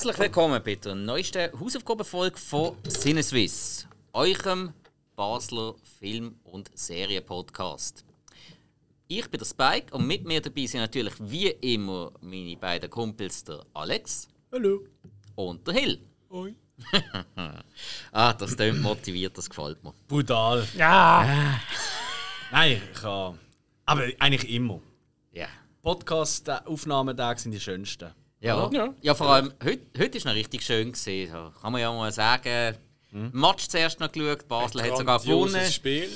[0.00, 4.72] Herzlich willkommen bei der neuesten Hausaufgabenfolge von Sinneswiss, eurem
[5.14, 8.02] Basler Film- und Serienpodcast.
[9.08, 13.44] Ich bin der Spike und mit mir dabei sind natürlich wie immer meine beiden Kumpels,
[13.44, 14.26] der Alex.
[14.50, 14.86] Hallo.
[15.34, 16.00] Und der Hill.
[16.30, 16.54] Hoi.
[18.12, 19.92] ah, das klingt motiviert, das gefällt mir.
[20.08, 20.66] Brutal.
[20.78, 21.60] Ja!
[22.50, 23.38] Nein, ich kann.
[23.84, 24.80] Aber eigentlich immer.
[25.32, 25.48] Ja.
[25.82, 28.14] Podcast-Aufnahmetage sind die schönsten.
[28.40, 28.70] Ja.
[28.72, 28.94] Ja.
[29.02, 29.14] ja.
[29.14, 31.30] vor allem heute, heute ist noch richtig schön gesehen.
[31.30, 32.76] So, kann man ja mal sagen.
[33.12, 35.70] Match zuerst noch geschaut, Basel hat sogar gewonnen.
[35.70, 36.08] Spiel.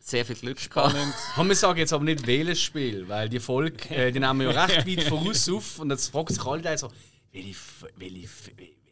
[0.00, 0.94] Sehr viel Glück gehabt.
[1.36, 4.52] Haben wir sagen jetzt aber nicht welches Spiel, weil die Folge, äh, die nehmen wir
[4.52, 6.90] ja recht weit voraus auf und jetzt fragen sich alle so,
[7.32, 7.54] welche,
[7.96, 8.50] welche, F-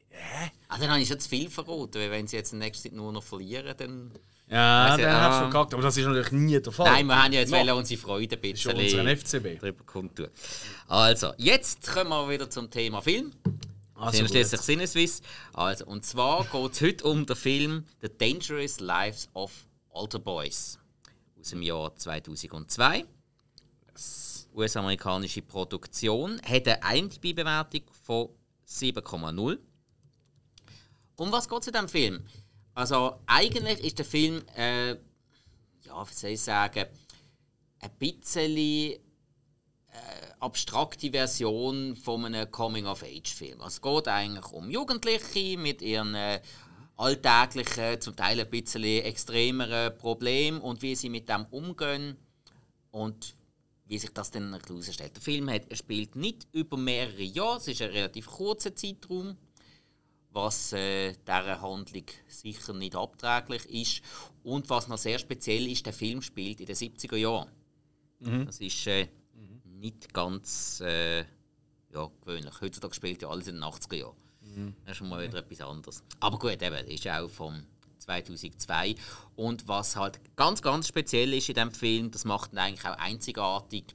[0.08, 0.50] hä?
[0.68, 2.88] Ah, dann habe ich schon zu viel verraten, weil wenn sie jetzt in der nächsten
[2.88, 4.12] Zeit nur noch verlieren, dann.
[4.52, 6.84] Ja, der ich, hat schon gehackt, aber das ist natürlich nie der Fall.
[6.84, 9.58] Nein, wir haben ja jetzt wollen unsere Freude ein bisschen unseren FCB.
[9.58, 10.28] darüber kundtun.
[10.88, 13.32] Also, jetzt kommen wir wieder zum Thema Film.
[13.94, 15.22] Also sind schließlich Sinneswiss.
[15.54, 19.50] Also, und zwar geht es heute um den Film The Dangerous Lives of
[19.94, 20.78] Alter Boys
[21.40, 23.06] aus dem Jahr 2002.
[24.54, 28.28] US-amerikanische Produktion hat eine IMDb-Bewertung von
[28.68, 29.58] 7,0.
[31.16, 32.26] Um was geht es in diesem Film?
[32.74, 36.86] Also, eigentlich ist der Film, äh, ja, wie soll ich sagen,
[37.80, 38.98] ein bisschen äh,
[40.40, 43.60] abstrakte Version von einem Coming-of-Age-Film.
[43.60, 46.40] Also es geht eigentlich um Jugendliche mit ihren äh,
[46.96, 52.16] alltäglichen, zum Teil ein bisschen extremeren Problemen und wie sie mit dem umgehen
[52.90, 53.34] und
[53.86, 55.14] wie sich das dann herausstellt.
[55.16, 59.36] Der Film hat, spielt nicht über mehrere Jahre, es ist ein relativ kurzer Zeitraum,
[60.32, 64.02] was äh, dieser Handlung sicher nicht abträglich ist.
[64.42, 67.50] Und was noch sehr speziell ist, der Film spielt in den 70er Jahren.
[68.46, 69.08] Das ist äh,
[69.64, 71.20] nicht ganz äh,
[71.92, 72.60] ja, gewöhnlich.
[72.60, 74.16] Heutzutage spielt ja alles in den 80er Jahren.
[74.84, 76.02] Das ist schon mal wieder etwas anderes.
[76.20, 77.62] Aber gut, eben, ist auch vom
[77.98, 78.94] 2002.
[79.36, 82.98] Und was halt ganz, ganz speziell ist in diesem Film, das macht ihn eigentlich auch
[82.98, 83.94] einzigartig,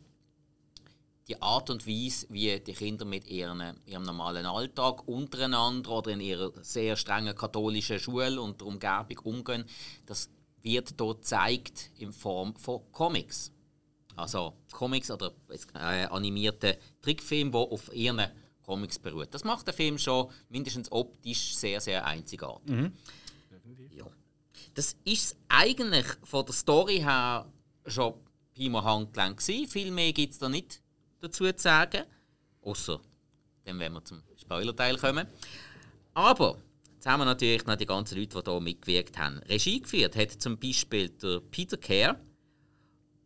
[1.27, 6.21] die Art und Weise, wie die Kinder mit ihren, ihrem normalen Alltag untereinander oder in
[6.21, 9.65] ihrer sehr strengen katholischen Schule und der Umgebung umgehen,
[10.05, 10.29] das
[10.61, 13.51] wird dort gezeigt in Form von Comics.
[14.15, 15.33] Also Comics oder
[15.75, 18.27] äh, animierte Trickfilme, die auf ihren
[18.63, 19.27] Comics beruhen.
[19.29, 22.91] Das macht der Film schon mindestens optisch sehr, sehr einzigartig.
[23.95, 24.05] Ja.
[24.73, 27.51] Das ist eigentlich von der Story her
[27.85, 28.15] schon
[28.53, 29.41] Pi mal Handgelenk.
[29.41, 30.81] Viel mehr gibt es da nicht
[31.21, 32.03] dazu zu sagen.
[32.61, 32.99] Außer
[33.67, 35.27] dann, wenn wir zum Spoilerteil kommen.
[36.13, 36.57] Aber
[36.93, 39.39] jetzt haben wir natürlich noch die ganzen Leute, die hier mitgewirkt haben.
[39.39, 42.19] Regie geführt hat zum Beispiel der Peter Kerr,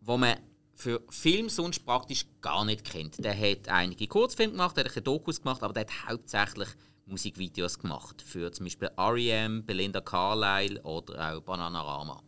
[0.02, 0.38] wo man
[0.74, 3.24] für Film sonst praktisch gar nicht kennt.
[3.24, 6.70] Der hat einige Kurzfilme gemacht, der hat ein Dokus gemacht, aber der hat hauptsächlich
[7.06, 8.22] Musikvideos gemacht.
[8.22, 12.24] Für zum Beispiel R.E.M., Belinda Carlisle oder auch Bananarama.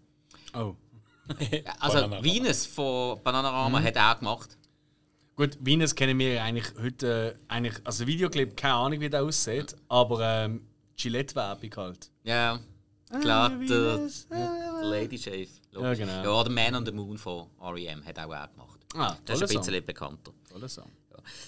[0.53, 0.75] Oh.
[1.79, 2.23] Also Bananarama.
[2.23, 4.57] Venus von Bananarama hat er auch gemacht.
[5.35, 9.75] Gut, Venus kennen wir eigentlich heute, äh, eigentlich, also Videoclip, keine Ahnung wie der aussieht,
[9.89, 10.61] aber ähm,
[10.95, 12.11] Gillette-Werbung halt.
[12.23, 12.59] Ja,
[13.19, 13.59] klar, Ah, der,
[13.97, 15.47] Venus, der Lady Shave.
[15.71, 16.23] Ja, genau.
[16.23, 18.05] Ja, oder Man on the Moon von R.E.M.
[18.05, 18.79] hat auch er gemacht.
[18.95, 19.85] Ah, Das ist ein bisschen Song.
[19.87, 20.31] bekannter.
[20.51, 20.91] Toller Song.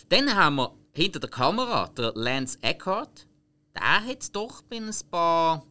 [0.10, 3.28] Dann haben wir hinter der Kamera der Lance Eckhart.
[3.76, 5.64] Der hat doch bei ein paar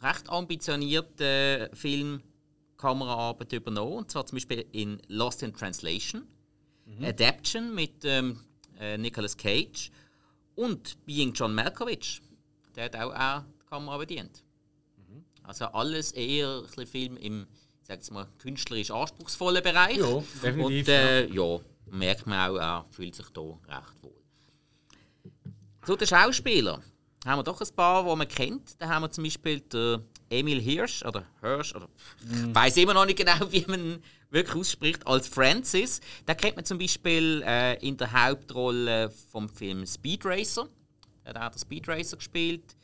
[0.00, 3.92] recht ambitionierten Film-Kameraarbeiten übernommen.
[3.98, 6.26] Und zwar zum Beispiel in Lost in Translation,
[7.02, 8.40] Adaption mit ähm,
[8.78, 9.90] äh, Nicolas Cage
[10.54, 12.20] und Being John Malkovich.
[12.76, 14.42] Der hat auch, auch die Kamera bedient.
[15.42, 17.46] Also alles eher ein Film im
[17.82, 19.96] ich sag jetzt mal, künstlerisch anspruchsvollen Bereich.
[19.96, 21.58] Ja, definitiv, Und äh, ja.
[21.86, 24.12] merkt man auch, er fühlt sich hier recht wohl.
[25.84, 26.82] Zu den Schauspielern
[27.24, 28.80] haben wir doch ein paar, die man kennt.
[28.80, 31.88] Da haben wir zum Beispiel den Emil Hirsch oder Hirsch oder
[32.22, 36.00] ich weiß immer noch nicht genau, wie man wirklich ausspricht als Francis.
[36.26, 40.68] Da kennt man zum Beispiel äh, in der Hauptrolle vom Film Speed Racer.
[41.24, 42.76] Er hat auch den Speed Racer gespielt.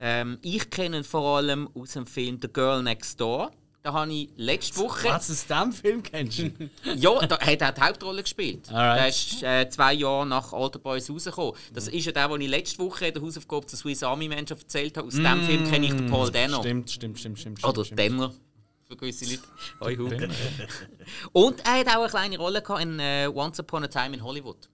[0.00, 3.50] Ähm, ich kenne ihn vor allem aus dem Film The Girl Next Door.
[3.82, 5.08] Da habe ich letzte Woche.
[5.08, 6.50] Was aus diesem Film kennst du?
[6.96, 8.70] Ja, da hat er die Hauptrolle gespielt.
[8.72, 8.98] Alright.
[8.98, 11.52] Der ist äh, zwei Jahre nach Alter Boys rausgekommen.
[11.74, 14.56] Das ist ja der, den ich letzte Woche in der Hausaufgabe zu Swiss Army Menschen
[14.56, 15.08] erzählt habe.
[15.08, 16.60] Aus dem Film kenne ich den Paul Denner.
[16.60, 17.62] Stimmt, stimmt, stimmt, stimmt.
[17.62, 18.00] Oder stimmt.
[18.00, 18.32] Denner.
[18.94, 19.42] Für gewisse Leute.
[19.80, 20.10] Hoi, hu.
[21.32, 24.22] Und er hat auch eine kleine Rolle gehabt in äh, Once Upon a Time in
[24.22, 24.68] Hollywood.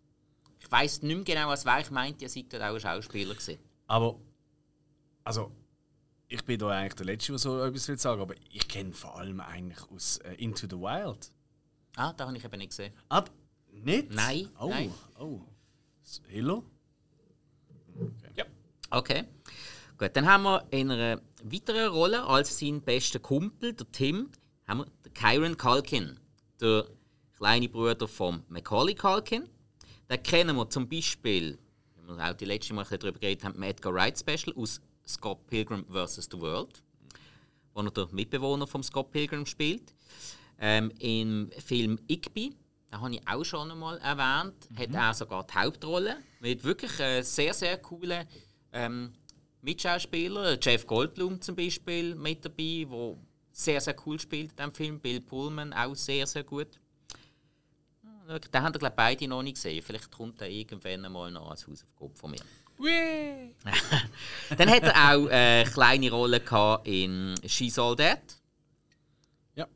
[0.59, 1.81] Ich weiß nicht mehr genau, was war.
[1.81, 3.59] Ich meinte, er sei dort auch ein Schauspieler gewesen.
[3.87, 4.21] Aber,
[5.25, 5.51] also,
[6.29, 9.17] ich bin da eigentlich der Letzte, der so etwas will sagen, aber ich kenne vor
[9.19, 11.33] allem eigentlich aus äh, Into the Wild.
[11.97, 12.93] Ah, da habe ich eben nicht gesehen.
[13.09, 13.25] Ah,
[13.73, 14.11] nicht?
[14.13, 14.93] Nein, Oh, nein.
[15.19, 15.41] oh.
[16.05, 16.65] S- Hilo?
[18.93, 19.25] Okay.
[19.99, 24.31] Gut, dann haben wir in einer weiteren Rolle als sein bester Kumpel, der Tim,
[24.67, 26.19] haben wir den Kyron Culkin,
[26.61, 26.87] der
[27.37, 29.49] kleine Bruder von Macaulay Culkin.
[30.09, 31.59] Den kennen wir zum Beispiel,
[31.97, 35.47] wenn wir auch die letzte Mal darüber geredet haben, im Edgar Wright Special aus Scott
[35.47, 36.29] Pilgrim vs.
[36.31, 36.83] The World,
[37.75, 39.95] wo er der Mitbewohner von Scott Pilgrim spielt.
[40.59, 42.55] Ähm, Im Film Igby,
[42.93, 47.23] den habe ich auch schon einmal erwähnt, hat er sogar die Hauptrolle mit wirklich äh,
[47.23, 48.27] sehr, sehr coolen
[48.73, 49.13] ähm,
[49.63, 50.59] Mitschauspielern.
[50.61, 53.17] Jeff Goldblum zum Beispiel mit dabei, der
[53.53, 55.01] sehr, sehr cool spielt in diesem Film.
[55.01, 56.79] Bill Pullman auch sehr, sehr gut.
[58.29, 59.83] Den haben wir, glaube beide noch nicht gesehen.
[59.83, 62.41] Vielleicht kommt er irgendwann einmal noch als Hausaufgabe von mir.
[64.57, 68.41] Dann hat er auch eine kleine Rolle gehabt in She's All That.
[69.55, 69.67] Ja.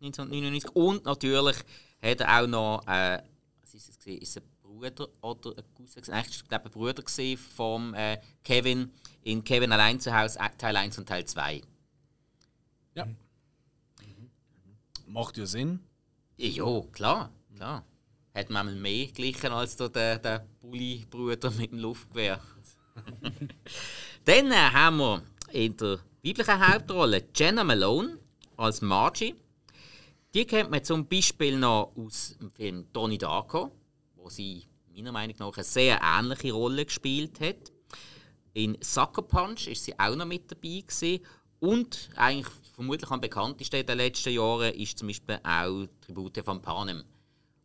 [0.00, 0.70] 1999.
[0.74, 1.56] Und natürlich
[2.02, 3.20] hat er auch noch, äh,
[3.60, 4.22] was ist es gewesen?
[4.22, 4.42] Ist es
[4.80, 6.14] Bruder oder ein Cousin?
[6.28, 8.90] ich glaube ein Bruder gewesen vom äh, Kevin
[9.22, 11.62] in Kevin allein zu Hause, äh, Teil 1 und Teil 2.
[12.94, 13.06] Ja.
[15.06, 15.80] Macht ja Sinn.
[16.36, 17.84] Ja, klar, klar.
[18.34, 22.40] Hat man mehr glichen als der, der, der Bulli-Bruder mit dem Luftgewehr.
[24.24, 25.22] Dann äh, haben wir
[25.52, 28.18] in der weiblichen Hauptrolle Jenna Malone
[28.56, 29.34] als Margie.
[30.32, 33.72] Die kennt man zum Beispiel noch aus dem Film Donnie Darko,
[34.14, 34.69] wo sie
[35.00, 37.72] meiner Meinung nach eine sehr ähnliche Rolle gespielt hat.
[38.52, 41.24] In Sucker Punch ist sie auch noch mit dabei gewesen.
[41.60, 46.60] Und eigentlich vermutlich am bekanntesten in den letzten Jahren ist zum Beispiel auch Tribute von
[46.60, 47.04] Panem,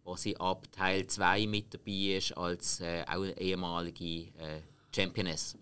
[0.03, 4.61] wo sie ab Teil 2 mit dabei ist als äh, auch ehemalige äh,
[4.93, 5.57] Championess.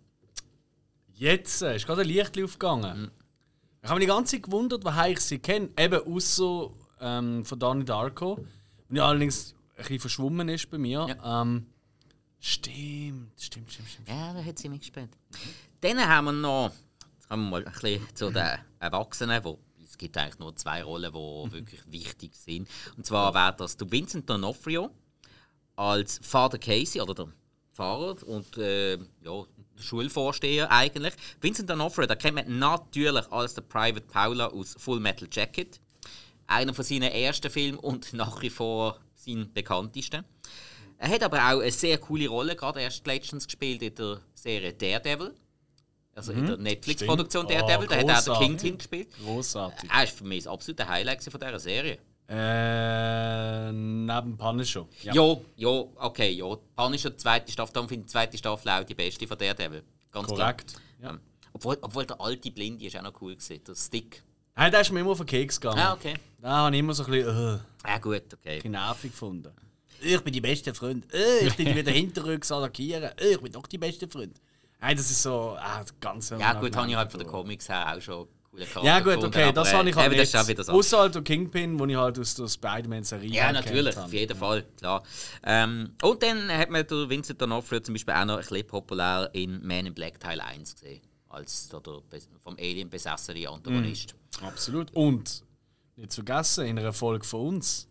[1.13, 3.11] Jetzt äh, ist gerade ein Licht aufgegangen.
[3.81, 5.69] Ich habe mich die ganze Zeit gewundert, woher ich sie kenne.
[5.77, 8.39] Eben außer ähm, von Donnie Darko.
[8.89, 9.53] Und ja allerdings
[9.83, 11.17] bisschen verschwommen ist bei mir.
[11.23, 11.67] Ähm,
[12.39, 14.07] stimmt, stimmt, stimmt, stimmt.
[14.07, 15.09] Ja, da hat sie mitgespielt.
[15.81, 16.71] Dann haben wir noch,
[17.13, 20.83] jetzt kommen wir mal ein bisschen zu den Erwachsenen, wo es gibt eigentlich nur zwei
[20.83, 22.67] Rollen, die wirklich wichtig sind.
[22.97, 24.89] Und zwar wäre das der Vincent D'Onofrio
[25.75, 27.27] als Vater Casey oder der
[27.71, 29.43] Fahrer und äh, ja,
[29.77, 31.13] der Schulvorsteher eigentlich.
[31.41, 35.79] Vincent D'Onofrio, da kennt man natürlich als der Private Paula aus Full Metal Jacket.
[36.45, 40.23] Einer von seinen ersten Filmen und nach wie vor sein bekanntesten.
[40.97, 44.73] Er hat aber auch eine sehr coole Rolle, gerade erst letztens gespielt in der Serie
[44.73, 45.33] Daredevil.
[46.15, 47.47] Also in der Netflix-Produktion.
[47.47, 48.47] Daredevil, Oh, da hat er den grossartig.
[48.47, 49.07] Kingpin gespielt.
[49.23, 49.89] Großartig.
[49.91, 51.97] Er ist für mich das absolute Highlight von dieser Serie.
[52.29, 54.87] Äh, neben Punisher.
[55.01, 55.13] Ja,
[55.55, 56.55] ja, okay, ja.
[56.75, 59.83] Punisher, die zweite Staffel, darum finde ich die zweite Staffel auch die beste von Daredevil.
[60.11, 60.75] Ganz Korrekt.
[60.99, 61.13] klar.
[61.13, 61.19] Ja.
[61.51, 64.23] Obwohl, obwohl der alte Blinde ist auch noch cool gewesen, der Stick.
[64.55, 65.79] Nein, der ist mir immer auf den Keks gegangen.
[65.79, 66.13] Ah, okay.
[66.39, 68.67] Da habe ich immer so ein bisschen, äh, Ja, gut, okay.
[68.67, 69.51] nervig gefunden.
[70.01, 71.11] Ich bin die beste Freund.
[71.13, 73.11] Äh, ich bin wieder hinterrücks attackieren.
[73.17, 74.39] Äh, ich bin doch die beste Freund.
[74.79, 77.95] Nein, das ist so ah, ganz Ja, gut, habe ich halt von den Comics her
[77.95, 78.27] auch schon
[78.83, 80.69] Ja, gut, gefunden, okay, das habe ich äh, halt nicht.
[80.69, 84.65] Außer halt der Kingpin, den ich halt aus der Spider-Man-Serie Ja, natürlich, auf jeden Fall,
[84.77, 85.03] klar.
[85.45, 89.29] Ähm, und dann hat man der Vincent D'Onofrio zum Beispiel auch noch ein bisschen populär
[89.31, 91.01] in Man in Black Teil 1 gesehen.
[91.29, 91.81] Als der,
[92.43, 94.13] vom Alien besessene Antagonist.
[94.41, 94.91] Absolut.
[94.93, 95.43] Und
[95.95, 97.87] nicht zu vergessen, in einer Folge von uns,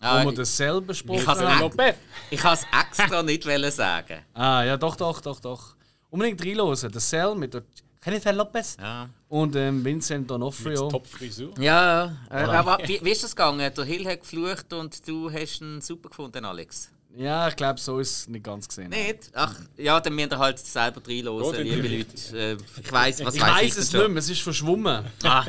[0.00, 1.94] Ah, wo wir dasselbe habe haben.
[2.30, 4.18] Ich kann es extra nicht wollen sagen.
[4.34, 5.76] Ah, ja, doch, doch, doch, doch.
[6.10, 6.90] Unbedingt reinhören.
[6.90, 7.62] Der Cell mit der
[8.04, 10.88] Jennifer Lopez Ja, und ähm, Vincent D'Onofrio.
[10.90, 11.52] Top-Frisur.
[11.60, 13.72] ja äh, aber wie, wie ist das gegangen?
[13.76, 16.90] Der Hill hat geflucht und du hast ihn super gefunden, Alex.
[17.18, 18.90] Ja, ich glaube, so ist es nicht ganz gesehen.
[18.90, 19.32] Nicht?
[19.34, 22.38] Ach, ja, dann müsst ihr halt selber reinhören, Gut, liebe Leute.
[22.38, 25.04] Äh, ich weiß, was Ich weiss weiß denn es nicht mehr, es ist verschwommen.
[25.24, 25.44] Ah.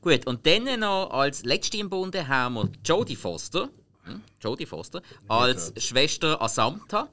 [0.00, 3.68] Gut, und dann noch als letzte im Bunde haben wir Jodie Foster.
[4.04, 4.22] Hm?
[4.40, 5.02] Jodie Foster.
[5.28, 7.10] Als Schwester Asamta.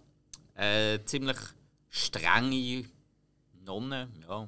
[0.55, 1.37] Äh, ziemlich
[1.89, 2.85] strenge
[3.65, 4.47] Nonne, ja.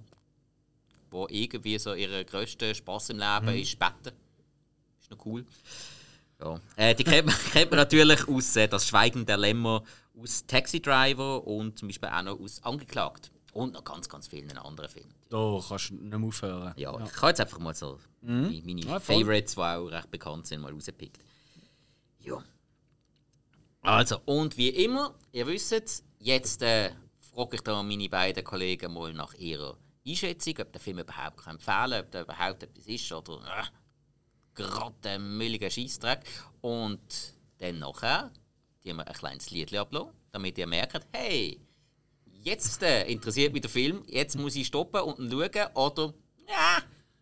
[1.12, 4.14] Wo irgendwie so ihr grösster Spaß im Leben ist Betten.
[5.02, 5.44] Ist noch cool.
[6.42, 6.60] Ja.
[6.76, 9.84] Äh, die kennt man, kennt man natürlich aus äh, Das Schweigen der Lämmer,
[10.18, 13.32] aus Taxi Driver und zum Beispiel auch noch aus Angeklagt.
[13.52, 15.14] Und noch ganz, ganz vielen anderen Filmen.
[15.30, 16.74] Da kannst du nicht mehr aufhören.
[16.78, 19.00] Ja, ich habe jetzt einfach mal so meine, meine Ja.
[19.00, 21.18] Favorites, die auch recht bekannt sind, mal rausgepickt.
[22.20, 22.44] Ja.
[23.82, 26.92] Also, und wie immer, ihr wisst es, jetzt äh,
[27.34, 31.56] frage ich da meine beiden Kollegen mal nach ihrer Einschätzung, ob der Film überhaupt kann
[31.56, 33.64] empfehlen kann, ob der überhaupt etwas ist oder äh,
[34.56, 36.22] gerade ein mülliger Scheissdreck.
[36.62, 37.00] Und
[37.60, 38.32] dann nachher,
[38.84, 41.60] die wir ein kleines Lied ablassen, damit ihr merkt, hey,
[42.44, 46.14] jetzt äh, interessiert mich der Film, jetzt muss ich stoppen und schauen oder
[46.48, 46.78] ja,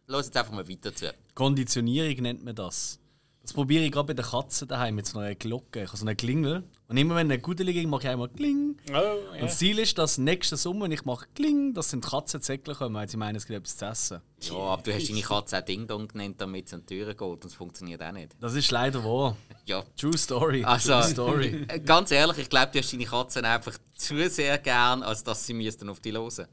[0.07, 1.13] los jetzt einfach mal weiter zu.
[1.33, 2.99] Konditionierung nennt man das.
[3.41, 5.83] Das probiere ich gerade bei den Katzen daheim mit so einer Glocke.
[5.83, 6.63] Ich habe so eine Klingel.
[6.89, 8.77] Und immer wenn eine gute liegt, mache ich einmal Kling.
[8.89, 9.13] Oh, ja.
[9.33, 12.95] Und das Ziel ist, dass nächsten Sommer, wenn ich mache Kling, dass sind Katzensäckle kommen,
[12.95, 14.21] weil sie meinen, es gibt etwas zu essen.
[14.41, 17.17] Ja, aber du hast deine Katze auch Ding Dong genannt, damit sie an die Türen
[17.17, 18.37] geht und es funktioniert auch nicht.
[18.39, 19.35] Das ist leider wahr.
[19.65, 19.83] Ja.
[19.97, 20.63] True Story.
[20.63, 21.65] Also, True Story.
[21.85, 25.53] ganz ehrlich, ich glaube, du hast deine Katzen einfach zu sehr gern, als dass sie
[25.53, 26.47] müssten auf dich hören.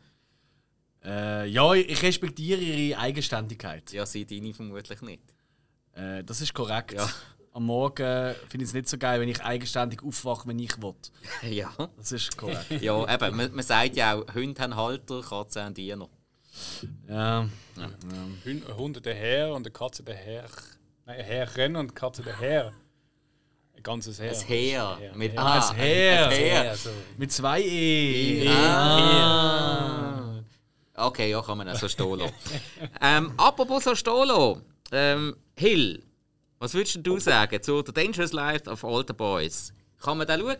[1.05, 3.93] Äh, ja, ich respektiere ihre Eigenständigkeit.
[3.93, 5.23] Ja, sie deine vermutlich nicht.
[5.93, 6.95] Äh, das ist korrekt.
[6.95, 7.09] Ja.
[7.57, 10.95] Am Morgen finde ich es nicht so geil, wenn ich eigenständig aufwache, wenn ich will.
[11.49, 11.71] Ja.
[11.97, 12.69] Das ist korrekt.
[12.83, 16.09] Ja, eben, man, man sagt ja auch, Hunde haben Halter, Katzen haben Diener.
[17.09, 17.49] ja.
[18.45, 20.45] Hund- Hunde der Herr und eine Katze der Herr.
[21.07, 22.73] Nein, ein Herren und eine Katze der Herr.
[23.77, 24.33] Ein ganzes Heer.
[24.33, 25.13] Ein Heer.
[25.15, 26.25] Mit ah, Ein Heer.
[26.29, 26.65] Ein Heer.
[26.65, 26.91] Ja, so.
[27.17, 28.49] Mit zwei E.
[28.49, 30.43] Ah.
[30.97, 32.35] Okay, ja, kann man auch so stehen lassen.
[33.01, 33.91] ähm, apropos so
[34.25, 34.63] lassen.
[34.93, 36.03] Ähm, Hill,
[36.65, 39.73] was würdest du sagen zu The Dangerous Life of Older Boys?
[40.01, 40.57] Kann man da schauen?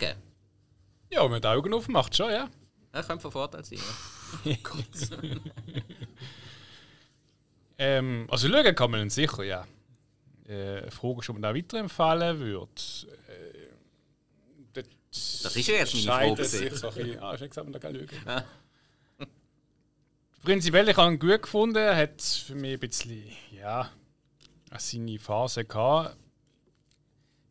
[1.11, 2.49] Ja, wenn man die Augen aufmacht, schon, ja.
[2.93, 3.79] Das könnte von Vorteil sein.
[4.45, 4.55] Ja.
[7.77, 9.67] Ähm, also schauen kann man ihn sicher, ja.
[10.47, 12.71] Äh, Frage ist, ob man da weiterempfehlen würde.
[14.75, 14.83] Äh,
[15.43, 17.79] Das ist ja jetzt meine Frage sich so ein bisschen- Ah, du gesagt, man da
[17.81, 18.09] kann schauen.
[18.27, 18.45] Ja.
[20.45, 21.77] Prinzipiell, ich habe ihn gut gefunden.
[21.79, 23.91] Er hat für mich ein bisschen, ja,
[24.81, 26.17] seine Phase gehabt.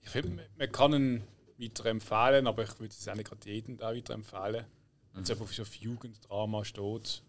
[0.01, 1.23] Ich finde, man- kann ihn
[1.57, 4.65] weiterempfehlen, aber ich würde es auch nicht gerade jedem da weiterempfehlen.
[5.13, 7.23] Wenn es einfach so auf Jugenddrama steht,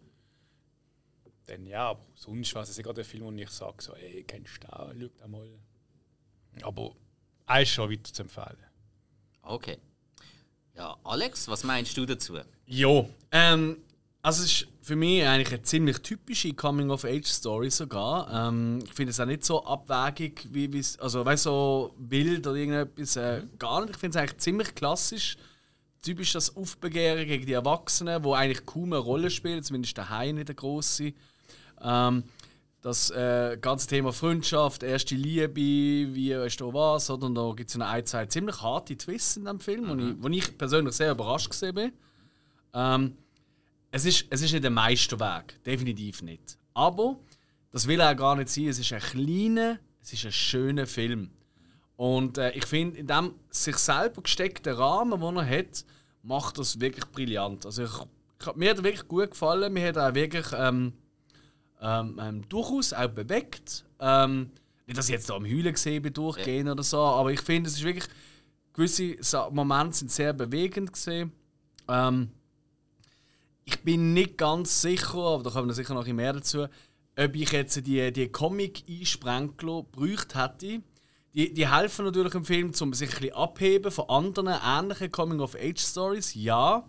[1.47, 4.57] dann ja, aber sonst war es gerade ein Film, wo ich sage, so, ey, kennst
[4.57, 5.49] du den, schau den mal.
[6.63, 6.95] Aber
[7.47, 8.57] er ist schon weiter zu empfehlen.
[9.43, 9.79] Okay.
[10.75, 12.39] Ja, Alex, was meinst du dazu?
[12.67, 13.09] Jo.
[13.31, 13.77] Ähm,
[14.25, 18.49] also es ist für mich eigentlich eine ziemlich typische Coming-of-Age-Story sogar.
[18.49, 22.57] Ähm, ich finde es auch nicht so abwägig, wie es, also weißt so wild oder
[22.57, 23.91] irgendetwas, äh, gar nicht.
[23.91, 25.37] Ich finde es eigentlich ziemlich klassisch.
[26.01, 30.49] Typisch das Aufbegehren gegen die Erwachsenen, wo eigentlich kaum eine Rolle spielt, zumindest daheim nicht
[30.49, 31.13] eine grosse.
[31.83, 32.25] Ähm,
[32.81, 37.27] das äh, ganze Thema Freundschaft, erste Liebe, wie weißt du was, oder?
[37.27, 40.23] Und da gibt es eine, ein, zwei ziemlich harte Twists in dem Film, wo, ich,
[40.23, 41.93] wo ich persönlich sehr überrascht gesehen bin.
[42.73, 43.17] Ähm,
[43.95, 46.59] es, ist, es ist nicht der Meisterweg, definitiv nicht.
[46.75, 47.21] Aber
[47.71, 48.67] das will auch gar nicht sein.
[48.67, 51.31] Es ist ein kleiner, es ist ein schöner Film.
[51.95, 55.85] Und äh, ich finde, in dem sich selber gesteckten Rahmen, den er hat,
[56.25, 57.67] macht das wirklich brillant.
[57.67, 59.73] Also ich, mir hat er wirklich gut gefallen.
[59.73, 60.95] Mir hat er auch wirklich ähm,
[61.81, 63.85] ähm, ähm, durchaus auch bewegt.
[64.01, 64.51] Ähm,
[64.89, 67.69] nicht, dass ich jetzt da am Heulen gesehen bin, durchgehen oder so, aber ich finde,
[67.71, 68.07] es ist wirklich.
[68.73, 69.17] Gewisse
[69.53, 71.31] Momente sind sehr bewegend gesehen.
[71.87, 72.33] Ähm,
[73.65, 76.67] ich bin nicht ganz sicher, aber da kommen wir sicher noch mehr dazu,
[77.17, 80.83] ob ich jetzt die, die Comic-Einsprenkler gebraucht hätte.
[81.35, 86.35] Die, die helfen natürlich im Film, um sich ein bisschen abheben von anderen ähnlichen Coming-of-Age-Stories,
[86.35, 86.89] ja.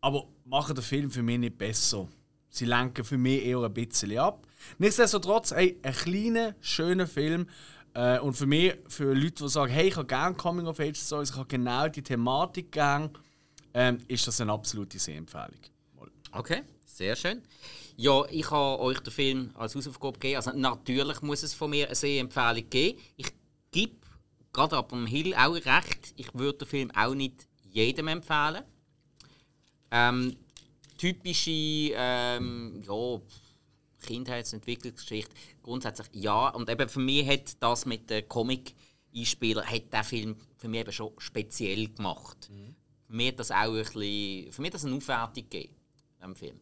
[0.00, 2.08] Aber machen den Film für mich nicht besser.
[2.48, 4.46] Sie lenken für mich eher ein bisschen ab.
[4.78, 7.46] Nichtsdestotrotz, ey, ein kleiner, schöner Film.
[7.94, 11.48] Äh, und für mich, für Leute, die sagen, hey, ich habe gerne Coming-of-Age-Stories, ich habe
[11.48, 13.10] genau die Thematik gern,
[13.74, 15.60] ähm, ist das eine absolute Sehempfehlung.
[16.32, 17.42] Okay, sehr schön.
[17.96, 20.36] Ja, ich habe euch den Film als Hausaufgabe gegeben.
[20.36, 23.00] Also natürlich muss es von mir eine Sehempfehlung geben.
[23.16, 23.32] Ich
[23.70, 23.96] gebe
[24.52, 26.12] gerade ab dem Hill auch recht.
[26.16, 28.62] Ich würde den Film auch nicht jedem empfehlen.
[29.90, 30.36] Ähm,
[30.98, 33.20] typische ähm, ja,
[34.02, 36.48] Kindheitsentwicklungsgeschichte grundsätzlich ja.
[36.50, 40.92] Und eben für mich hat das mit den Comic-Einspielern hat der Film für mich eben
[40.92, 42.50] schon speziell gemacht.
[43.06, 45.74] Für mich hat das auch ein bisschen, für mich hat das eine Aufwertung gegeben,
[46.22, 46.60] dem Film.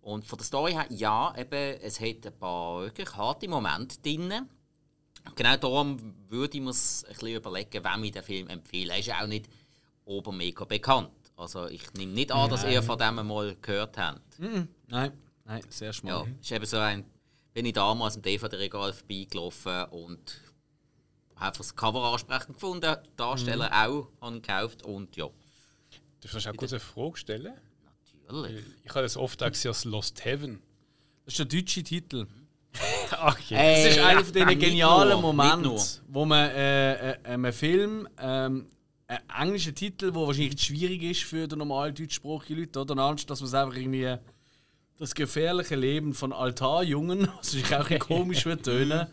[0.00, 4.48] Und von der Story her, ja, eben, es hat ein paar wirklich harte Momente drin.
[5.34, 8.92] Genau darum würde ich mir ein bisschen überlegen, wem ich den Film empfehle.
[8.92, 9.48] Er ist ja auch nicht
[10.04, 11.10] obermega bekannt.
[11.36, 14.38] Also ich nehme nicht an, dass ihr von dem mal gehört habt.
[14.38, 15.12] Nein,
[15.44, 16.26] nein, sehr schmal.
[16.26, 17.04] Ja, ist eben so ein,
[17.54, 20.40] bin ich damals im DVD-Regal vorbeigelaufen und
[21.36, 25.28] habe das Cover ansprechend gefunden, Darsteller auch habe gekauft und ja,
[26.24, 27.54] Darf ich noch kurz eine Frage stellen?
[28.26, 28.64] Natürlich.
[28.82, 30.60] Ich habe das oft auch gesehen als Lost Heaven.
[31.24, 32.26] Das ist der deutsche Titel.
[33.22, 33.84] Okay.
[33.84, 35.78] Das ist Äh, einer von diesen nicht genialen Momenten,
[36.08, 38.66] wo man äh, äh, einem Film ähm,
[39.06, 42.98] einen englischen Titel, der wahrscheinlich schwierig ist für den normalen deutschsprachigen Leute, oder?
[43.00, 44.16] Anstatt dass man es einfach irgendwie
[44.98, 49.06] das gefährliche Leben von Altarjungen, was sich auch ein komisch wird tönen,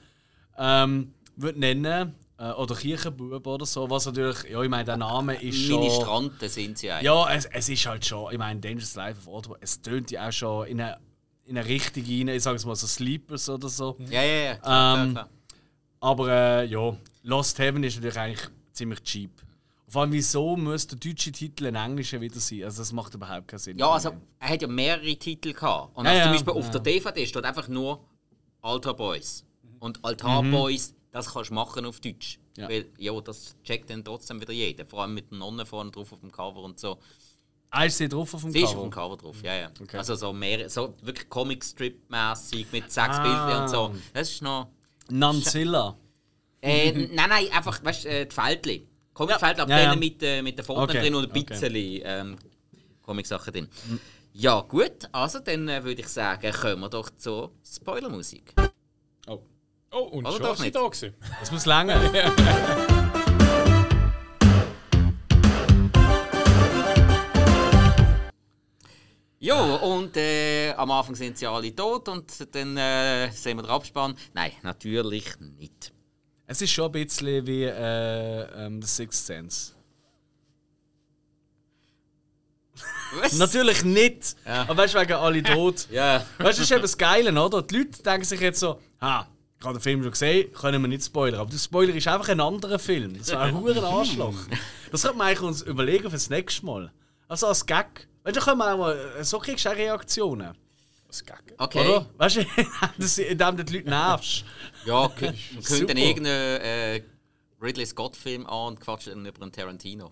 [0.57, 2.15] ähm, wird nennen.
[2.41, 5.79] Äh, oder Kirchenbub oder so, was natürlich, ja, ich meine, der Name ist schon...
[5.79, 7.05] Ministranten sind sie eigentlich.
[7.05, 10.27] Ja, es, es ist halt schon, ich meine, Dangerous Life of Oldboy, es tönt ja
[10.27, 10.97] auch schon in eine,
[11.45, 13.95] in eine Richtung rein, ich sage es mal so Sleepers oder so.
[14.09, 14.43] ja, ja.
[14.43, 15.29] ja klar, Ähm, klar, klar.
[15.99, 19.29] Aber äh, ja, Lost Heaven ist natürlich eigentlich ziemlich cheap.
[19.87, 22.63] Vor allem, wieso muss der deutsche Titel ein englischer wieder sein?
[22.63, 23.77] Also, das macht überhaupt keinen Sinn.
[23.77, 25.95] Ja, also er hat ja mehrere Titel gehabt.
[25.95, 26.71] Und Ja, also zum Beispiel auf ja.
[26.71, 28.03] der DVD steht einfach nur
[28.61, 29.45] Altar Boys.
[29.79, 32.39] Und Altar Boys, das kannst du machen auf Deutsch.
[32.57, 32.67] Ja.
[32.69, 34.85] Weil, ja, das checkt dann trotzdem wieder jeder.
[34.85, 36.97] Vor allem mit der Nonne vorne drauf auf dem Cover und so.
[37.69, 38.83] Ah, ist sie drauf auf dem Sie ist auf Cover?
[38.87, 39.71] dem Cover drauf, ja, ja.
[39.81, 39.97] Okay.
[39.97, 43.23] Also so mehr, so wirklich Comic-Strip-mäßig mit sechs Ah.
[43.23, 43.95] Bildern und so.
[44.13, 44.67] Das ist noch.
[45.09, 45.97] Nanzilla.
[46.61, 48.87] Äh, nein, nein, einfach, weißt du, äh, die Fältchen.
[49.13, 49.95] Comic-Fältchen, aber Ja, ja.
[49.95, 51.43] mit, äh, mit den Fotos Okay, drin und ein okay.
[51.43, 52.35] bisschen ähm,
[53.01, 53.67] Comic-Sachen drin.
[54.33, 58.53] Ja, gut, also dann äh, würde ich sagen, kommen wir doch zur Spoilermusik.
[59.99, 60.75] Und Oder schon doch ist sie nicht?
[60.75, 61.13] da gewesen.
[61.39, 61.99] Das muss länger.
[69.39, 73.71] Ja, und äh, am Anfang sind sie alle tot und dann äh, sehen wir den
[73.71, 74.15] Abspann.
[74.33, 75.91] Nein, natürlich nicht.
[76.45, 79.71] es ist schon ein bisschen wie äh, ähm, The Sixth Sense.
[83.19, 83.33] Was?
[83.33, 84.35] Natürlich nicht!
[84.45, 85.87] Aber weißt du, wegen alle tot.
[85.89, 86.17] Ja.
[86.19, 87.63] Weißt du, das ist eben das Geile, oder?
[87.63, 89.27] Die Leute denken sich jetzt so, ha,
[89.61, 91.39] ich habe den Film schon gesehen, können wir nicht spoilern.
[91.39, 93.15] Aber der Spoiler ist einfach ein anderer Film.
[93.17, 94.33] Das war ein hoher Arschloch.
[94.91, 96.91] Das könnte man eigentlich uns überlegen für das nächste Mal.
[97.29, 98.07] Also als Gag.
[98.23, 100.53] Weißt du, da können wir auch mal, so kriegst du auch Reaktionen.
[101.07, 101.53] Was Gag.
[101.57, 101.87] Okay.
[101.87, 102.09] Oder?
[102.17, 102.45] Weißt du,
[102.97, 104.43] das- indem du die Leute nervst.
[104.85, 107.01] Ja, kö- man könnte dann irgendeinen äh,
[107.61, 110.11] Ridley Scott-Film an und quatschen dann über einen Tarantino.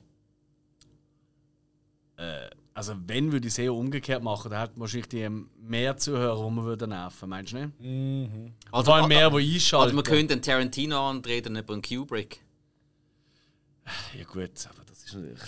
[2.79, 5.27] Also wenn würde ich es eher umgekehrt machen, dann hätten wahrscheinlich die
[5.61, 8.53] mehr Zuhörer, die man würde nerven, meinst du nicht?
[8.71, 9.95] Also, Vor allem mehr, die Also einschalten.
[9.95, 12.39] man könnte einen Tarantino antreten über einen Kubrick.
[14.17, 15.39] ja gut, aber das ist natürlich...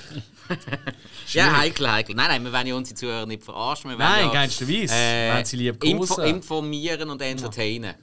[1.33, 2.15] Ja, heikel, heikel.
[2.15, 3.91] Nein, nein, wir wollen ja unsere Zuhörer nicht verarschen.
[3.91, 4.93] Wir Nein, ja, keinsterweise.
[4.93, 7.95] äh, Wenn sie lieb info informieren und entertainen.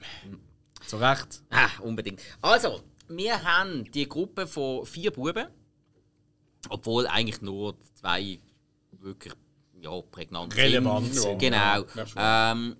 [0.87, 1.43] So recht.
[1.51, 2.19] Ah, unbedingt.
[2.41, 5.45] Also, wir haben die Gruppe von vier Buben.
[6.69, 8.39] Obwohl eigentlich nur zwei
[9.01, 9.33] wirklich
[9.81, 11.39] ja, prägnant Relevant sind.
[11.39, 11.85] Genau.
[12.15, 12.75] Ja, ähm,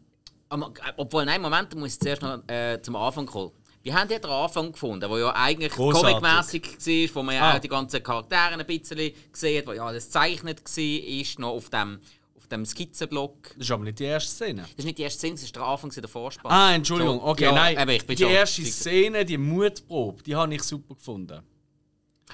[0.50, 3.52] aber- obwohl, nein, Moment, muss ich zuerst noch äh, zum Anfang kommen.
[3.82, 7.56] Wir haben ja den Anfang gefunden, der ja eigentlich comicmäßig war, wo man ja Ah.
[7.56, 11.70] auch die ganzen Charaktere ein bisschen gesehen hat, wo ja alles gezeichnet war, noch auf
[11.70, 12.00] dem,
[12.36, 13.52] auf dem Skizzenblock.
[13.56, 14.64] Das ist aber nicht die erste Szene.
[14.64, 16.52] Das ist nicht die erste Szene, das ist der Anfang, der Vorspann.
[16.52, 17.22] Ah, Entschuldigung.
[17.24, 17.78] Okay, ja, nein.
[17.80, 21.42] eben, ich bin die erste Szene, die Mutprobe, die habe ich super gefunden.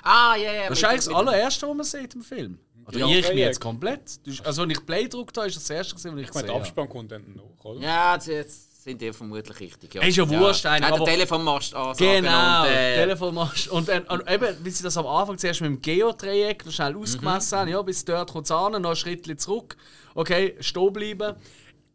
[0.02, 0.70] Ah, ja, ja.
[0.70, 2.60] Das ist eigentlich das allererste, was man sieht im Film.
[2.88, 3.48] Oder Ja, ich okay, mich ja.
[3.48, 4.02] jetzt komplett.
[4.44, 6.54] Also, als ich Play gedrückt habe, ist das das erste, was ich Ich gesehen der
[6.56, 6.64] habe.
[6.64, 7.82] Abspann kommt dann noch, oder?
[7.82, 9.96] Ja, das- jetzt sind die vermutlich richtig.
[9.96, 10.04] Ja.
[10.04, 13.68] Ist ja wurscht eigentlich, Nein, aber- der Telefonmast ansagen Genau, und, äh, Telefonmast.
[13.70, 16.96] Und, dann- und eben, wie sie das am Anfang zuerst mit dem Geodreieck noch schnell
[16.96, 19.76] ausgemessen haben, ja, bis dort kommt es an, noch ein Schritt zurück.
[20.14, 21.36] Okay, stehen bleiben.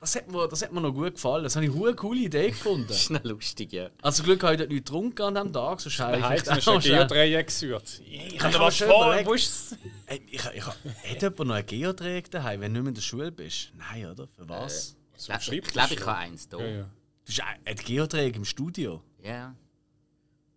[0.00, 1.44] Das hat, mir, das hat mir noch gut gefallen.
[1.44, 2.86] Das habe ich eine coole Idee gefunden.
[2.88, 3.90] Das ist noch lustig, ja.
[4.00, 6.66] Also Glück habe ich dort nicht getrunken an diesem Tag, sonst habe ich Heißt, vielleicht
[6.66, 8.02] du auch schnell- Geodreieck gesucht.
[8.06, 12.62] Ich habe mir was schon vor, Ey, ich, ich, hat jemand noch ein Geodreieck daheim,
[12.62, 13.72] wenn du nicht mehr in der Schule bist?
[13.76, 14.26] Nein, oder?
[14.28, 14.96] Für was?
[15.18, 16.58] Ich glaube, ich, glaub, ich habe eins da.
[16.58, 16.82] Ja, ja.
[16.82, 16.88] Du
[17.32, 19.02] hast ein ein Geodreieck im Studio.
[19.22, 19.54] Ja.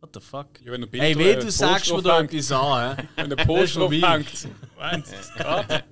[0.04, 0.48] What the fuck?
[0.66, 2.34] Ja, wenn du Hey, weh, äh, du sagst mir da aufhängt.
[2.34, 3.08] etwas an.
[3.16, 5.34] Wenn der du, das
[5.70, 5.84] geht?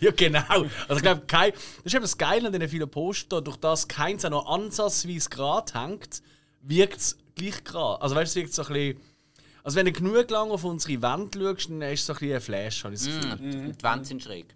[0.00, 0.66] Ja, genau.
[0.86, 3.88] Also ich glaube, kein, das ist eben das Geile an diesen vielen Poster, durch das
[3.88, 6.20] keins auch noch ansatzweise gerade hängt,
[6.60, 8.02] wirkt es gleich gerade.
[8.02, 9.00] Also weißt du, es wirkt so ein bisschen...
[9.62, 12.34] Also wenn du genug lang auf unsere Wand schaust, dann ist es so ein bisschen
[12.34, 13.36] ein Flash, habe ich das Gefühl.
[13.36, 14.54] Mm, Die Wände sind schräg.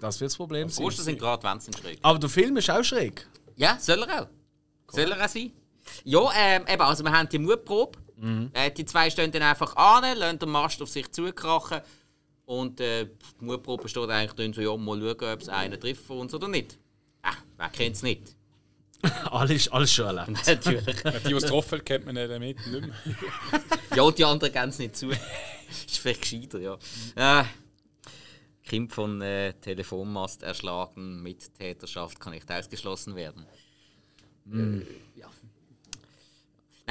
[0.00, 0.84] Das wird das Problem Die sein.
[0.86, 1.98] Poster sind gerade, die Wände sind schräg.
[2.00, 3.28] Aber der Film ist auch schräg.
[3.56, 4.28] Ja, soll er auch.
[4.90, 5.52] Soll er auch sein?
[6.04, 7.98] Ja, ähm, eben, also wir haben die Mutprobe.
[8.22, 8.50] Mhm.
[8.52, 11.80] Äh, die zwei stehen dann einfach an, lassen den Mast auf sich zukrachen.
[12.44, 13.06] Und äh,
[13.40, 16.32] die Mutprobe steht eigentlich dann so, ja, mal schauen, ob es einen trifft von uns
[16.32, 16.78] oder nicht.
[17.22, 18.36] Ah, wer kennt es nicht?
[19.30, 20.46] alles, alles schon erlebt.
[20.46, 20.84] Natürlich.
[20.84, 22.66] Die, die es getroffen hat, kennt man nicht damit.
[22.66, 22.94] Nicht mehr.
[23.96, 25.10] Ja, und die anderen gehen es nicht zu.
[25.68, 26.78] ist vielleicht gescheiter, ja.
[27.16, 27.44] Äh,
[28.64, 33.44] Kind von äh, Telefonmast erschlagen mit Täterschaft kann nicht ausgeschlossen werden.
[34.50, 34.86] Äh,
[35.18, 35.28] ja.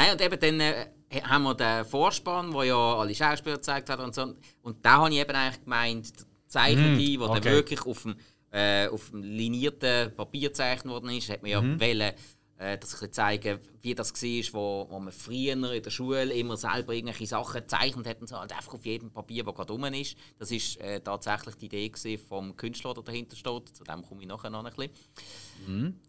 [0.02, 0.88] Nein, und eben dann äh,
[1.24, 4.34] haben wir den Vorspann, wo ja alle Schauspieler gezeigt hat und so.
[4.64, 7.52] Und da habe ich eben eigentlich gemeint, der Zeichnende, wo dann okay.
[7.52, 8.16] wirklich auf dem,
[8.52, 12.14] äh, auf dem linierten Papier gezeichnet worden ist, hat man ja wollen, äh,
[12.58, 16.58] das ein bisschen zeigen, wie das war, wo, wo man früher in der Schule immer
[16.58, 19.84] selber irgendwelche Sachen gezeichnet hat und so, halt einfach auf jedem Papier, das gerade rum
[19.84, 20.16] ist.
[20.40, 23.70] Das war äh, tatsächlich die Idee vom Künstler, der dahinter steht.
[23.70, 24.92] Zu dem komme ich nachher noch ein bisschen.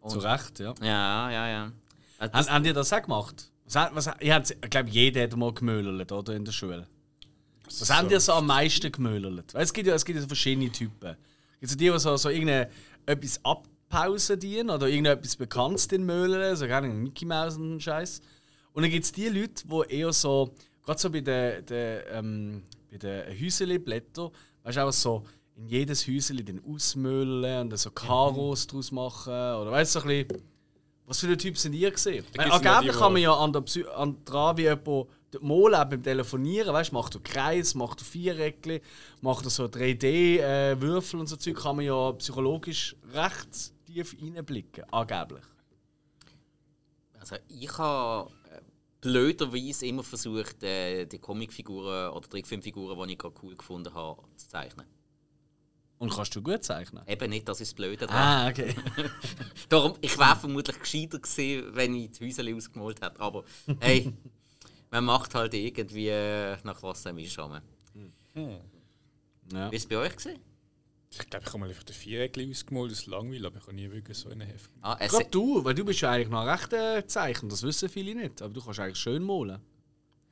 [0.09, 0.73] Zu Recht, ja.
[0.81, 1.73] Ja, ja, ja.
[2.17, 3.52] Also Haben, das, haben die das auch gemacht?
[3.73, 6.35] Was, ich glaube, jeder hat mal gemöllert, oder?
[6.35, 6.87] In der Schule.
[7.65, 9.55] Was haben die so am meisten gemöllert?
[9.55, 11.17] Weil es gibt ja, es gibt ja so verschiedene Typen.
[11.61, 12.69] Es gibt so die, die so, so irgendeine,
[13.07, 18.21] etwas abpausen dienen oder irgendetwas Bekanntes den möllern, so gerne Mickey Mouse und Scheiß.
[18.73, 22.63] Und dann gibt es die Leute, die eher so gerade so bei den, den, ähm,
[22.91, 24.31] bei den Häuselblättern,
[24.65, 25.23] weißt du, auch so
[25.57, 29.33] in jedes Häuseli den ausmüllen und dann so Karos draus machen.
[29.33, 30.43] Oder weißt du, so ein bisschen,
[31.13, 32.25] was für ein Typ sind ihr gesehen?
[32.39, 35.09] Angeblich kann man ja an, der Psy an dran wie jemand
[35.41, 38.81] Mol beim Telefonieren, weißt du, macht er Kreis, macht er Viereckli,
[39.21, 45.45] macht er so 3D-Würfel und so Zeug, kann man ja psychologisch recht tief reinblicken, angeblich.
[47.21, 48.61] Also ich habe äh,
[49.03, 54.49] blöderweise immer versucht, äh, die Comicfiguren oder Trickfilmfiguren, die ich gerade cool gefunden habe, zu
[54.49, 54.87] zeichnen.
[56.03, 57.05] Und kannst du gut zeichnen?
[57.07, 58.17] Eben nicht, das ist das Blöde dran.
[58.17, 58.75] Ah, okay.
[59.69, 63.21] Darum, ich wäre vermutlich gescheiter gewesen, wenn ich die Häuser ausgemalt hätte.
[63.21, 63.45] Aber
[63.79, 64.13] hey,
[64.91, 67.37] man macht halt irgendwie äh, nach was einem ist.
[67.37, 67.63] Ja.
[69.71, 70.41] Wie ist es bei euch gesehen?
[71.13, 73.75] Ich glaube, ich habe mal einfach den Viereckli ausgemalt, das ist langweilig, aber ich habe
[73.75, 74.73] nie wirklich so einen Heft.
[74.81, 77.89] Ah, es, Gerade du, weil du bist ja eigentlich noch ein rechter Zeichner, das wissen
[77.89, 78.43] viele nicht.
[78.43, 79.61] Aber du kannst eigentlich schön malen.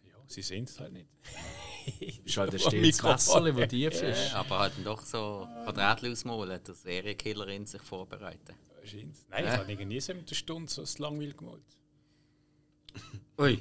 [0.09, 1.06] Ja, sie sehen es halt nicht.
[1.98, 3.12] Du bist halt ein Mikrofon.
[3.12, 4.31] Wasser, das tief ist.
[4.33, 8.55] ja, aber halt doch so Quadratchen ausmalen, der Serienkillerin sich vorbereiten.
[8.85, 9.26] Scheint's.
[9.29, 11.62] Nein, ich habe nie so mit der Stunde so langweilig gemalt.
[13.38, 13.59] Ui.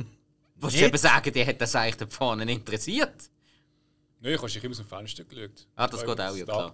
[0.55, 3.29] Willst du eben sagen, die hat das eigentlich da vorne interessiert?
[4.21, 5.67] Nein, ich habe immer aus dem Fenster geschaut.
[5.75, 6.73] Ah, das geht auch, ja, klar.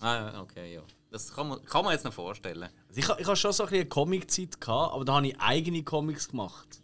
[0.00, 0.82] Ah, okay, ja.
[1.10, 2.68] Das kann man, kann man jetzt noch vorstellen.
[2.88, 5.40] Also ich, ich hatte schon so ein bisschen eine Comic-Zeit, gehabt, aber da habe ich
[5.40, 6.82] eigene Comics gemacht.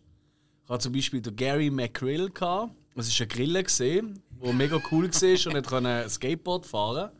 [0.64, 2.31] Ich hatte zum Beispiel den Gary McGrill.
[2.31, 2.72] gehabt.
[2.94, 7.11] Das war ein Griller, der mega cool war und nicht konnte Skateboard fahren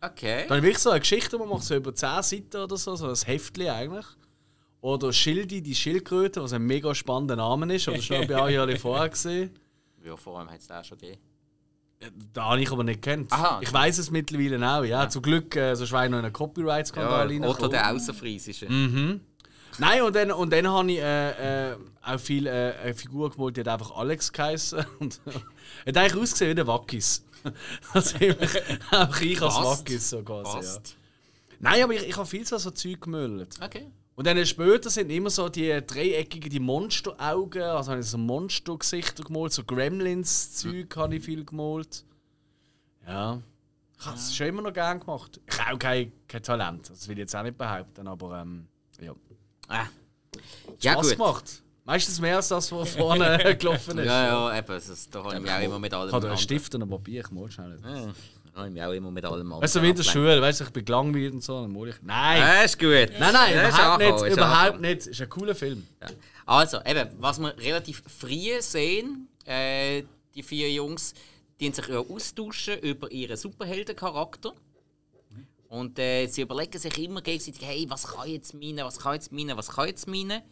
[0.00, 0.42] Okay.
[0.42, 2.94] Dann habe ich wirklich so eine Geschichte, man macht so über 10 Seiten oder so,
[2.96, 4.06] so ein Heftchen eigentlich.
[4.80, 7.86] Oder Schildi, die Schildkröte, was ein mega spannender Name ist.
[7.86, 9.50] Habe ich auch Jahre vorher gesehen.
[10.04, 11.20] Ja, vor allem hat es den auch schon gegeben.
[12.32, 13.32] Da habe ich aber nicht gekannt.
[13.32, 13.58] Aha.
[13.62, 14.84] Ich weiß es mittlerweile auch.
[14.84, 17.50] Ja, zum Glück, äh, wäre ich noch in einen Copyright-Skandal Ja, reingekommen.
[17.50, 18.70] Otto der Außerfriesische.
[18.70, 19.20] Mhm.
[19.78, 23.56] Nein, und dann, und dann habe ich äh, äh, auch viel äh, eine Figur gemalt,
[23.56, 24.84] die hat einfach Alex geheißen.
[24.98, 25.20] Und
[25.86, 27.24] hat eigentlich ausgesehen wie der Wackis.
[27.92, 28.16] Also
[28.90, 29.54] auch ich als.
[29.54, 30.66] Wackis so quasi.
[30.66, 30.80] Ja.
[31.60, 33.54] Nein, aber ich, ich habe viel so, so Zeug gemalt.
[33.62, 33.86] Okay.
[34.16, 39.22] Und dann später sind immer so die dreieckigen, die Monsteraugen, also habe ich so Monstergesichter
[39.22, 42.04] gemalt, so Gremlins-Zeug habe ich viel gemalt.
[43.06, 43.42] Ja.
[43.98, 45.40] Ich habe es schon immer noch gern gemacht.
[45.46, 48.66] Ich habe auch kein, kein Talent, das will ich jetzt auch nicht behaupten, aber ähm,
[49.00, 49.14] ja.
[49.68, 49.86] Ah.
[50.80, 51.16] Ja, Spaß gut.
[51.18, 51.62] gemacht.
[51.84, 54.06] Meistens mehr als das, was vorne gelaufen ist.
[54.06, 54.66] Ja, ja, eben.
[54.66, 56.90] Das, da habe ich mich auch immer mit allem Ich habe einen Stift und ein
[56.90, 57.78] Papier, ich mal schnell.
[57.82, 57.90] Ja,
[58.52, 59.72] da habe ich mich auch immer mit allem anderen.
[59.72, 60.02] Du, wie in der.
[60.02, 61.96] Schule, weißt du, ich bin gelangweilt und so, dann mal ich.
[62.02, 62.38] Nein!
[62.38, 62.88] Ja, ist gut.
[62.90, 64.80] Nein, nein, Ja, ist überhaupt angekommen, nicht, ist überhaupt angekommen.
[64.82, 65.06] nicht.
[65.06, 65.86] Ist ein cooler Film.
[66.02, 66.06] Ja.
[66.46, 70.02] Also, eben, was wir relativ früh sehen, äh,
[70.34, 71.14] die vier Jungs,
[71.60, 74.52] die sich ja austauschen über ihren Superheldencharakter.
[75.68, 79.32] Und äh, sie überlegen sich immer gegenseitig, hey, was kann jetzt meine, was kann jetzt
[79.32, 80.42] meine, was kann jetzt meine.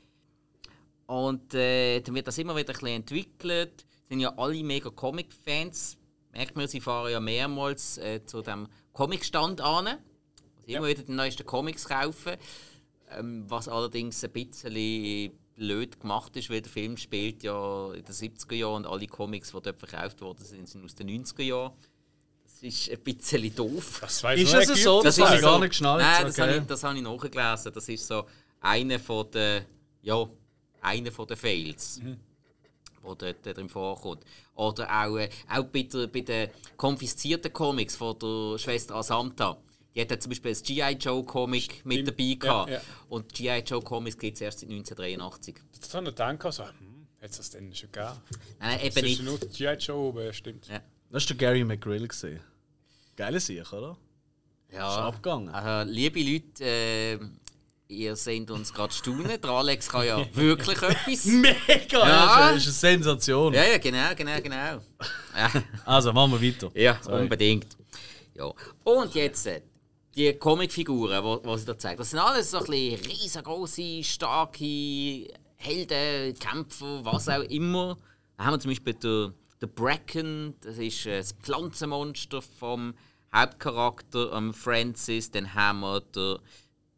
[1.06, 3.86] Und äh, dann wird das immer wieder ein bisschen entwickelt.
[4.08, 5.96] Sind ja alle mega Comic-Fans.
[6.32, 9.86] Merkt man, sie fahren ja mehrmals äh, zu dem Comicstand an.
[9.86, 9.98] Also
[10.66, 12.36] immer wieder die neuesten Comics kaufen.
[13.10, 18.14] Ähm, was allerdings ein bisschen blöd gemacht ist, weil der Film spielt ja in den
[18.14, 21.72] 70er Jahren und alle Comics, die dort verkauft worden sind, sind aus den 90er Jahren.
[22.64, 23.98] Das ist ein bisschen doof.
[24.00, 25.02] Das Ist nur es so?
[25.02, 26.00] Das ich so- gar nicht geschnallt.
[26.02, 26.42] Nein, das okay.
[26.48, 27.72] habe ich, das habe ich nachgelesen.
[27.74, 28.26] Das ist so
[28.60, 29.64] einer von den,
[30.02, 30.26] ja,
[30.80, 32.00] einer von den Fails,
[33.02, 34.24] wo dort drin vorkommt.
[34.54, 36.48] Oder auch, äh, auch bei, der, bei den
[36.78, 39.58] konfiszierten Comics von der Schwester Asanta.
[39.94, 40.92] Die hat ja zum Beispiel ein G.I.
[40.98, 42.70] Joe Comic mit dabei gehabt.
[42.70, 42.80] ja.
[43.10, 43.58] Und G.I.
[43.60, 45.54] Joe Comics gibt es erst seit 1983.
[45.80, 48.12] Das habe ich gedacht, so, hm, hat es das denn schon gegeben?
[48.58, 49.22] Nein, Das eben ist nicht.
[49.22, 49.74] nur G.I.
[49.74, 50.66] Joe oben, stimmt.
[50.68, 50.80] Ja.
[51.10, 52.08] Das war Gary McGrill.
[52.08, 52.40] gewesen.
[53.16, 53.96] Geile Sieg, oder?
[54.68, 55.06] Ist Ja.
[55.06, 55.48] abgegangen.
[55.50, 57.18] Also, liebe Leute, äh,
[57.88, 59.40] ihr seht uns gerade staunen.
[59.40, 61.24] Der Alex kann ja wirklich etwas.
[61.26, 61.54] Mega!
[62.08, 62.50] Ja.
[62.52, 63.54] Das ist, ist eine Sensation.
[63.54, 64.78] Ja, ja, genau, genau, genau.
[65.84, 66.70] Also, machen wir weiter.
[66.74, 67.22] ja Sorry.
[67.22, 67.76] unbedingt.
[68.34, 68.52] Ja.
[68.82, 69.62] Und jetzt äh,
[70.16, 71.98] die Comicfiguren, die sie da zeigen.
[71.98, 77.96] Das sind alles so ein bisschen riesengroße, starke Helden, Kämpfer, was auch immer.
[78.36, 82.94] Da haben wir zum Beispiel den, den Bracken, das ist äh, das Pflanzenmonster vom
[83.34, 85.30] Hauptcharakter ähm, Francis.
[85.30, 86.38] Dann haben wir den,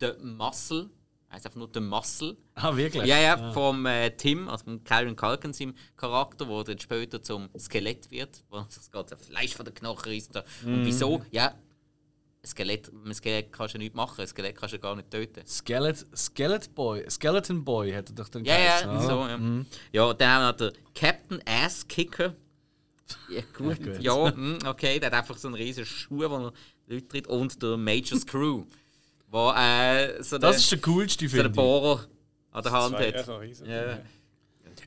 [0.00, 0.90] den Muscle,
[1.30, 2.36] heißt einfach nur den Muscle.
[2.54, 3.04] Ah, wirklich?
[3.04, 7.48] Ja, ja, vom äh, Tim, also vom Calvin Culkin, seinem Charakter, der dann später zum
[7.58, 10.34] Skelett wird, wo das ganze Fleisch von den Knochen ist.
[10.64, 11.22] Und wieso?
[11.30, 15.46] Ja, ein Skelett, Skelett kannst du nichts machen, ein Skelett kannst du gar nicht töten.
[15.46, 17.08] Skelet, Skelet Boy.
[17.10, 19.38] Skeleton Boy hätte doch dann Ja, ja, geheißen, so, ja.
[19.92, 22.34] Ja, dann haben wir noch den Captain Ass Kicker.
[23.28, 23.82] Ja, gut.
[23.82, 24.00] gut.
[24.00, 26.52] Ja, hm, okay, der hat einfach so einen riesen Schuh, wo er
[26.88, 27.26] Leute tritt.
[27.26, 28.64] Und der Major Screw,
[29.28, 31.56] wo äh, so Das ist der coolste, so einen finde ich.
[31.56, 32.06] Bohrer
[32.52, 33.24] an der Hand hat.
[33.26, 33.40] so.
[33.64, 33.98] Ja.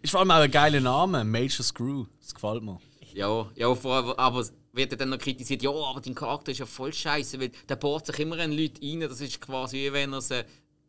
[0.01, 2.05] Ist vor allem auch ein geiler Name, Major Screw.
[2.21, 2.79] Das gefällt mir.
[3.13, 6.65] Ja, ja vor allem, aber wird dann noch kritisiert, ja, aber dein Charakter ist ja
[6.65, 10.13] voll scheiße, weil der bohrt sich immer in Leute rein, das ist quasi wie wenn
[10.13, 10.45] er sie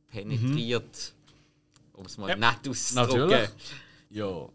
[0.09, 1.15] penetriert.
[1.95, 2.37] Um es mal Ja.
[2.37, 3.29] nett auszudrücken.
[3.31, 3.51] Natürlich.
[4.11, 4.49] Ja.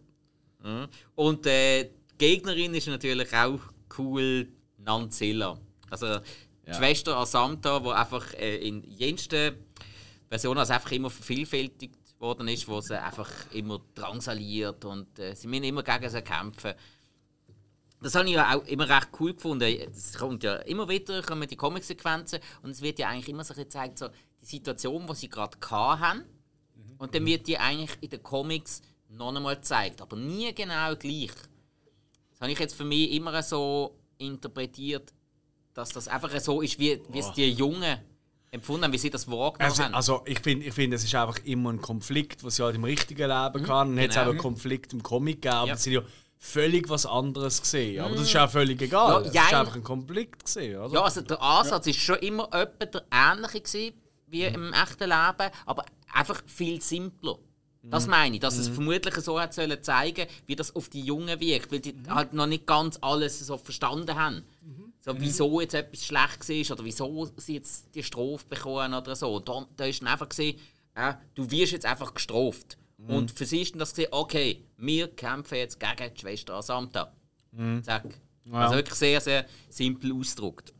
[0.63, 0.87] Mhm.
[1.15, 3.59] Und äh, Gegnerin ist natürlich auch
[3.97, 4.47] cool,
[4.77, 5.57] Nanzilla.
[5.89, 6.73] Also die Ja.
[6.73, 9.55] Schwester Asamta, die einfach äh, in jensten
[10.29, 15.47] Versionen also einfach immer vervielfältigt worden ist, wo sie einfach immer drangsaliert und äh, sie
[15.47, 16.73] müssen immer gegen sie kämpfen.
[18.01, 19.63] Das habe ich ja auch immer recht cool gefunden.
[19.63, 23.53] Es kommt ja immer wieder kommen die Comic-Sequenzen und es wird ja eigentlich immer so
[23.53, 24.09] gezeigt, so
[24.41, 26.23] die Situation, die sie gerade haben.
[26.97, 31.31] Und dann wird die eigentlich in den Comics noch einmal gezeigt, aber nie genau gleich.
[32.45, 35.11] Das habe ich jetzt für mich immer so interpretiert,
[35.73, 37.97] dass das einfach so ist, wie, wie es die Jungen
[38.51, 39.95] empfunden haben, wie sie das wahrgenommen Also, haben.
[39.95, 42.83] also ich finde, ich find, es ist einfach immer ein Konflikt, was sie halt im
[42.83, 43.89] richtigen Leben kann.
[43.89, 44.25] Und jetzt genau.
[44.27, 45.73] auch einen Konflikt im Comic gegeben, aber Ja.
[45.73, 46.01] es sind ja
[46.37, 47.99] völlig was anderes gesehen.
[48.03, 49.11] Aber das ist auch völlig egal.
[49.11, 49.55] Ja, es ist jein.
[49.55, 50.93] einfach ein Konflikt gesehen, oder?
[50.93, 53.93] Ja, also der Ansatz ist schon immer etwa der ähnliche gewesen
[54.27, 57.39] wie im echten Leben, aber einfach viel simpler.
[57.91, 61.39] Das meine ich, dass es vermutlich so hat sollen zeigen, wie das auf die Jungen
[61.39, 64.43] wirkt, weil die halt noch nicht ganz alles so verstanden haben.
[64.99, 69.35] So, wieso jetzt etwas schlecht war oder wieso sie jetzt die Strafe bekommen oder so.
[69.35, 70.59] Und da, da ist dann einfach gesehen,
[70.95, 72.77] äh, du wirst jetzt einfach gestraft.
[73.07, 77.13] Und für sie ist dann das gesehen, okay, wir kämpfen jetzt gegen die Schwester Asamta.
[77.83, 78.19] Zack.
[78.51, 80.73] Also wirklich sehr, sehr simpel ausgedrückt.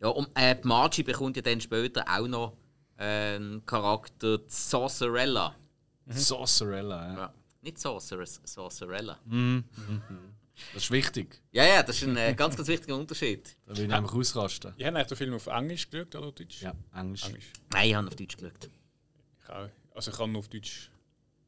[0.00, 2.56] Ja, und äh, die Margie bekommt ja dann später auch noch
[2.96, 4.48] einen Charakter, die
[6.10, 6.98] Sorcerella.
[6.98, 7.14] Sorcerella, ja.
[7.18, 7.34] Ja.
[7.62, 9.18] Nicht Sorceress, Sorcerella.
[10.74, 11.40] Das ist wichtig.
[11.52, 13.56] Ja, ja, das ist ein äh, ganz, ganz wichtiger Unterschied.
[13.66, 14.74] Da will ich nämlich ausrasten.
[14.76, 16.62] Ich habe eigentlich den Film auf Englisch geschaut oder Deutsch?
[16.62, 17.24] Ja, Englisch.
[17.24, 17.52] Englisch.
[17.72, 18.70] Nein, ich habe auf Deutsch geschaut.
[19.42, 19.68] Ich auch.
[19.94, 20.90] Also ich habe ihn auf Deutsch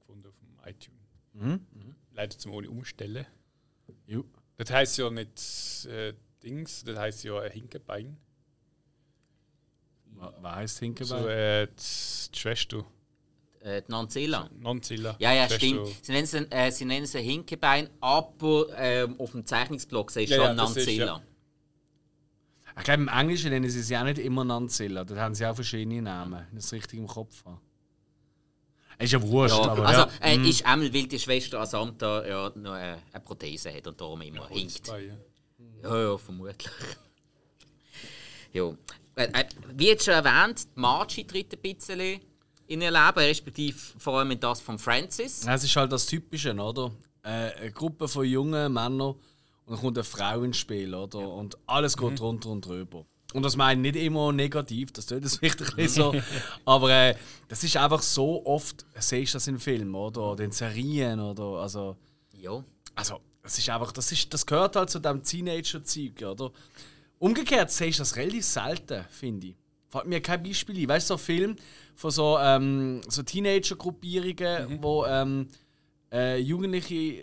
[0.01, 1.01] gefunden auf dem iTunes.
[1.33, 1.94] Mhm.
[2.12, 3.27] Leider zum ohne umstellen.
[4.07, 4.25] Jo.
[4.57, 8.16] Das heisst ja nicht äh, Dings, das heisst ja ein Hinkebein.
[10.14, 11.22] Was heisst Hinkebein?
[11.22, 12.85] So äh, die Schwester.
[13.64, 14.51] Äh, Nanzilla.
[14.59, 15.14] Nonzilla.
[15.20, 15.57] Ja, ja, Schwester.
[15.66, 15.88] stimmt.
[16.03, 20.25] Sie nennen, es, äh, sie nennen es ein Hinkebein, aber ähm, auf dem Zeichnungsblock sehe
[20.25, 21.07] ich Ja, schon ja, das ist, Nanzilla.
[21.07, 21.22] ja.
[22.79, 25.05] Ich glaube, im Englischen nennen sie sie auch nicht immer Nanzilla.
[25.05, 27.61] Da haben sie auch verschiedene Namen, wenn ich es richtig im Kopf habe.
[28.98, 30.11] Ist ja wurscht, Ja, aber also ja.
[30.22, 30.44] äh, Mhm.
[30.44, 34.48] ist einmal, weil die Schwester Asamta ja noch äh, eine Prothese hat und darum immer
[34.48, 34.87] hinkt.
[34.87, 35.14] Zwei, ja.
[35.83, 36.68] Ja, ja, vermutlich.
[38.53, 38.68] ja.
[39.16, 39.44] Äh, äh,
[39.75, 42.20] wie jetzt schon erwähnt, die Margie tritt ein bisschen
[42.73, 45.47] in ihr Leben, respektive vor allem in das von Francis.
[45.47, 46.91] Es ist halt das Typische, oder?
[47.23, 47.29] Äh,
[47.61, 49.19] eine Gruppe von jungen Männern und
[49.67, 51.19] dann kommt eine Frau ins Spiel, oder?
[51.29, 53.05] Und alles geht drunter und drüber.
[53.33, 56.15] Und das meine ich nicht immer negativ, das tut es vielleicht ein bisschen so.
[56.65, 57.15] Aber äh,
[57.49, 60.33] das ist einfach so oft, siehst du das in Filmen, oder?
[60.33, 61.61] Oder in Serien, oder?
[61.63, 61.97] Also,
[62.33, 62.63] Ja.
[62.95, 66.53] also das ist einfach, das, ist, das gehört halt zu diesem Teenager-Zeug, oder?
[67.19, 69.57] Umgekehrt siehst du das relativ selten, finde ich.
[69.92, 70.88] Fällt mir kein Beispiel ein.
[70.88, 71.55] Weißt du, so Film
[71.94, 75.48] von so, ähm, so Teenager-Gruppierungen, wo ähm,
[76.11, 77.22] äh, Jugendliche, äh,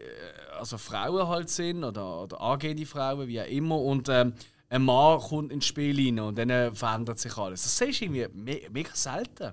[0.60, 4.34] also Frauen halt sind oder, oder angehende Frauen, wie auch immer, und ähm,
[4.70, 7.64] ein Mann kommt ins Spiel rein und dann äh, verändert sich alles.
[7.64, 9.52] Das siehst du irgendwie me mega selten.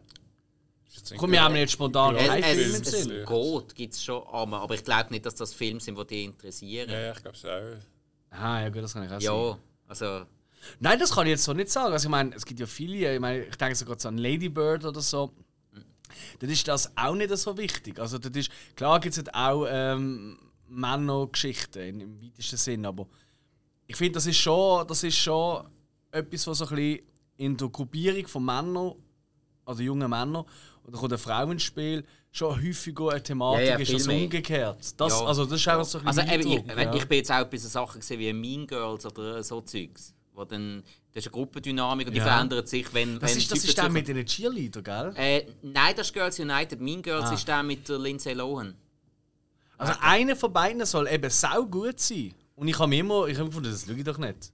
[1.16, 4.60] Kommt mir auch nicht spontan Es, kein Film es, es geht, gibt es schon, aber,
[4.60, 6.90] aber ich glaube nicht, dass das Filme sind, die dich interessieren.
[6.90, 8.38] Ja, ja, ich glaube es auch.
[8.38, 9.60] Ah, ja gut, das kann ich auch Ja, sehen.
[9.88, 10.26] also.
[10.80, 11.92] Nein, das kann ich jetzt so nicht sagen.
[11.92, 14.48] Also ich meine, es gibt ja viele, ich meine, ich denke sogar so an Lady
[14.48, 15.32] Bird oder so.
[16.38, 17.98] Dann ist das auch nicht so wichtig.
[17.98, 23.06] Also das ist, klar gibt es auch ähm, Männergeschichten im weitesten Sinn, aber
[23.86, 25.64] ich finde, das ist schon, das ist schon
[26.10, 27.00] etwas, was so ein bisschen
[27.36, 28.94] in der Gruppierung von Männern,
[29.64, 30.44] also jungen Männern,
[30.84, 34.94] oder kommt eine Frau ins Spiel, schon häufiger eine Thematik Ja, ja, ist als umgekehrt.
[34.96, 35.26] Das, Ja.
[35.26, 37.56] Also das ist einfach so ein Also bisschen eben, ich, ich bin jetzt auch bei
[37.56, 40.14] so Sachen gesehen wie Mean Girls oder so Zeugs.
[40.36, 42.24] Wo dann, das ist eine Gruppendynamik und die Ja.
[42.26, 43.18] verändert sich, wenn.
[43.18, 45.12] das wenn ist, das Typen ist der mit den Cheerleader, gell?
[45.16, 46.78] Äh, nein, das ist Girls United.
[46.80, 47.34] Mean Girls Ah.
[47.34, 48.74] ist der mit der Lindsay Lohan.
[49.78, 52.34] Also einer von beiden soll eben sau gut sein.
[52.54, 54.52] Und ich habe mir immer, ich habe gefunden, das schaue ich doch nicht.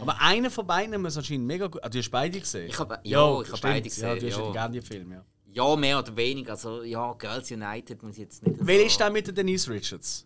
[0.00, 1.82] Aber einer von beiden muss anscheinend mega gut.
[1.84, 2.68] Ah, du hast beide gesehen?
[2.68, 4.52] Ich habe- ja, ich habe beide Ja, gesehen, du hast ja ja.
[4.52, 5.24] gerne die Filme, ja.
[5.52, 6.52] Ja, mehr oder weniger.
[6.52, 8.56] Also, ja, Girls United muss ich jetzt nicht.
[8.60, 10.24] Wer so- ist der mit der Denise Richards?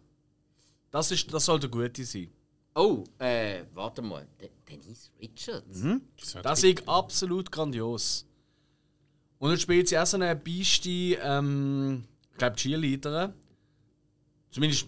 [0.91, 2.29] Das, ist, das soll der Gute sein.
[2.77, 4.27] Oh, äh, warte mal.
[4.75, 5.79] De Denise Richards?
[5.81, 6.03] Mhm.
[6.43, 8.27] Das ist absolut grandios.
[9.39, 13.33] Und dann spielt sie auch so eine Beiste, ähm, ich glaube Cheerleaderin.
[14.51, 14.87] Zumindest,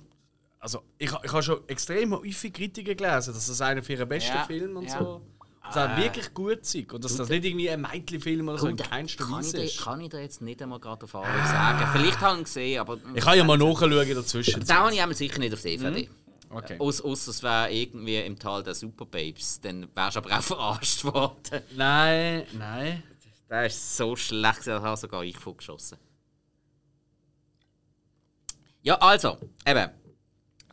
[0.60, 4.34] also ich, ich habe schon extrem häufig Kritiken gelesen, dass das einer für ihren besten
[4.34, 4.98] Ja, Film und ja.
[4.98, 5.22] so.
[5.64, 6.86] Das soll wirklich gut sein.
[6.92, 9.82] Und dass das nicht irgendwie ein Mädchenfilm oder so in keinster ich Weise ist.
[9.82, 11.88] kann ich dir jetzt nicht einmal gerade auf Anhieb sagen.
[11.92, 12.98] Vielleicht habe ich ihn gesehen, aber...
[13.14, 14.64] Ich kann ja mal nachschauen dazwischen.
[14.64, 16.08] Den habe ich sicher nicht auf DVD.
[16.50, 16.78] Okay.
[16.78, 19.60] Aus, aus es wäre irgendwie im Tal der Superbabes.
[19.60, 21.62] Dann wärst du aber auch verarscht worden.
[21.74, 23.02] Nein, nein.
[23.48, 25.98] Der ist so schlecht, da habe sogar ich vorgeschossen.
[28.82, 29.90] Ja, also, eben.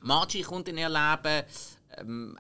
[0.02, 1.44] Margie kommt in ihr Leben,
[1.98, 2.38] ähm,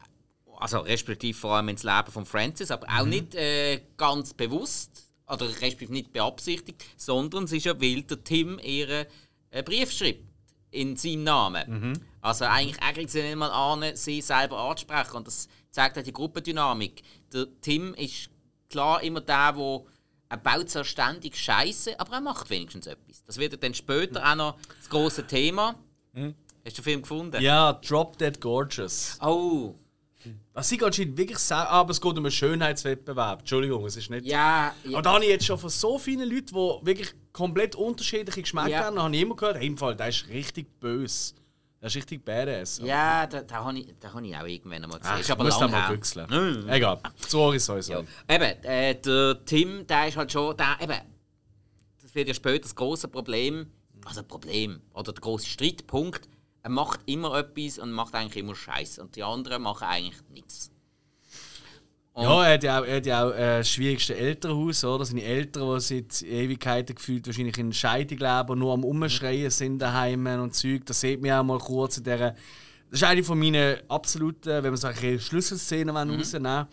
[0.57, 5.47] also respektive vor allem ins Leben von Francis, aber auch nicht äh, ganz bewusst, oder
[5.47, 9.05] respektive nicht beabsichtigt, sondern es ist ja, weil der Tim ihren
[9.51, 10.32] äh, Brief schreibt.
[10.73, 12.03] In seinem Namen.
[12.21, 15.17] Also eigentlich er kriegt sie nicht mal an, sie selber anzusprechen.
[15.17, 17.03] Und das zeigt auch die Gruppendynamik.
[17.31, 18.29] Der Tim ist
[18.69, 19.81] klar immer der, der
[20.29, 23.23] er baut zwar ständig Scheiße, aber er macht wenigstens etwas.
[23.23, 25.75] Das wird dann später auch noch das große Thema.
[26.15, 27.39] Hast du den Film gefunden?
[27.39, 29.19] Ja, Drop Dead Gorgeous.
[29.21, 29.75] Oh,
[30.53, 33.39] Das ist anscheinend wirklich sehr, aber es geht um einen Schönheitswettbewerb.
[33.39, 34.25] Entschuldigung, es ist nicht.
[34.25, 34.73] ja.
[34.83, 34.91] ja.
[34.93, 38.69] Aber da habe ich jetzt schon von so vielen Leuten, die wirklich komplett unterschiedliche Geschmäcker
[38.69, 38.83] Ja.
[38.85, 41.33] haben, habe ich immer gehört, hey, im Fall, der ist richtig böse.
[41.81, 42.79] Der ist richtig badass.
[42.83, 45.13] Ja, da, da habe ich, da hab ich auch irgendwann einmal gesehen.
[45.15, 45.95] Ach, ist ich aber muss da lang mal her.
[45.95, 46.69] güchseln.
[46.69, 46.99] Egal.
[47.27, 48.05] Sorry, sorry, sorry.
[48.29, 48.35] Ja.
[48.35, 50.97] Eben, äh, der Tim, der ist halt schon, der, eben,
[52.01, 53.67] das wird ja später das große Problem,
[54.05, 56.29] also Problem, oder der große Streitpunkt,
[56.63, 60.71] er macht immer etwas und macht eigentlich immer Scheiße und die anderen machen eigentlich nichts.
[62.13, 65.03] Und- Ja, er hat ja auch, er hat ja auch äh, das schwierigste Elternhaus, oder?
[65.03, 69.79] Seine Eltern, die seit Ewigkeiten gefühlt wahrscheinlich in Scheidung leben und nur am Umschreien sind
[69.79, 70.85] daheim und Zeug.
[70.85, 72.31] Das sieht man auch mal kurz in dieser.
[72.89, 76.15] Das ist eine von meinen absoluten, wenn man solche Schlüsselszenen mhm.
[76.15, 76.67] rausnehmen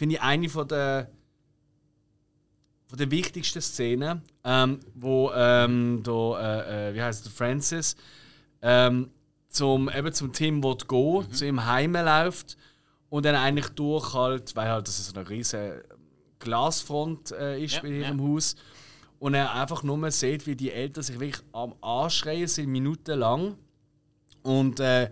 [0.00, 1.10] finde ich eine von der,
[2.86, 7.96] von der wichtigsten Szenen, ähm, wo ähm, da, äh, äh, wie heißt der Francis
[8.62, 9.10] ähm,
[9.50, 12.56] zum, eben zum Tim will gehen, zu ihm heim läuft
[13.10, 15.84] und dann eigentlich durch halt, weil halt das so eine riesige
[16.38, 18.56] Glasfront äh, ist Ja, bei ihrem Haus
[19.18, 23.56] und er einfach nur sieht, wie die Eltern sich wirklich am Anschreien sind, minutenlang
[24.42, 25.10] und äh,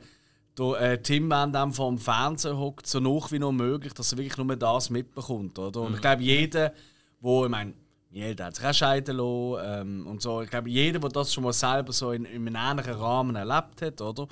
[0.54, 4.18] da, äh, Tim während dem vom Fernseher hockt, so noch wie noch möglich, dass er
[4.18, 5.58] wirklich nur das mitbekommt.
[5.58, 5.80] Oder?
[5.82, 6.72] Und ich glaube, jeder,
[7.20, 7.74] wo, ich meine,
[8.18, 11.32] meine Eltern haben sich auch scheiden lassen ähm, und so, ich glaube, jeder, der das
[11.32, 14.28] schon mal selber so in, in einem ähnlichen Rahmen erlebt hat, oder?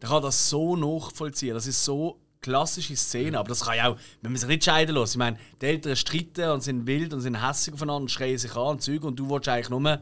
[0.00, 1.54] der kann das so nachvollziehen.
[1.54, 4.94] Das ist so klassische Szene, aber das kann ja auch, wenn man sich nicht scheiden
[4.94, 5.14] lässt.
[5.14, 8.54] Ich meine, die Eltern streiten und sind wild und sind hässlich aufeinander und schreien sich
[8.56, 10.00] an und Zeug und du willst eigentlich nur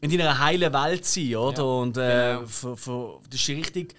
[0.00, 1.62] in deiner heilen Welt sein, oder?
[1.62, 2.46] Ja, und äh, genau.
[2.46, 3.94] für, für, das ist richtig,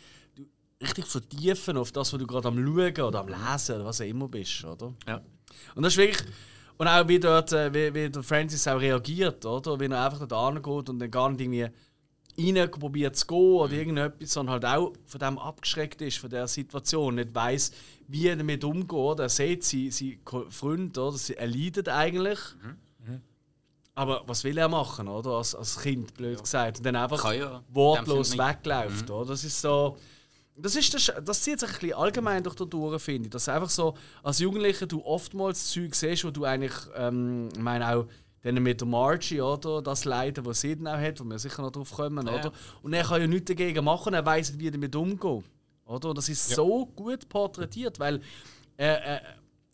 [0.80, 4.06] richtig vertiefen auf das, was du gerade am Schauen oder am Lesen oder was auch
[4.06, 4.94] immer bist, oder?
[5.08, 5.22] Ja.
[5.74, 6.24] Und das ist wirklich.
[6.78, 9.80] Und auch wie, dort, äh, wie, wie der Francis auch reagiert, oder?
[9.80, 11.70] Wie er einfach da geht und dann gar nicht irgendwie
[12.38, 16.48] rein probiert zu gehen oder irgendetwas, sondern halt auch von dem abgeschreckt ist, von der
[16.48, 17.72] Situation, nicht weiß,
[18.08, 18.92] wie er damit umgeht.
[18.92, 19.24] Oder?
[19.24, 21.18] Er sieht sie, sie Freund, oder?
[21.18, 22.40] Sie, er leidet eigentlich.
[23.98, 25.32] Aber was will er machen, oder?
[25.32, 26.80] Als, als Kind, blöd gesagt.
[26.80, 27.64] Und dann einfach ja.
[27.70, 29.10] wortlos wegläuft.
[29.10, 29.30] Oder?
[29.30, 29.98] Das ist so.
[30.58, 33.30] Das, ist das, das zieht sich ein bisschen allgemein durch die Tour, finde ich.
[33.32, 37.94] Dass einfach so als Jugendlicher du oftmals Zeug siehst, wo du eigentlich, ähm, ich meine
[37.96, 38.06] auch
[38.41, 39.82] dann mit der Margie, oder?
[39.82, 42.36] Das Leiden, was sie dann auch hat, wo wir sicher noch drauf kommen, Ja.
[42.36, 42.52] oder?
[42.84, 45.44] Und er kann ja nichts dagegen machen, er weiß nicht, wie er damit umgeht.
[45.86, 46.10] Oder?
[46.10, 48.22] Und das ist so gut porträtiert, weil
[48.78, 49.20] äh, äh,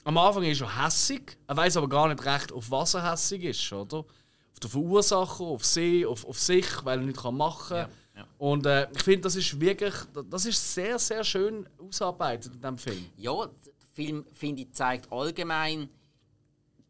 [0.04, 3.44] am Anfang ist er hässig, er weiß aber gar nicht recht, auf was er hässig
[3.44, 4.00] ist, oder?
[4.00, 7.78] Auf den Verursacher, auf sie, auf, auf sich, weil er nichts machen kann.
[7.78, 7.89] Ja,
[8.22, 8.28] ja.
[8.38, 9.94] Und äh, ich finde, das ist wirklich,
[10.30, 13.06] das ist sehr, sehr schön ausgearbeitet in diesem Film.
[13.18, 15.90] Ja, der Film, finde ich, zeigt allgemein,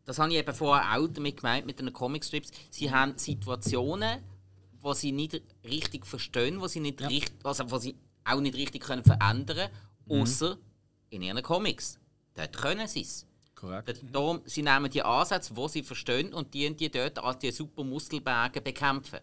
[0.05, 4.19] das habe ich eben vorher auch damit gemeint mit den Comicstrips, sie haben Situationen,
[4.81, 8.83] wo sie nicht richtig verstehen, wo sie nicht richtig, also wo sie auch nicht richtig
[8.83, 9.69] können verändern
[10.07, 10.57] können, außer
[11.09, 11.99] in ihren Comics.
[12.33, 13.27] Dort können sie es.
[13.55, 14.01] Korrekt.
[14.11, 17.83] Darum, sie nehmen die Ansätze, die sie verstehen, und die die dort als die super
[17.83, 19.19] Muskelberge bekämpfen.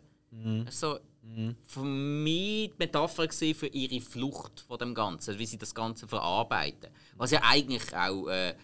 [0.65, 1.00] Das ist
[1.37, 6.08] so für mich die Metapher für ihre Flucht von dem Ganzen, wie sie das Ganze
[6.08, 6.90] verarbeiten.
[7.16, 8.54] Was ja eigentlich auch äh,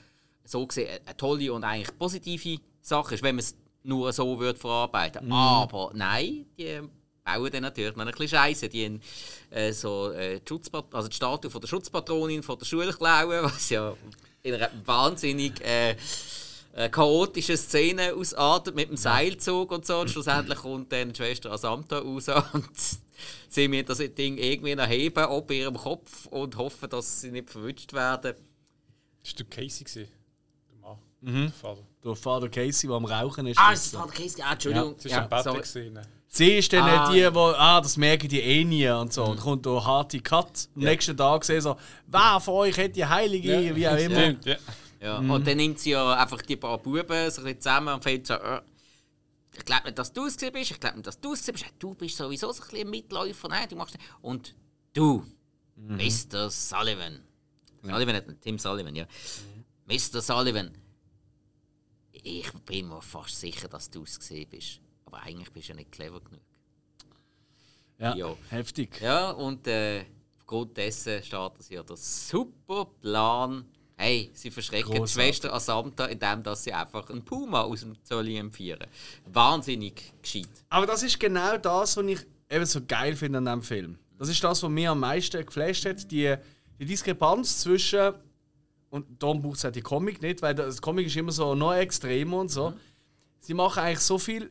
[0.44, 4.58] so gesehen eine tolle und eigentlich positive Sache ist, wenn man es nur so wird
[4.58, 5.30] verarbeiten.
[5.32, 6.80] Aber nein, die
[7.24, 8.68] bauen dann natürlich noch ein bisschen Scheiße.
[8.68, 9.00] Die haben
[9.50, 10.60] äh, so äh, die,
[10.92, 13.94] also die Statue von der Schutzpatronin von der Schule klauen, was ja
[14.42, 15.96] in einer wahnsinnig äh,
[16.74, 20.00] äh, chaotische Szene ausartet mit dem Seilzug und so.
[20.00, 22.68] Und schlussendlich kommt dann die Schwester Asamta raus und
[23.48, 27.50] sie müssen das Ding irgendwie noch heben, ob ihrem Kopf und hoffen, dass sie nicht
[27.50, 28.34] verwünscht werden.
[29.22, 30.08] Das war der Casey, gewesen,
[30.68, 31.82] der Mann, der Vater.
[32.04, 33.58] Der Vater Casey, der am Rauchen ist.
[33.58, 34.42] Ah, es ist Vater Casey.
[34.42, 34.96] Ah, Entschuldigung.
[35.02, 35.60] Das war sorry.
[35.60, 36.02] gewesen, ne?
[36.28, 39.24] Sie ist dann Ah, die, die, ah, das merken die eh nie und so.
[39.24, 40.68] Und kommt da harte Cut.
[40.74, 41.76] Am nächsten Tag sehen so,
[42.08, 44.20] wer von euch hat die Heilige, wie auch immer.
[44.20, 44.58] Stimmt,
[45.04, 45.22] ja.
[45.22, 45.34] Ja.
[45.34, 48.34] Und dann nimmt sie ja einfach die paar Buben so ein zusammen und fängt so,
[48.34, 48.62] äh,
[49.56, 51.64] ich glaube nicht, dass du es bist, ich glaube nicht, dass du es bist.
[51.78, 54.06] Du bist sowieso so ein bisschen Mitläufer, nein, du machst nicht.
[54.22, 54.54] Und
[54.92, 55.24] du,
[55.76, 56.50] Mr.
[56.50, 57.20] Sullivan.
[57.82, 59.06] Sullivan hat Tim Sullivan, ja.
[59.86, 60.22] Mr.
[60.22, 60.70] Sullivan,
[62.12, 64.18] ich bin mir fast sicher, dass du es
[64.50, 64.80] bist.
[65.04, 66.40] Aber eigentlich bist du ja nicht clever genug.
[67.98, 68.34] Ja, Ja.
[68.48, 69.00] heftig.
[69.00, 70.04] Ja, und äh,
[70.38, 73.66] aufgrund dessen starten sie ja den super Plan.
[73.96, 75.08] Hey, sie verschrecken die.
[75.08, 78.86] Schwester Asanta, indem dass sie einfach einen Puma aus dem Zolli empfieren.
[79.26, 80.48] Wahnsinnig gescheit.
[80.68, 82.20] Aber das ist genau das, was ich
[82.50, 83.98] eben so geil finde an diesem Film.
[84.18, 86.10] Das ist das, was mir am meisten geflasht hat.
[86.10, 86.34] Die,
[86.78, 88.14] die Diskrepanz zwischen.
[88.90, 91.74] Und darum braucht es auch die Comic nicht, weil das Comic ist immer so noch
[91.74, 92.74] extremer und so.
[93.40, 94.50] Sie machen eigentlich so viel.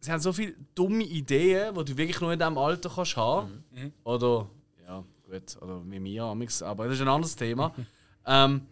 [0.00, 3.64] Sie haben so viele dumme Ideen, die du wirklich nur in diesem Alter kannst haben.
[4.04, 4.48] Oder.
[4.86, 5.56] Ja, gut.
[5.60, 7.74] Oder wie mir, amigs, aber das ist ein anderes Thema.
[8.26, 8.62] ähm,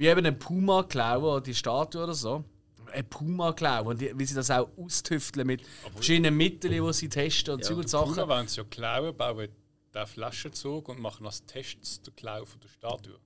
[0.00, 2.42] wie eben ein Puma klauen oder die Statue oder so.
[2.90, 5.62] Ein Puma klauen, und die, wie sie das auch austüfteln mit
[5.94, 8.14] verschiedenen Mitteln, die sie testen und Zeug und Sachen.
[8.14, 8.28] Sachen.
[8.30, 9.48] wenn sie ja klauen, bauen
[9.94, 13.18] den Flaschenzug und machen als Tests den Klau von der Statue.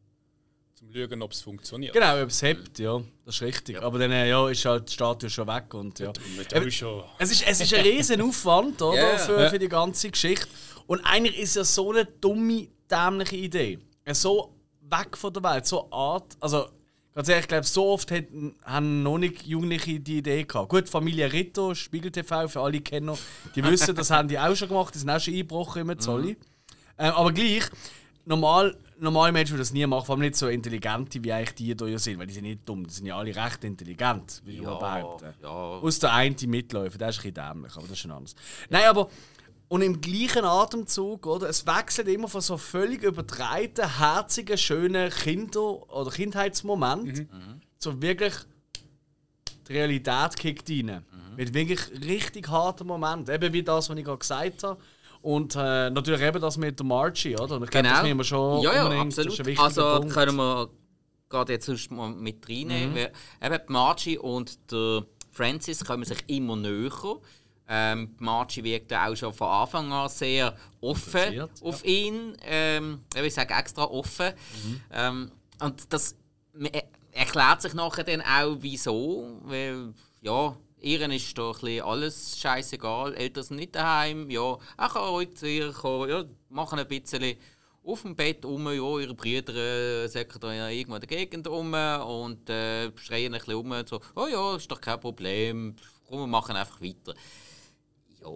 [0.75, 1.95] Zum schauen, ob es funktioniert.
[1.95, 3.81] Genau, ob es hebt, ja, das ist richtig.
[3.81, 5.73] Aber dann äh, ja, ist halt die Statue schon weg.
[5.75, 6.13] Und, ja.
[6.53, 7.05] Eben, schon.
[7.21, 9.19] es, ist, es ist ein riesen Aufwand oder, Ja.
[9.19, 10.49] für, für die ganze Geschichte.
[10.89, 13.79] Und eigentlich ist ja so eine dumme, dämliche Idee.
[14.05, 14.54] Äh, So
[14.99, 16.37] weg von der Welt, so Art.
[16.41, 16.67] Also,
[17.15, 20.69] ganz ehrlich, ich glaube, so oft hätten, haben noch nicht Jugendliche die Idee gehabt.
[20.69, 23.17] Gut, Familie Ritto, Spiegel TV, für alle Kenner,
[23.55, 26.37] die wissen, das haben die auch schon gemacht, die sind auch schon eingebrochen im Zolli.
[26.99, 27.65] Ähm, aber gleich,
[28.25, 31.65] normal, normale Menschen würden das nie machen, vor allem nicht so intelligente, wie eigentlich die
[31.75, 34.63] hier sind, weil die sind nicht dumm, die sind ja alle recht intelligent, wie ich
[34.63, 35.35] mal behaupten.
[35.43, 35.49] ja.
[35.49, 38.35] Aus der einen die Mitläufer, der ist ein bisschen dämlich, aber das ist schon anders.
[38.71, 39.09] Nein, aber
[39.69, 41.49] und im gleichen Atemzug, oder?
[41.49, 47.29] Es wechselt immer von so völlig übertreibten, herzigen, schönen Kinder- oder Kindheitsmomenten
[47.79, 48.35] zu wirklich
[49.69, 51.05] die Realität kickt rein.
[51.37, 53.35] Mit wirklich richtig harten Momenten.
[53.35, 54.81] Eben wie das, was ich gerade gesagt habe.
[55.23, 57.57] Und äh, natürlich eben das mit der Margie, oder?
[57.57, 58.63] Und ich glaube, das wir schon Genau.
[58.63, 59.59] ja, ja, unbedingt, das ist absolut.
[59.59, 60.15] also Punkt.
[60.15, 60.69] können wir
[61.31, 62.93] gerade jetzt sonst mal mit reinnehmen.
[62.93, 63.45] Mhm.
[63.47, 66.91] Eben die Margie und der Francis kommen sich immer näher.
[67.67, 72.37] Ähm, Margie wirkt ja auch schon von Anfang an sehr offen Interessiert, auf ihn.
[72.43, 74.33] Ähm, ich sage extra offen.
[74.65, 74.81] Mhm.
[74.93, 76.15] Ähm, und das
[76.73, 79.41] er- erklärt sich nachher dann auch, wieso.
[79.45, 83.15] Weil, ja, ihren ist doch ein alles scheißegal.
[83.15, 84.29] Eltern sind nicht daheim.
[84.31, 87.37] Ja, er kann heute ihr kommen, ja, machen ein bisschen
[87.83, 88.67] auf dem Bett rum.
[88.67, 93.33] Ja, ihre Brüder äh, säcken da ja irgendwo in der Gegend rum und äh, schreien
[93.33, 93.75] ein bisschen rum.
[93.87, 95.77] So, oh ja, ist doch kein Problem.
[96.07, 97.15] Komm, wir machen einfach weiter.
[98.25, 98.31] Ja.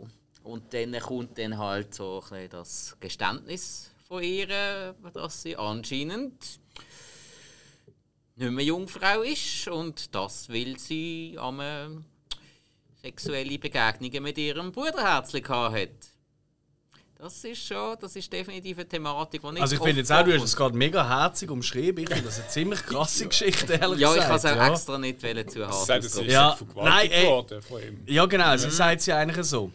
[0.45, 6.61] Und dann kommt dann halt so ein das Geständnis von ihr, dass sie anscheinend
[8.36, 11.89] nicht mehr Jungfrau ist und das will sie am äh,
[13.03, 16.18] sexuelle Begegnungen mit ihrem Bruderherzli hat.
[17.21, 20.23] Das ist schon, das ist definitiv eine Thematik, die nicht Also ich finde jetzt auch,
[20.23, 22.05] du hast es gerade mega herzig umschrieben.
[22.05, 24.29] Ich finde das eine ziemlich krasse Geschichte, ehrlich Ja, ich gesagt.
[24.29, 24.69] habe es auch ja.
[24.73, 26.23] extra nicht wollen zu Sie sagt, es ist.
[26.31, 27.27] Ja, vergewaltigt nein, ey.
[27.29, 28.03] worden von ihm.
[28.07, 28.59] Ja, genau, Mhm.
[28.59, 29.73] sie sagt es ja eigentlich so.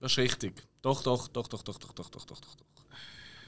[0.00, 0.62] Das ist richtig.
[0.82, 2.54] Doch, doch, doch, doch, doch, doch, doch, doch, doch, doch.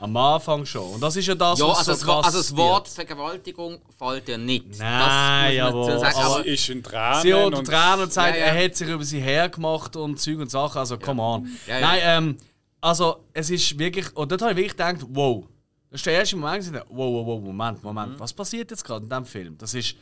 [0.00, 0.94] Am Anfang schon.
[0.94, 2.94] Und das ist ja das, Ja, was also, so krass also das Wort wird.
[2.94, 4.76] Vergewaltigung fällt ja nicht.
[4.78, 6.16] Nein, jawohl, sagen.
[6.16, 7.22] aber- Aber Sie ist in Tränen.
[7.22, 8.52] Sie und Tränen und sagt, Ja, ja.
[8.52, 10.78] er hat sich über sie hergemacht und Zeug und Sachen.
[10.78, 11.48] Also, come on.
[11.68, 11.80] Ja, ja.
[11.80, 12.36] Nein, ähm,
[12.80, 14.14] also, es ist wirklich.
[14.16, 15.44] Und dort habe ich wirklich gedacht, wow.
[15.90, 18.12] Das ist der erste Moment, wo ich dachte, wow, wow, wow, Moment, Moment.
[18.14, 18.20] Mhm.
[18.20, 19.58] Was passiert jetzt gerade in diesem Film?
[19.58, 19.94] Das ist.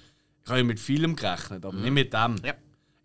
[0.43, 2.33] Ich habe ja mit vielem gerechnet, aber nicht mit dem.
[2.33, 2.39] Mhm.
[2.45, 2.55] Ja.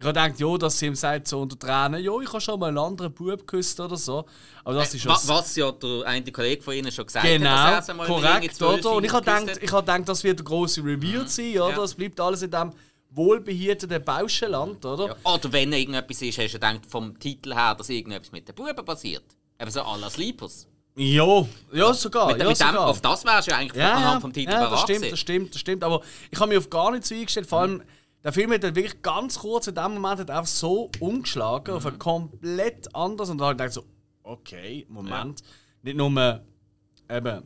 [0.01, 2.57] Ich habe gedacht, ja, dass sie ihm sagt, so unter Tränen, ja, ich habe schon
[2.57, 4.25] mal einen anderen Bub geküsst oder so.
[4.63, 5.27] Aber das ist Wa- was.
[5.27, 8.93] was ja der eine Kollege von Ihnen schon gesagt hat, Genau, einmal mit korrekt, oder?
[8.93, 9.61] Und ich habe gedacht, hat.
[9.63, 11.69] ich habe gedacht, das wird der große Reveal sein, oder?
[11.71, 11.83] Ja.
[11.83, 12.71] Es bleibt alles in dem
[13.11, 15.07] wohlbehüteten Bauschenland, oder?
[15.07, 15.15] Ja.
[15.33, 18.85] Oder wenn irgendetwas ist, hast du gedacht, vom Titel her, dass irgendetwas mit den Buben
[18.85, 19.23] passiert.
[19.59, 20.67] Eben so la Sleepers.
[20.95, 22.27] Ja, ja sogar.
[22.27, 22.87] Mit, ja, mit dem, sogar.
[22.87, 25.19] auf das wärst du ja eigentlich ja, anhand ja, vom Titel ja, das stimmt, das
[25.19, 25.83] stimmt, das stimmt.
[25.83, 27.47] Aber ich habe mich auf gar nichts eingestellt.
[27.47, 27.83] Vor allem,
[28.23, 31.85] der Film hat dann wirklich ganz kurz in dem Moment hat einfach so umgeschlagen auf
[31.85, 33.29] ein komplett anderes.
[33.29, 33.85] Und da habe ich gedacht so,
[34.23, 35.41] okay, Moment.
[35.81, 36.41] Nicht nur
[37.09, 37.43] eben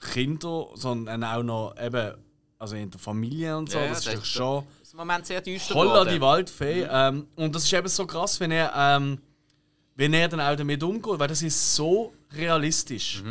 [0.00, 2.14] Kinder, sondern auch noch eben,
[2.58, 3.78] also in der Familie und so.
[3.78, 4.64] Ja, das ist das doch schon...
[4.78, 6.14] Das ist im Moment sehr düster Holla geworden.
[6.14, 6.86] die Waldfee.
[6.88, 9.20] Ähm, und das ist eben so krass, wenn er, ähm,
[10.02, 13.22] wenn er dann auch damit umgeht, weil das ist so realistisch.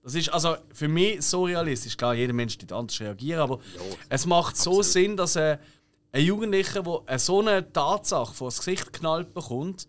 [0.00, 1.96] Das ist also für mich so realistisch.
[1.96, 3.58] Klar, jeder Mensch wird anders reagieren, aber
[4.08, 5.58] es macht so Sinn, dass ein,
[6.12, 9.88] ein Jugendlicher, der so eine Tatsache vor das Gesicht geknallt bekommt,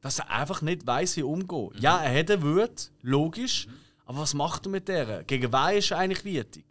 [0.00, 1.70] dass er einfach nicht weiß, wie umgehen.
[1.78, 3.68] Ja, er hat eine Wut, logisch,
[4.06, 5.22] aber was macht er mit der?
[5.24, 6.64] Gegen wen ist er eigentlich wichtig?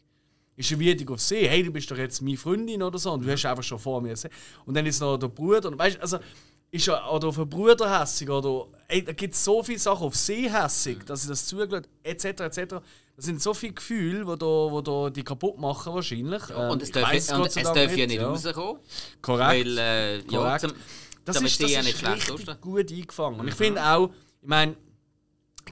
[0.55, 1.47] ist er wütig auf sie.
[1.47, 4.01] Hey, du bist doch jetzt meine Freundin oder so und du hast einfach schon vor
[4.01, 4.31] mir gesehen.
[4.65, 5.69] Und dann ist noch der Bruder.
[5.69, 6.17] Und weißt also
[6.71, 10.03] ist er oder auf den Bruder hässig oder ey, da gibt es so viele Sachen
[10.07, 12.25] auf sie hässig, dass sie das zugelassen etc.
[12.25, 12.75] etc.
[13.15, 16.49] Das sind so viele Gefühle, die da, wo da die kaputt machen wahrscheinlich.
[16.49, 18.27] Ja, und Ähm, es ich darf, weiss und es darf ja nicht ja.
[18.27, 18.79] rauskommen.
[19.21, 19.49] Korrekt.
[19.49, 20.61] Weil, äh, ja, Korrekt.
[20.61, 20.73] zum,
[21.25, 23.39] Das ist, das ja ist nicht schlecht richtig gut eingefangen.
[23.39, 24.11] Und ich finde auch,
[24.41, 24.75] ich meine,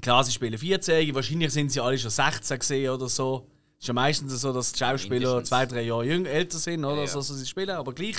[0.02, 3.48] klar, sie spielen 14 wahrscheinlich sind sie alle schon 16 gesehen oder so.
[3.78, 5.50] Es ist ja meistens so, dass die Schauspieler Mindestens.
[5.50, 6.96] zwei, drei Jahre jünger, älter sind, oder?
[6.96, 7.08] Ja, ja.
[7.08, 8.16] So, so sie spielen, aber gleich.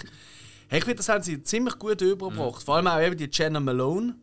[0.69, 2.63] Hey, ich finde, das haben sie ziemlich gut übergebracht.
[2.63, 4.17] Vor allem auch eben die Jenna Malone,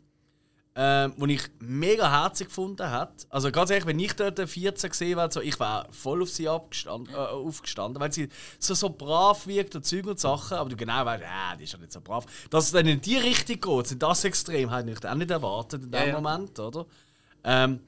[0.75, 3.13] ähm, die ich mega herzig gefunden habe.
[3.29, 6.49] Also ganz ehrlich, wenn ich dort 14 gesehen wäre, so, ich wäre voll auf sie
[6.49, 8.27] abgestanden, äh, aufgestanden, weil sie
[8.59, 11.73] so, so brav wirkt und Zeug und Sachen, aber du genau weißt, äh, die ist
[11.73, 12.25] ja nicht so brav.
[12.49, 15.83] Dass es dann in die Richtung geht, sind das extrem, hätte ich auch nicht erwartet
[15.83, 16.19] in dem Ja, ja.
[16.19, 16.85] Moment, oder?
[17.43, 17.79] Ähm,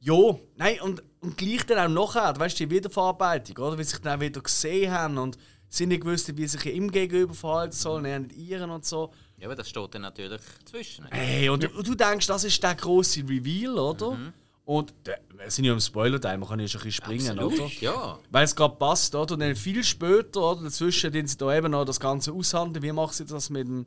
[0.00, 3.78] ja, nein, und, und gleich dann auch nachher, weißt du, die Wiederverarbeitung, oder?
[3.78, 5.36] Wie sie sich dann wieder gesehen haben und
[5.76, 9.12] sie nicht gewusst, wie sie sich ihm gegenüber verhalten sollen, er nicht ihren und so.
[9.38, 11.06] Ja, aber das steht dann natürlich zwischen.
[11.10, 14.12] Hey, und, du, du denkst, das ist der grosse Reveal, oder?
[14.12, 14.32] Mhm.
[14.64, 17.46] Und der- wir sind ja im Spoiler-Teil, man kann ja schon ein bisschen springen, oder?
[17.46, 18.18] Absolut, ja.
[18.30, 19.34] Weil es gerade passt, oder?
[19.34, 20.62] Und dann viel später, oder?
[20.62, 23.86] Dazwischen, den sie da eben noch das Ganze aushandeln, wie machen sie das mit dem,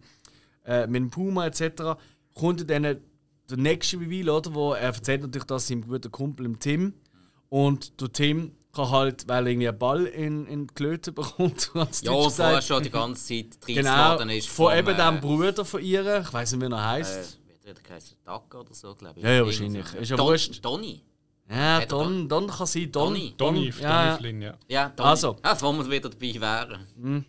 [0.65, 1.95] äh, mit dem Puma etc.,
[2.33, 2.97] kommt dann der
[3.57, 4.53] nächste Reveal, oder?
[4.53, 6.93] Wo er erzählt natürlich das seinem guten Kumpel dem Tim.
[7.47, 11.71] Und der Tim kann halt, weil er irgendwie einen Ball in, in die Klöte bekommt,
[12.01, 14.47] Ja, vorher schon die ganze Zeit drin Genau, ist.
[14.49, 17.39] von vom, eben äh, dem Bruder von ihr, ich weiß nicht, wie er Äh, heisst.
[17.63, 18.17] wie er geheißen?
[18.25, 19.23] Tucker oder so, glaube ich.
[19.25, 19.87] Ja, ja, wahrscheinlich.
[19.87, 19.97] so.
[19.97, 20.63] Ist ja Don, wurscht.
[20.65, 21.01] Donny.
[21.49, 23.13] ja, hat Don, Don kann sein, Don.
[23.13, 23.33] Donny.
[23.37, 24.05] Donny, ja, ja.
[24.07, 24.53] Donny Flynn, ja.
[24.67, 25.09] Ja, Donny.
[25.09, 25.37] Also.
[25.41, 27.25] Ah, wo wir wieder dabei wären.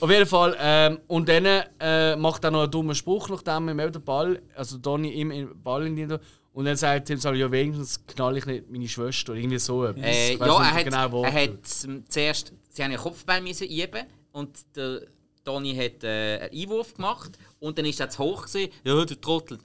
[0.00, 0.56] Auf jeden Fall.
[0.58, 1.44] Ähm, und dann
[1.80, 5.62] äh, macht er noch einen dummen Spruch, nachdem ihm den Ball, also Donny ihm den
[5.62, 6.06] Ball in die
[6.54, 9.84] Und dann sagt Tim soll ja wenigstens knall ich nicht meine Schwester oder irgendwie so
[9.84, 10.04] etwas.
[10.04, 11.66] Äh, ja, er hat, genau, er hat
[12.08, 15.02] zuerst, sie haben einen Kopfball müssen üben und der
[15.42, 18.70] Donny hat äh, einen Einwurf gemacht und dann ist er zu hoch gewesen.
[18.84, 19.58] Ja, du Trottel.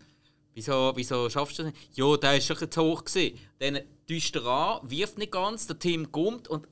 [0.56, 1.96] Wieso, wieso schaffst du das nicht?
[1.96, 3.38] Ja, der ist schon zu hoch gewesen.
[3.60, 6.68] Dann täuscht er an, wirft nicht ganz, der Team kommt und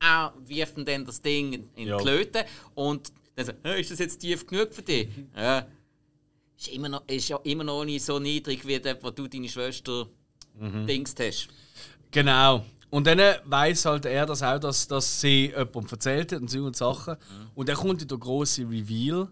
[0.00, 1.96] er wirft ihm dann das Ding in die Ja.
[1.96, 2.44] Klöte
[2.74, 5.08] und dann sagt er, «Hä, ist das jetzt tief genug für dich?
[5.36, 5.64] ja.
[6.60, 9.48] Ist, immer noch, ist ja immer noch nicht so niedrig wie dort, wo du deine
[9.48, 10.06] Schwester
[10.58, 10.86] Mhm.
[10.86, 11.48] dingst hast.
[12.10, 12.64] Genau.
[12.90, 16.64] Und dann weiß halt er das auch, dass, dass sie jemandem erzählt hat und so
[16.64, 17.16] und Sachen.
[17.54, 19.28] Und dann kommt der große Reveal,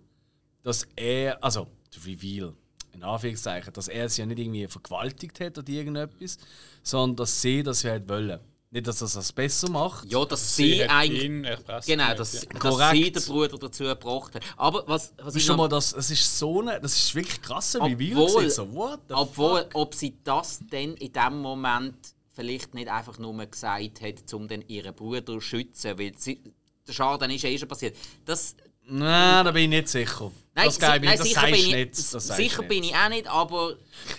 [0.62, 2.54] dass er, also der Reveal,
[2.94, 6.38] in Anführungszeichen, dass er sie ja nicht irgendwie vergewaltigt hat oder irgendetwas,
[6.82, 8.38] sondern dass sie das ja hat wollen.
[8.70, 10.10] Nicht, dass er das besser macht.
[10.12, 11.58] Ja, dass sie, hat eigentlich.
[11.86, 12.14] Genau, ja.
[12.14, 12.96] dass, dass Korrekt.
[12.96, 14.42] sie den Bruder dazu gebracht hat.
[14.58, 17.14] Aber was, was Das ich ist schon mal das, das ist so eine, das ist
[17.14, 18.18] wirklich Reveal.
[18.18, 18.50] Obwohl- gewesen.
[18.50, 19.70] So, what the Obwohl, fuck?
[19.74, 21.96] ob sie das dann in dem Moment
[22.34, 26.38] vielleicht nicht einfach nur gesagt hat, um dann ihren Bruder zu schützen, weil sie,
[26.86, 27.96] der Schaden ist ja eh schon passiert.
[28.26, 28.54] Das,
[28.90, 30.30] Nein, da bin ich nicht sicher.
[30.54, 32.14] das si- glaube ich, nein, das sicher bin ich, nicht.
[32.14, 33.74] Das sicher bin ich auch nicht, aber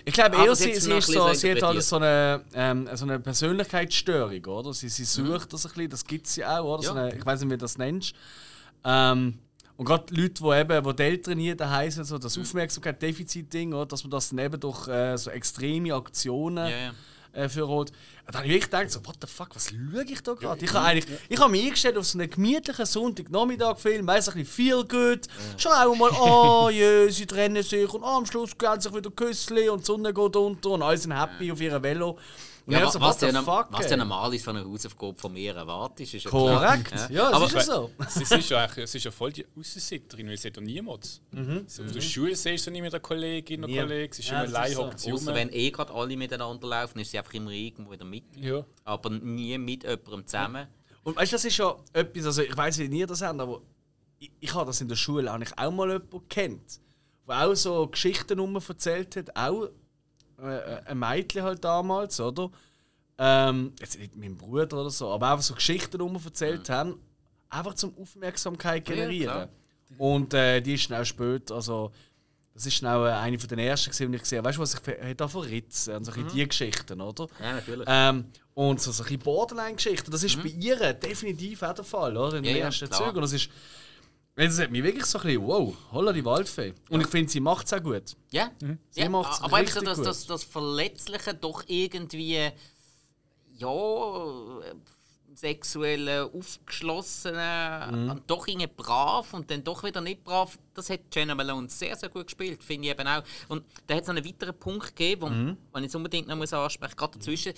[0.06, 3.20] Ich glaube eher, sie, sie, ist so, sie hat halt so eine, ähm, so eine
[3.20, 4.74] Persönlichkeitsstörung, oder?
[4.74, 6.84] Sie, sie sucht das ein bisschen, das gibt sie auch, oder?
[6.84, 6.98] So Mhm.
[6.98, 7.04] Ja.
[7.06, 8.14] eine, ich weiß nicht, wie du das nennst.
[8.86, 9.40] Ähm,
[9.76, 12.44] und gerade Leute, die eben, die Dell trainieren, heißen so das Mhm.
[12.44, 13.86] Aufmerksamkeit-Defizit-Ding, oder?
[13.86, 16.92] Dass man das dann eben durch äh, so extreme Aktionen Ja, ja.
[17.34, 17.92] Äh, für holt.
[18.28, 20.64] Da habe ich wirklich gedacht, so, what the fuck, was schaue ich da gerade?
[20.64, 24.54] Ich habe eigentlich, ich habe mich eingestellt auf so einen gemütlichen Sonntagnachmittag-Film, weiss ein bisschen
[24.54, 25.28] viel gut.
[25.58, 29.70] Schau mal, oh je, sie trennen sich und oh, am Schluss geben sich wieder Küssli
[29.70, 32.18] und die Sonne geht unter und alle sind happy auf ihrem Velo.
[32.70, 35.18] Und ja, was, so, was, ja, norm- fuck, was ja normal ist von einer Hausaufgabe
[35.20, 36.30] von mir erwartest, ist ja.
[36.30, 37.92] Korrekt, ja, Aber- das ist ja so.
[38.10, 41.22] Sie ist ja, eigentlich, sie ist ja voll die Aussensitterin, weil sie hat ja niemand.
[41.68, 43.74] So, auf der Schule siehst du nie mit einer Kollegin oder.
[43.74, 44.86] Kollegen, sie ist Ja, immer allein, so.
[44.86, 48.08] hockt Außer wenn eh gerade alle miteinander laufen, ist sie einfach immer irgendwo in der
[48.08, 48.40] Mitte.
[48.40, 48.64] Ja.
[48.84, 50.68] Aber nie mit jemandem zusammen.
[51.04, 53.40] Und weißt du, das ist ja etwas, also ich weiß nicht, wie ihr das habt,
[53.40, 53.62] aber
[54.20, 56.80] ich, ich habe das in der Schule eigentlich auch mal jemanden kennt,
[57.28, 59.70] der auch so Geschichten erzählt hat, auch
[60.44, 62.50] äh, ein Mädchen halt damals, oder?
[63.18, 67.00] Ähm, jetzt nicht mein Bruder oder so, aber einfach so Geschichten rum erzählt haben,
[67.50, 69.34] einfach zum Aufmerksamkeit Ja, generieren.
[69.34, 69.50] klar.
[69.98, 71.92] Und äh, die ist schnell später, also
[72.54, 74.50] das ist schnell äh, eine von den ersten, die ich gesehen habe.
[74.50, 76.28] Weißt du, was ich da von Ritz, also mhm.
[76.30, 77.28] die Geschichten, oder?
[77.42, 77.86] Ja, natürlich.
[77.90, 82.16] Ähm, und so, so ein bisschen Borderline-Geschichten, das ist bei ihr definitiv auch der Fall,
[82.16, 82.38] oder?
[82.38, 82.56] In den Mhm.
[82.56, 83.00] Ja, ja, ersten klar.
[83.02, 83.16] Zügen.
[83.18, 83.50] Und das ist.
[84.48, 86.74] Das hat mich wirklich so ein bisschen, wow, holla die Waldfee.
[86.90, 88.16] Und ich finde, sie macht es auch gut.
[88.32, 88.52] Ja,
[88.90, 90.08] Sie ja macht's aber einfach richtig das, gut.
[90.08, 92.50] das, das Verletzliche doch irgendwie,
[93.58, 94.76] ja, äh,
[95.36, 98.10] sexuelle, aufgeschlossene, Mhm.
[98.12, 100.58] und doch irgendwie brav und dann doch wieder nicht brav.
[100.74, 103.24] Das hat Jenna Malone sehr, sehr gut gespielt, finde ich eben auch.
[103.48, 105.46] Und da hat es noch einen weiteren Punkt gegeben, wo, Mhm.
[105.48, 107.54] den ich jetzt unbedingt noch muss ansprechen muss, gerade dazwischen.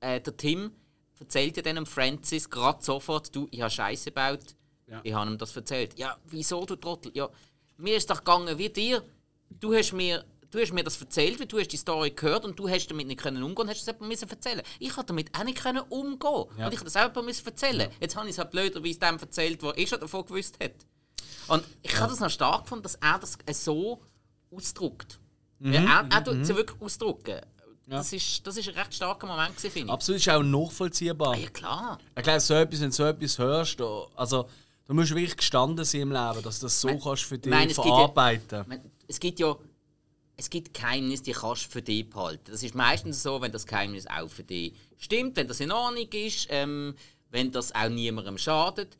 [0.00, 0.72] Äh, der Tim
[1.18, 4.54] erzählt ja dann Francis gerade sofort, du, ich habe Scheiße gebaut.
[4.86, 5.00] Ja.
[5.02, 5.98] Ich habe ihm das erzählt.
[5.98, 7.10] Ja, wieso, du Trottel?
[7.14, 7.28] Ja,
[7.78, 9.02] mir ist doch gegangen wie dir.
[9.48, 12.58] Du hast mir, du hast mir das erzählt, weil du hast die Story gehört und
[12.58, 14.62] du hast damit nicht können umgehen, hast es jemandem erzählen.
[14.78, 16.66] Ich konnte damit auch nicht können umgehen Ja.
[16.66, 17.90] und ich habe das auch jemandem erzählen.
[18.00, 20.72] Jetzt habe ich es halt blöderweise dem erzählt, der eh schon davon gewusst hat.
[21.48, 24.00] Und ich habe das noch stark gefunden, dass er das so
[24.50, 25.18] ausdrückt.
[25.60, 27.40] Ja, er er tut es ja wirklich ausdrücken.
[27.86, 29.88] Das, ist, das ist ein recht starker Moment, finde ich.
[29.90, 31.36] Absolut, ist auch nachvollziehbar.
[31.36, 31.98] Ja, klar.
[32.16, 33.80] Ich glaube, so etwas, wenn du so etwas hörst,
[34.16, 34.48] also,
[34.86, 37.50] du musst wirklich gestanden sein im Leben, dass du das so Mein- kannst für dich
[37.50, 38.60] meine, es gibt ja- verarbeiten.
[38.62, 39.56] Ich meine, Es gibt ja
[40.36, 42.50] es gibt Geheimnisse, die kannst du für dich behalten.
[42.50, 46.08] Das ist meistens so, wenn das Geheimnis auch für dich stimmt, wenn das in Ordnung
[46.10, 46.96] ist, ähm,
[47.30, 48.98] wenn das auch niemandem schadet.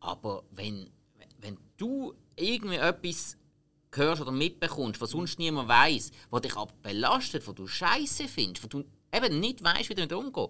[0.00, 0.90] Aber wenn,
[1.38, 3.36] wenn du irgendwie etwas
[3.94, 8.64] hörst oder mitbekommst, was sonst niemand weiß, was dich aber belastet, was du scheiße findest,
[8.64, 10.48] wo du eben nicht weißt, wie du damit umgehen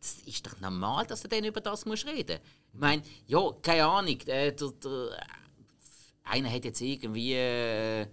[0.00, 2.40] das ist doch normal, dass du dann über das musst reden
[2.74, 5.08] Ich meine, ja, keine Ahnung, äh, der, der,
[6.24, 8.06] einer hat jetzt irgendwie, äh, ja,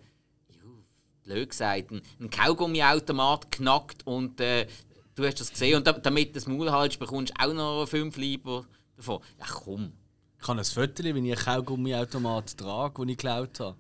[1.24, 4.68] blöd gesagt, einen- Kaugummiautomat knackt und äh,
[5.16, 7.86] du hast das gesehen und da, damit du das Maul haltst, bekommst du auch noch
[7.86, 8.66] fünf Lieber
[8.98, 9.22] davon.
[9.40, 9.94] Ja komm,
[10.42, 13.78] Ich habe ein Foto, wie ich einen Kaugummiautomat trage, den ich geklaut habe.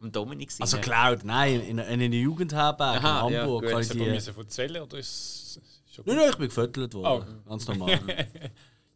[0.00, 0.62] und Dominik sehen.
[0.62, 3.62] Also geklaut, nein, in, in einer Jugendherberge in ja, Hamburg.
[3.64, 3.70] gut.
[3.70, 5.58] kann ich die, müssen erzählen oder ist
[5.88, 7.42] es schon nein, nein, ich bin gefüttert worden.
[7.46, 8.00] Ganz normal.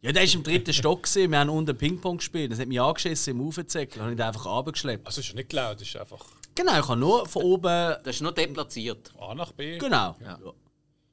[0.01, 1.03] ja, der war im dritten Stock.
[1.03, 1.31] Gewesen.
[1.31, 2.51] Wir haben unten Ping-Pong gespielt.
[2.51, 4.01] Das hat mich angeschissen im Aufzeckel.
[4.01, 5.05] habe ich den einfach runtergeschleppt.
[5.05, 6.25] Also ist ja nicht laut, ist einfach
[6.57, 7.95] Genau, ich habe nur von oben.
[8.03, 9.11] Das ist nur deplatziert.
[9.19, 9.77] A nach B.
[9.77, 10.15] Genau.
[10.19, 10.39] Ja.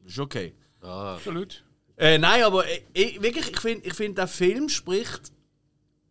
[0.02, 0.54] Das ist okay.
[0.80, 1.62] Absolut.
[1.96, 5.32] Äh, nein, aber ich, ich, wirklich, ich finde, ich find, der Film spricht,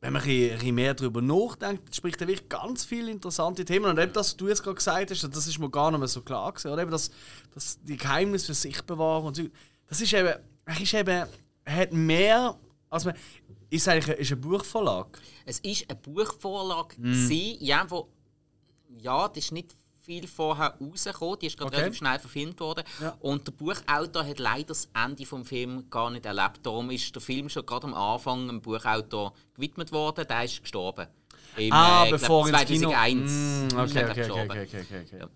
[0.02, 3.86] wenn man ein bisschen, mehr darüber nachdenkt, spricht er wirklich ganz viele interessante Themen.
[3.86, 6.08] Und eben das, was du jetzt gerade gesagt hast, das ist mir gar nicht mehr
[6.08, 6.72] so klar gewesen.
[6.72, 7.10] Oder eben das,
[7.56, 9.44] das die Geheimnisse für sich bewahren und so.
[9.88, 10.34] Das ist eben,
[10.80, 11.28] ist eben,
[11.66, 12.58] hat mehr,
[12.90, 13.16] als man,
[13.70, 15.20] ist eigentlich ein, ist ein Buchverlag.
[15.46, 18.08] Es ist eine Buchvorlage, gewesen, ja, wo,
[19.00, 21.78] ja, das ist nicht viel vorher rausgekommen, die ist gerade Okay.
[21.78, 22.84] relativ schnell verfilmt worden.
[23.02, 23.16] Ja.
[23.22, 26.60] Und der Buchautor hat leider das Ende des Films gar nicht erlebt.
[26.62, 30.26] Darum ist der Film schon gerade am Anfang dem Buchautor gewidmet worden.
[30.28, 31.08] Der ist gestorben.
[31.56, 32.90] Im, Ah, äh, bevor glaub, ins Kino.
[32.90, 34.50] 2001 Mm, okay, okay, okay, gestorben.
[34.52, 35.18] okay, okay, okay, okay.
[35.20, 35.30] Ja.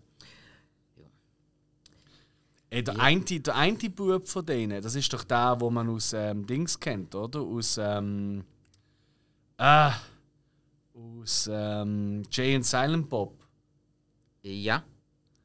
[2.69, 6.11] Ey, der, eine, der eine Bub von denen, das ist doch der, wo man aus
[6.13, 7.39] ähm, Dings kennt, oder?
[7.39, 7.77] Aus.
[7.77, 8.43] Ähm,
[9.57, 9.93] ah,
[10.93, 13.33] aus ähm, Jay and Silent Bob.
[14.41, 14.83] Ja.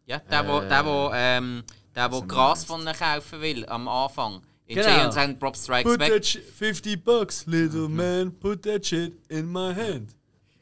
[0.07, 1.63] Ja, der, wo, der, wo, ähm,
[1.95, 4.43] der, wo Gras von ihnen kaufen will am Anfang.
[4.67, 4.89] In Genau.
[4.89, 6.11] Jay und sein Prop Strikes Put Back.
[6.11, 10.15] that shit, 50 bucks, little man, put that shit in my hand.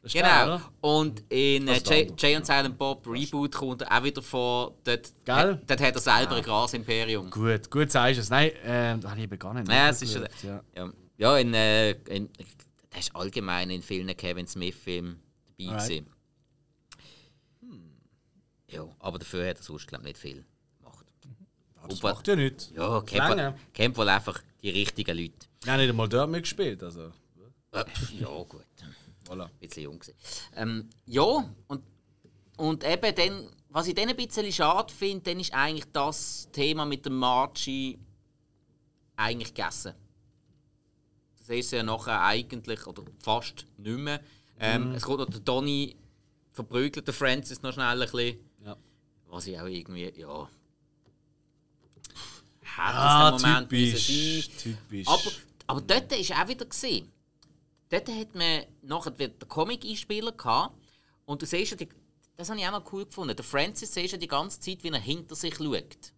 [0.03, 0.28] Das Genau.
[0.28, 1.88] geil, und in äh, Das
[2.18, 4.74] Jay, und Silent Bob Reboot kommt er auch wieder vor.
[4.84, 5.34] Dort, Gell?
[5.34, 7.28] hat- dort hat er selber ein Grasimperium.
[7.30, 8.30] Gut, gut sagst du es.
[8.30, 10.62] Nein, ähm, da habe ich eben gar nicht Ja, es ist ja.
[10.74, 12.30] Ja, ja in, äh, in,
[12.88, 15.20] das ist allgemein in vielen Kevin Smith-Filmen
[15.59, 15.70] dabei.
[15.72, 15.88] Alright.
[15.88, 16.07] gewesen.
[18.68, 20.44] Ja, aber dafür hat er sonst glaub, nicht viel
[20.78, 21.05] gemacht.
[21.88, 22.14] Das Super.
[22.14, 22.70] macht ja nichts.
[22.74, 25.46] Ja, kennt kennt wohl einfach die richtigen Leute.
[25.64, 26.82] Ja, nicht einmal dort mitgespielt.
[26.82, 27.12] Also,
[27.72, 27.84] Äh,
[28.18, 28.64] ja, gut.
[29.31, 29.45] Voilà.
[29.45, 30.14] Ein bisschen jung gewesen.
[30.57, 31.22] Ähm, ja,
[31.68, 31.83] und,
[32.57, 36.85] und eben dann, was ich dann ein bisschen schade finde, dann ist eigentlich das Thema
[36.85, 37.99] mit dem Margie
[39.16, 39.95] eigentlich gegessen.
[41.39, 44.20] Das ist ja nachher eigentlich, oder fast nicht mehr.
[44.59, 45.97] Ähm, Es kommt noch der Donny,
[46.53, 48.39] verprügelt der Francis noch schnell ein bisschen.
[48.64, 48.76] Ja.
[49.28, 50.49] Was ich auch irgendwie, ja...
[52.83, 54.49] Ah, Hat Moment typisch.
[54.62, 55.07] typisch.
[55.07, 55.31] Aber,
[55.66, 56.64] aber dort war auch wieder.
[56.64, 57.12] Gewesen.
[57.91, 60.76] Dort hat man nachher wieder den Comic-Einspieler gehabt.
[61.26, 61.88] Und du siehst ja, die,
[62.36, 63.36] das habe ich auch noch cool gefunden.
[63.36, 66.12] Der Francis siehst ja die ganze Zeit, wie er hinter sich schaut.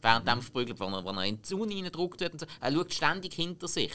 [0.00, 2.32] Während dem verprügelt, wenn er, wenn er in die Zone reingedruckt wird.
[2.32, 2.46] Und so.
[2.60, 3.92] Er schaut ständig hinter sich.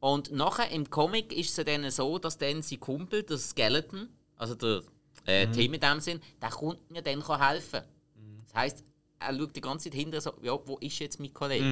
[0.00, 4.56] Und nachher im Comic ist es dann so, dass dann sein Kumpel, der Skeleton, also
[4.56, 4.82] der
[5.26, 7.82] äh, Tim in dem Sinn, der kommt mir dann helfen
[8.44, 8.84] Das heisst,
[9.20, 11.64] er schaut die ganze Zeit hinter so, ja, wo ist jetzt mein Kollege?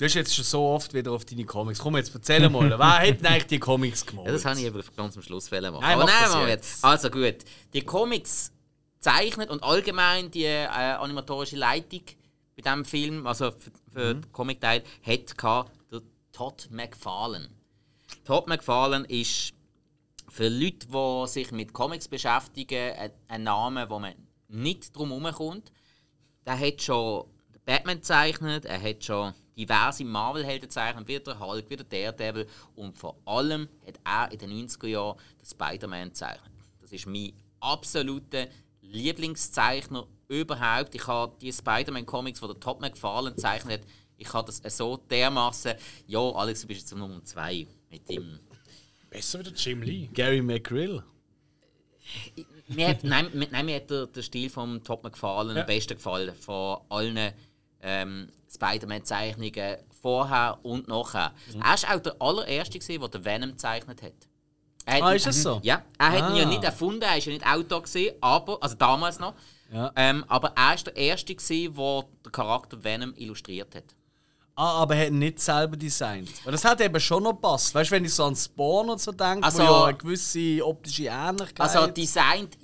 [0.00, 1.78] Du hast jetzt schon so oft wieder auf deine Comics.
[1.78, 4.28] Komm, jetzt erzähl mal, wer hat denn eigentlich die Comics gemacht?
[4.28, 5.62] Ja, das habe ich aber ganz am Schluss machen.
[5.62, 6.82] Nein, aber mach nein, machen wir jetzt.
[6.82, 7.36] Also gut,
[7.74, 8.50] die Comics
[8.98, 12.00] zeichnet und allgemein die äh, animatorische Leitung
[12.56, 14.22] bei diesem Film, also für, für Mhm.
[14.22, 16.00] den Comic-Teil, hat gehabt der
[16.32, 17.50] Todd McFarlane.
[18.24, 19.52] Todd McFarlane ist
[20.30, 24.14] für Leute, die sich mit Comics beschäftigen, ein, ein Name, wo man
[24.48, 25.70] nicht drum herumkommt.
[26.46, 27.26] Der hat schon
[27.66, 29.34] Batman gezeichnet, er hat schon
[29.66, 32.46] diverse Marvel-Helden gezeichnet, wie der Hulk, wie der Daredevil
[32.76, 36.50] und vor allem hat er in den 90er Jahren den Spider-Man gezeichnet.
[36.80, 38.46] Das ist mein absoluter
[38.82, 40.94] Lieblingszeichner überhaupt.
[40.94, 45.74] Ich habe die Spider-Man-Comics, die der Top McFarlane gezeichnet hat, Ich habe das so dermaßen.
[46.06, 48.38] Ja, Alex, du bist jetzt Nummer 2 mit dem.
[49.08, 50.08] Besser wie der Jim Lee.
[50.12, 51.02] Gary McGrill.
[52.68, 55.62] Mir hat, nein, mir- nein, mir hat der, der Stil vom Top gefallen, Ja.
[55.62, 56.34] am besten gefallen.
[56.34, 57.32] Von allen
[57.82, 61.32] ähm, Spider-Man-Zeichnungen vorher und nachher.
[61.54, 61.60] Mhm.
[61.62, 64.12] Er war auch der allererste, gewesen, der den Venom gezeichnet hat.
[64.86, 65.60] Hat Ah, ist das so?
[65.62, 66.48] Ja, er hat ihn ja Ah.
[66.48, 69.34] nicht erfunden, er war ja nicht Autor, gewesen, aber, also damals noch.
[69.72, 69.92] Ja.
[69.94, 73.84] Ähm, aber er war der Erste, gewesen, der den Charakter Venom illustriert hat.
[74.56, 76.28] Ah, aber er hat nicht selber designt.
[76.44, 77.74] Weil das hat eben schon noch gepasst.
[77.74, 80.66] Weißt du, wenn ich so an Spawn und so denke, Also- wo ja eine gewisse
[80.66, 82.58] optische Ähnlichkeit Also designt,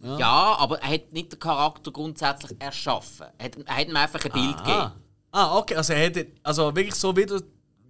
[0.00, 0.56] ja.
[0.58, 3.26] aber er hat nicht den Charakter grundsätzlich erschaffen.
[3.38, 4.62] Er hat, er hat ihm einfach ein Bild ah.
[4.62, 5.05] gegeben.
[5.36, 5.76] Ah, okay.
[5.76, 7.40] Also, er hätte, also wirklich so wie der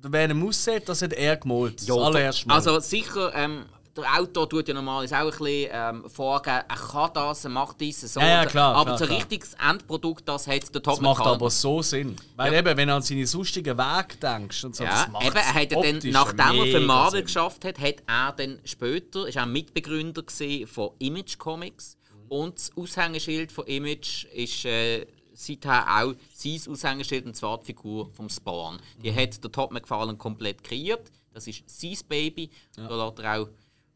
[0.02, 1.80] Venom aussieht, das hat er gemalt.
[1.80, 2.54] Das allererste Mal.
[2.54, 3.64] Also sicher, ähm,
[3.96, 7.80] der Autor tut ja normalerweise auch ein bisschen ähm, vorgeben, er kann das, er macht
[7.80, 8.20] dies, so.
[8.20, 9.18] Ja, ja, klar, aber klar, so klar.
[9.18, 12.16] richtiges Endprodukt, das hat der Top das macht aber so Sinn.
[12.36, 12.58] Weil Ja.
[12.58, 15.54] eben, wenn du an seine sonstigen Wege denkst und so, Ja, das macht eben, er
[15.54, 17.24] hat ja dann, nachdem er für Marvel Sinn.
[17.24, 20.22] geschafft hat, hat er dann später, ist auch Mitbegründer
[20.66, 21.96] von Image Comics
[22.28, 25.06] und das Aushängeschild von Image ist äh,
[25.36, 28.78] seither auch sein Aushängeschild und zwar die Figur vom Spawn.
[29.02, 31.10] Die hat der Todd McFarlane komplett kreiert.
[31.32, 32.50] Das ist sein Baby.
[32.76, 33.48] Da lässt er auch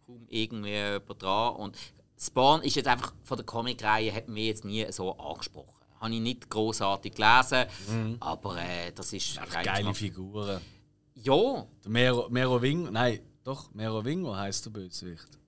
[0.07, 1.57] kaum irgendwie dran.
[1.57, 1.76] Und
[2.18, 5.72] Spawn ist jetzt einfach von der Comicreihe hat mich jetzt nie so angesprochen.
[6.01, 7.66] Habe ich nicht großartig gelesen,
[8.20, 9.97] aber äh, das ist rein Geile Geschmack.
[9.97, 10.61] Figuren.
[11.14, 15.38] Ja, Der Mero, Mero Wing, nein, doch, Mero Wingo heisst der Bösewicht.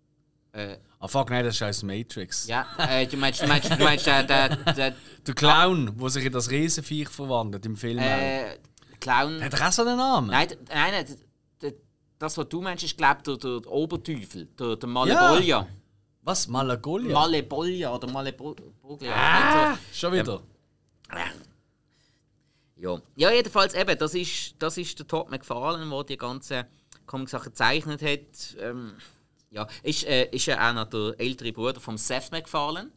[0.52, 2.46] Äh, Ah fuck, nein, das ist aus Matrix.
[2.46, 4.94] ja äh, du meinst, du meinst, du meinst äh, der, der
[5.26, 7.98] Der Clown, der sich in das Riesenviech verwandelt im Film.
[7.98, 8.58] äh,
[9.00, 9.42] Clown.
[9.42, 10.30] Hat er auch so einen Namen?
[10.30, 11.72] Nein, nein, nein,
[12.18, 15.66] das, was du meinst, ist, glaube ich, der, der Oberteufel, der, der Malebolja.
[16.22, 16.46] Was?
[16.46, 17.12] Malagolia?
[17.12, 18.62] Malebolja oder Malebolja.
[19.12, 20.40] ah, schon wieder.
[22.76, 23.00] Ja.
[23.16, 26.64] ja, jedenfalls eben, das ist, das ist der Todd McFarlane, der die ganzen
[27.06, 28.56] Comic-Sachen gezeichnet hat.
[28.60, 28.94] Ähm,
[29.52, 32.90] ja, ist, äh, ist ja auch noch der ältere Bruder von Seth MacFarlane,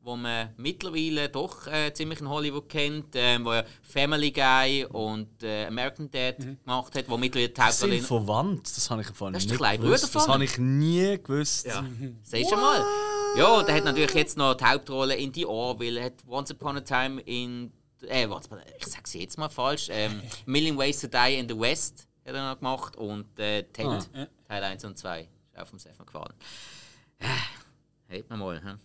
[0.00, 5.42] wo man mittlerweile doch äh, ziemlich in Hollywood kennt, äh, wo ja Family Guy und
[5.44, 8.02] äh, American Dad gemacht hat, wo mittlerweile die Die sind Hauptrolle...
[8.02, 10.12] verwandt, das habe ich im Fall nicht der gewusst.
[10.14, 11.66] Das habe ich nie gewusst.
[11.66, 11.84] Ja,
[12.24, 12.84] siehst du mal.
[13.36, 16.50] Ja, und er hat natürlich jetzt noch die Hauptrolle in die Orville, er hat Once
[16.50, 17.72] Upon a Time in.
[18.08, 19.86] Äh, Upon a- ich sag's jetzt mal falsch.
[19.90, 23.86] Ähm, Million Ways to Die in the West hat er noch gemacht und äh, Ted,
[23.86, 24.26] Ah.
[24.48, 25.28] Teil 1 und 2.
[25.52, 26.34] Ist auch vom Seth MacFarlane.
[28.08, 28.78] Äh, hat man mal, hm?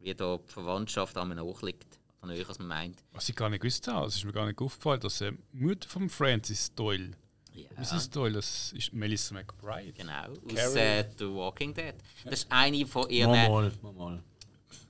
[0.00, 1.98] wie da die Verwandtschaft an mir nachliegt.
[2.24, 3.02] Nicht, als man meint.
[3.12, 5.64] Was ich gar nicht gewusst habe, es ist mir gar nicht aufgefallen, dass äh, die
[5.64, 7.10] Mutter von Francis Doyle,
[7.52, 8.10] Ja, Mrs.
[8.10, 9.92] Doyle, das ist Melissa McBride.
[9.92, 10.28] genau.
[10.28, 10.78] Aus Carrie.
[10.78, 11.94] äh, The Walking Dead.
[12.24, 13.32] Das ist eine von ihren.
[13.32, 14.22] Mal, mal, mal.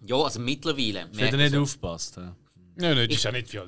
[0.05, 1.09] Ja, also mittlerweile.
[1.11, 1.63] Ich hätte nicht so.
[1.63, 2.17] aufgepasst.
[2.17, 2.37] Ja.
[2.75, 3.61] Nein, nein, das ist ja nicht viel.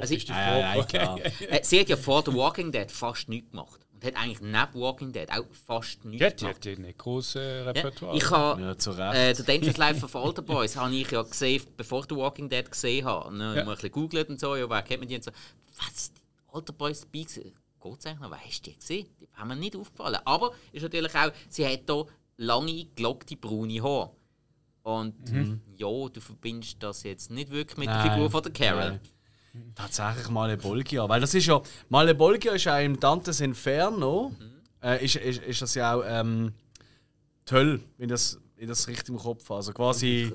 [0.00, 0.86] Also ist die vor?
[0.86, 1.20] klar.
[1.40, 3.86] Äh, sie hat ja vor The Walking Dead fast nichts gemacht.
[4.02, 6.54] Und hat eigentlich neben Walking Dead auch fast nichts Ja, die gemacht.
[6.56, 8.16] hat ja nicht großes äh, Ja, Repertoire.
[8.16, 9.14] ich habe Ja, zu Recht.
[9.16, 12.48] äh, The Dangerous Life of Alter Boys habe ich ja gesehen, bevor ich The Walking
[12.48, 13.34] Dead gesehen habe.
[13.36, 13.64] Ne, Ja.
[13.64, 15.30] Mal ein bisschen googelt und so, ja, wer kennt man die und so.
[15.76, 16.20] Was, die
[16.52, 17.52] Alter Boys dabei gewesen?
[17.82, 18.30] Noch?
[18.30, 19.06] Wer hast du die gesehen?
[19.20, 20.18] Die haben mir nicht aufgefallen.
[20.24, 22.06] Aber ist natürlich auch, sie hat hier
[22.38, 24.10] lange, gelockte, braune Haare.
[24.82, 25.14] Und
[25.76, 28.88] ja, du verbindest das jetzt nicht wirklich mit der Nein, Figur von der Carol.
[28.92, 29.00] nein.
[29.74, 31.08] Tatsächlich Malebolgia.
[31.08, 31.60] Weil das ist ja.
[31.88, 34.32] Malebolgia ist ja im Dantes Inferno.
[34.82, 36.52] Äh, ist, ist, ist das ja auch ähm,
[37.50, 39.56] Hölle, wenn das, wenn das richtig im Kopf habe.
[39.56, 40.32] Also quasi.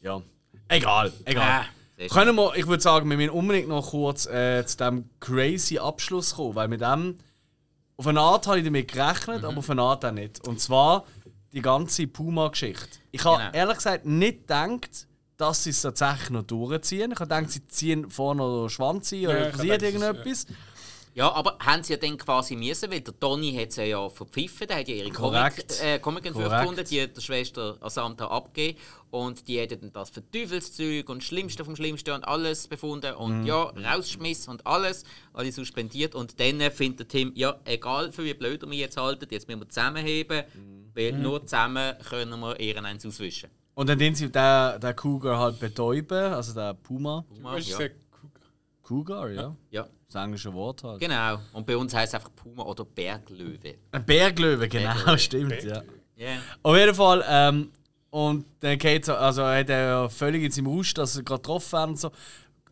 [0.00, 0.22] Ja.
[0.68, 1.64] Egal, egal.
[1.98, 2.08] Schön.
[2.08, 6.34] Können wir, ich würde sagen, wir müssen unbedingt noch kurz äh, zu diesem crazy Abschluss
[6.34, 7.18] kommen, weil mit dem.
[7.96, 9.44] Auf eine Art habe ich damit gerechnet, Mhm.
[9.48, 10.46] aber auf eine Art auch nicht.
[10.48, 11.04] Und zwar
[11.52, 12.98] die ganze Puma-Geschichte.
[13.12, 13.52] Ich habe Genau.
[13.52, 17.12] ehrlich gesagt nicht gedacht, dass sie es tatsächlich noch durchziehen.
[17.12, 20.46] Ich gedacht, sie ziehen vorne noch den Schwanz ein oder Ja, passiert irgendetwas.
[21.16, 24.66] Ja, aber haben sie ja dann quasi müssen, weil der Tony hat sie ja verpfiffen,
[24.66, 25.68] der hat ja ihre Korrekt.
[25.78, 26.62] Comic, äh, Comic-Entwürfe Korrekt.
[26.70, 28.78] gefunden, die hat der Schwester Asanta abgegeben
[29.12, 33.14] und die hat dann das für Teufelszeug und das Schlimmste vom Schlimmsten und alles befunden
[33.14, 33.46] und Mhm.
[33.46, 38.34] ja, rausschmiss und alles, alle suspendiert und dann findet der Tim, ja, egal für wie
[38.34, 40.90] blöd wir jetzt halten, jetzt müssen wir zusammenheben, Mhm.
[40.96, 43.50] weil nur zusammen können wir ihren eins auswischen.
[43.74, 47.24] Und dann den sie den, den Cougar halt betäuben, also den Puma.
[47.42, 47.88] Du hast ja.
[48.82, 49.56] Cougar, ja.
[49.70, 51.00] ja, Das englische Wort halt.
[51.00, 51.38] genau.
[51.52, 53.76] Und bei uns heißt es einfach Puma oder Berglöwe.
[53.92, 55.18] Ein Berglöwe, genau, Berglöwe.
[55.18, 55.82] stimmt, ja.
[56.16, 56.36] Ja.
[56.62, 57.72] Auf jeden Fall, ähm,
[58.10, 61.72] und dann geht also hat er ja völlig in seinem Rausch, dass er gerade getroffen
[61.72, 62.10] werden und so.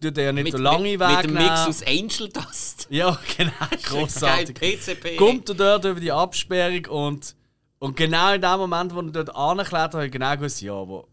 [0.00, 2.86] Tut er ja nicht Mit, so lange mit, Weg mit dem Mix aus Angel Dust.
[2.90, 3.53] Ja, genau,
[3.84, 4.55] großartig.
[4.61, 5.16] Geil, PCP.
[5.16, 7.34] Kommt er dort über die Absperrung und,
[7.83, 11.09] und genau in dem Moment, wo er dort anklettert, habe ich genau gewusst, ja, aber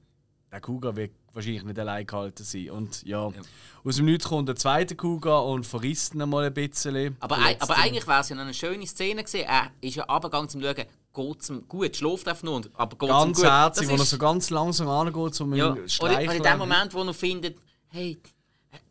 [0.52, 2.70] der Cougar wird wahrscheinlich nicht allein gehalten sein.
[2.70, 3.32] Und ja,
[3.84, 7.18] aus dem Nichts kommt der zweite Kuga und verrisst ihn mal ein bisschen.
[7.22, 9.48] Aber, aber eigentlich wäre es ja noch eine schöne Szene gewesen.
[9.48, 13.10] Er ist ja runtergegangen zum Schauen, geht es ihm gut, schläft einfach nur, aber geht
[13.10, 13.46] es ihm Ganz gut.
[13.46, 17.02] herzig, wo er so ganz langsam angeht, um Ja, ihn oder, in dem Moment, wo
[17.02, 17.58] er findet,
[17.88, 18.22] hey,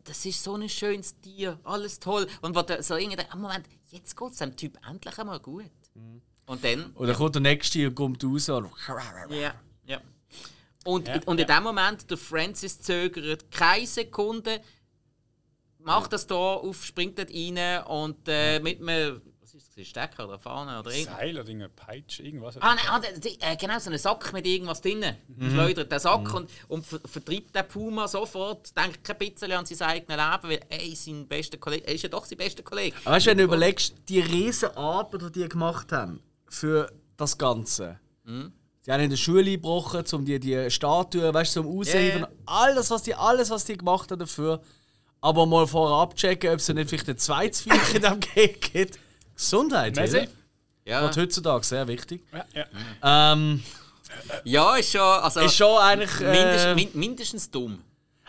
[0.03, 2.27] das ist so ein schönes Tier, alles toll.
[2.41, 5.71] Und wo der so irgendwie, am Moment, jetzt geht es dem Typ endlich einmal gut.
[5.93, 6.21] Mhm.
[6.49, 8.71] Und dann, Und dann kommt der nächste und kommt raus und
[9.29, 9.53] ja,
[9.85, 10.01] ja.
[10.83, 14.59] Und, Ja, und in dem Moment, der Francis zögert keine Sekunde,
[15.77, 20.25] macht das Tor auf, springt dort rein und äh, mit einem, was ist das, Stecker
[20.27, 21.17] oder Fahne oder irgendwas.
[21.17, 22.57] Seil oder irgendeine Peitsche, irgendwas.
[22.57, 25.05] Ah, nein, ah, die- äh, genau, so einen Sack mit irgendwas drin.
[25.39, 29.87] Schleudert den Sack und, und ver vertreibt den Puma sofort, denkt kein bisschen an sein
[29.87, 32.95] eigenes Leben, weil ey, sein bester Kollege, er ist ja doch sein bester Kollege.
[33.05, 37.37] Aber weißt du, wenn du überlegst, die riesen Arbeit, die die gemacht haben für das
[37.37, 37.99] Ganze.
[38.23, 38.51] Mhm.
[38.81, 42.21] Sie haben in der Schule gebrochen, um die, die Statuen, weißt du, zum Ausheben.
[42.21, 42.29] Ja.
[42.45, 44.61] Alles, was die, alles, was die gemacht haben dafür.
[45.21, 48.99] Aber mal vorher abchecken, ob es nicht vielleicht ein zweites Viech in diesem Cake gibt.
[49.35, 50.17] Gesundheit, Messi?
[50.17, 50.27] oder?
[50.85, 52.23] Ja, Gerade heutzutage sehr wichtig.
[52.33, 53.33] Ja, ja.
[53.33, 53.63] Ähm,
[54.43, 56.21] ja ist schon, also, ist schon eigentlich.
[56.21, 57.79] Äh, min, mindestens dumm.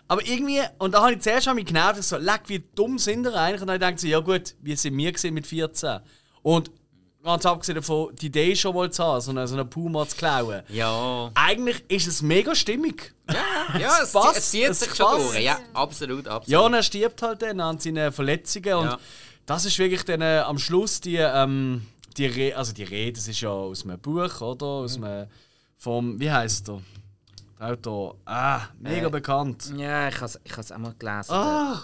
[0.09, 3.25] aber irgendwie, und da habe ich zuerst an mich genervt, so, leck, wie dumm sind
[3.25, 3.63] wir eigentlich?
[3.63, 6.01] Und dann denke ich, ja gut, wie sind wir mit 14?
[6.43, 6.71] Und
[7.23, 10.17] ganz abgesehen davon, die Idee schon mal zu haben, so einen, so einen Puma zu
[10.17, 10.63] klauen.
[10.69, 13.13] Ja, Eigentlich ist es mega stimmig.
[13.31, 15.35] ja, ja es, passt, es zieht es sich schon passt.
[15.35, 15.41] durch.
[15.45, 16.49] Ja, absolut, absolut.
[16.49, 18.75] Ja, und er stirbt halt dann an seinen Verletzungen.
[18.75, 18.99] Und Ja.
[19.47, 23.29] das ist wirklich dann äh, am Schluss die, ähm, die Rede, also die Rede, das
[23.29, 24.67] ist ja aus einem Buch, oder?
[24.67, 25.27] Aus einem,
[25.77, 26.69] vom, wie heißt?
[26.69, 26.81] Der
[27.61, 28.17] Autor.
[28.25, 29.73] Ah, mega Äh, bekannt.
[29.77, 31.31] Ja, ich habe es auch mal gelesen.
[31.33, 31.83] Ah!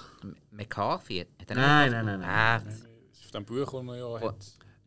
[0.50, 1.26] McCarthy.
[1.46, 2.28] Er Nein, nein, nein, nein.
[2.28, 4.36] Ah, auf dem Buch, das man ja hat.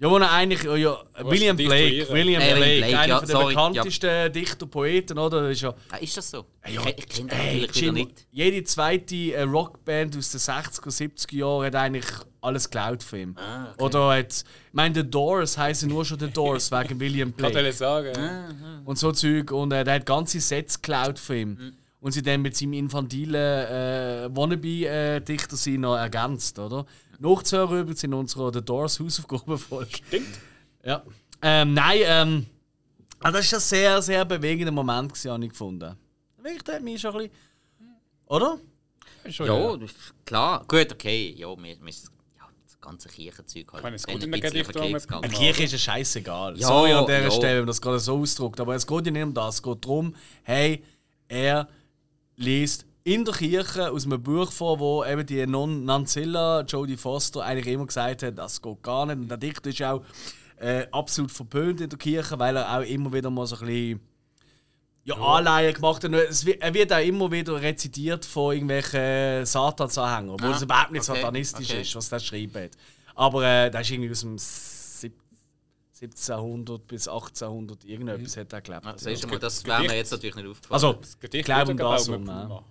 [0.02, 2.08] Ja, wo er eigentlich, ja, ja, William Blake.
[2.10, 5.50] William Äh, William Blake, Blake, einer ja, von der sorry, bekanntesten Dichter, Poeten, oder?
[5.50, 6.46] Ist ja, ah, ist das so?
[6.66, 8.28] ja, ich ich kenne den ey, natürlich wieder Jim, nicht.
[8.32, 12.06] Jede zweite äh, Rockband aus den 60er, 70er Jahren hat eigentlich
[12.40, 13.36] alles geklaut von ihm.
[13.38, 17.52] Ah, Oder hat, ich meine, The Doors heißen nur schon The Doors wegen William Kann
[17.52, 18.84] Blake ich sagen.
[18.86, 19.52] Und so Zeug.
[19.52, 21.50] Und äh, der hat ganze Sets geklaut von ihm.
[21.50, 21.74] Mhm.
[22.00, 26.86] Und sie dann mit seinem infantilen äh, Wannabe-Dichter sie noch ergänzt, oder?
[27.20, 29.98] Nachzuhören übrigens in unserer The Doors Hausaufgabenfolge.
[29.98, 30.40] Stimmt.
[30.84, 31.04] Ja.
[31.42, 32.46] Ähm, nein, ähm,
[33.20, 35.96] also das war ein sehr, sehr bewegender Moment, gewesen, habe ich gefunden.
[36.38, 37.36] Wirklich, der hat mich schon ein bisschen.
[38.28, 38.60] Oder?
[39.30, 39.96] Schon, Ja, ist
[40.26, 40.64] klar.
[40.68, 41.34] Gut, okay.
[41.38, 41.54] Ja,
[41.86, 43.84] ist ja, das ganze Kirchenzeug halt.
[43.84, 45.24] meine, es geht gegangen.
[45.24, 46.58] Eine Kirche ist ja scheißegal.
[46.58, 47.32] Ja, Sorry an dieser ja.
[47.32, 48.60] Stelle, wenn man das gerade so ausdrückt.
[48.60, 49.56] Aber es geht ja nicht um das.
[49.56, 50.84] Es geht darum, hey,
[51.28, 51.68] er
[52.38, 57.42] liest in der Kirche aus einem Buch vor, wo eben die Non Nanzilla, Jodie Foster,
[57.44, 59.18] eigentlich immer gesagt hat, das geht gar nicht.
[59.18, 60.04] Und der Dichter ist auch
[60.58, 64.00] äh, absolut verpönt in der Kirche, weil er auch immer wieder mal so ein bisschen
[65.06, 66.12] ja, Anleihen gemacht hat.
[66.14, 70.92] Es wird, er wird auch immer wieder rezitiert von irgendwelchen Satansanhängern, obwohl Ah, es überhaupt
[70.92, 71.82] nicht okay, satanistisch okay.
[71.82, 72.72] ist, was der schreibt hat.
[73.16, 75.20] Aber äh, das ist irgendwie aus dem sieb-
[76.02, 78.86] 1700 bis 1800 irgendetwas hat er gelebt.
[78.86, 79.28] Ja, du ja.
[79.28, 80.74] mal, das wäre mir jetzt natürlich nicht aufgefallen.
[80.74, 82.64] Also, Das Gedicht glauben wird sogar das auch um,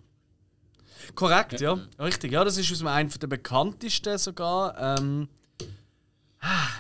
[1.09, 1.15] ja.
[1.15, 1.79] Korrekt, ja.
[1.99, 4.99] Richtig, ja, das ist aus einem der bekanntesten sogar.
[4.99, 5.29] Ähm,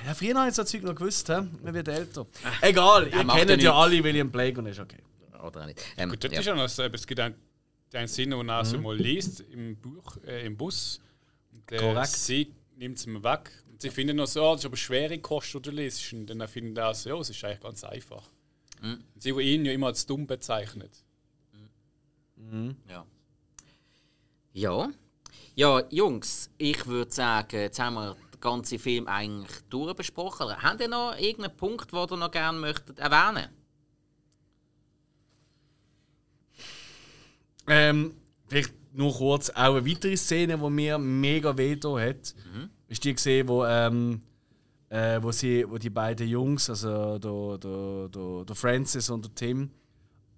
[0.06, 1.40] ja, früher habe ich so Zeug noch gewusst, hä?
[1.62, 2.26] man wird älter.
[2.60, 5.02] Egal, ihr kennt ja alle William Blake und ist okay.
[5.42, 5.80] Oder nicht.
[5.96, 6.40] Ähm, Gut, das ja.
[6.40, 7.34] ist ja noch so, es gibt einen,
[7.92, 11.00] einen Sinn, wo er so mal liest im Buch, äh, im Bus.
[11.52, 12.08] Und äh, Korrekt.
[12.08, 13.50] sie nimmt es ihm weg.
[13.70, 16.12] Und sie finden noch so, ah, das ist aber schwere Kost, die du liest.
[16.12, 18.24] Und dann finden sie auch so, ja, es ist eigentlich ganz einfach.
[18.82, 20.92] Und sie, die ihn ja immer als dumm bezeichnet.
[22.88, 23.04] Ja.
[24.52, 24.88] Ja.
[25.54, 30.62] Ja, Jungs, ich würde sagen, jetzt haben wir den ganzen Film eigentlich durchbesprochen.
[30.62, 33.48] Habt ihr noch irgendeinen Punkt, den ihr noch gerne möchtet erwähnen
[37.70, 38.14] Ähm,
[38.46, 42.34] vielleicht nur kurz auch eine weitere Szene, die mir mega weh hat.
[42.88, 44.22] Ist die gesehen, wo, ähm,
[44.88, 49.34] äh, wo, sie, wo die beiden Jungs, also der, der, der, der Francis und der
[49.34, 49.70] Tim,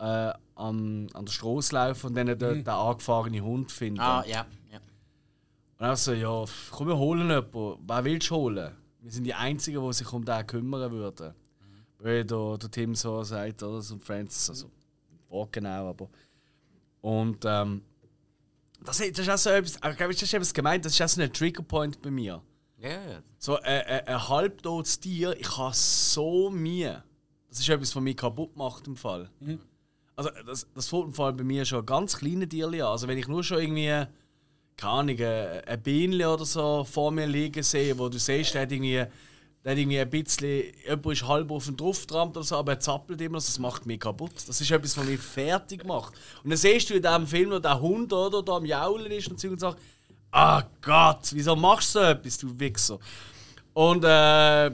[0.00, 4.00] äh, an, an der Straße laufen und dann dort den angefahrenen Hund finden.
[4.00, 4.46] Ah, ja.
[4.70, 4.80] ja.
[5.78, 7.84] Und er so, ja, komm, wir holen jemanden.
[7.86, 8.76] Wer willst du holen?
[9.00, 11.34] Wir sind die Einzigen, die sich um den kümmern würden.
[11.98, 13.80] Weil der, der Tim so sagt, oder?
[13.82, 14.70] So Francis, also,
[15.28, 16.08] Wort genau, aber.
[17.00, 17.82] Und, ähm,
[18.82, 21.08] das, das ist auch so etwas, ich glaube, das ist etwas gemeint, das ist auch
[21.08, 22.42] so ein Triggerpoint bei mir.
[22.78, 23.22] Ja, ja.
[23.38, 27.02] So äh, äh, ein halbtotes Tier, ich habe so Mühe.
[27.48, 29.28] Das ist etwas, was mich kaputt macht im Fall.
[30.20, 32.88] Also das, das fällt im Fall bei mir schon ganz kleine Tierchen an.
[32.88, 34.06] Also wenn ich nur schon irgendwie,
[34.76, 38.62] keine Ahnung, ein ein Bienchen oder so vor mir liegen sehe, wo du siehst, der
[38.62, 39.06] hat irgendwie
[39.64, 42.72] Der hat irgendwie ein bisschen, jemand ist halb auf den drauf getrampt oder so, aber
[42.72, 44.32] er zappelt immer, das macht mich kaputt.
[44.46, 46.14] Das ist etwas, was mich fertig macht.
[46.42, 49.28] Und dann siehst du in diesem Film, wo der Hund oder, da am Jaulen ist
[49.28, 49.78] und sagt,
[50.32, 52.98] ah Gott, wieso machst du so etwas, du Wichser?
[53.74, 54.70] Und äh,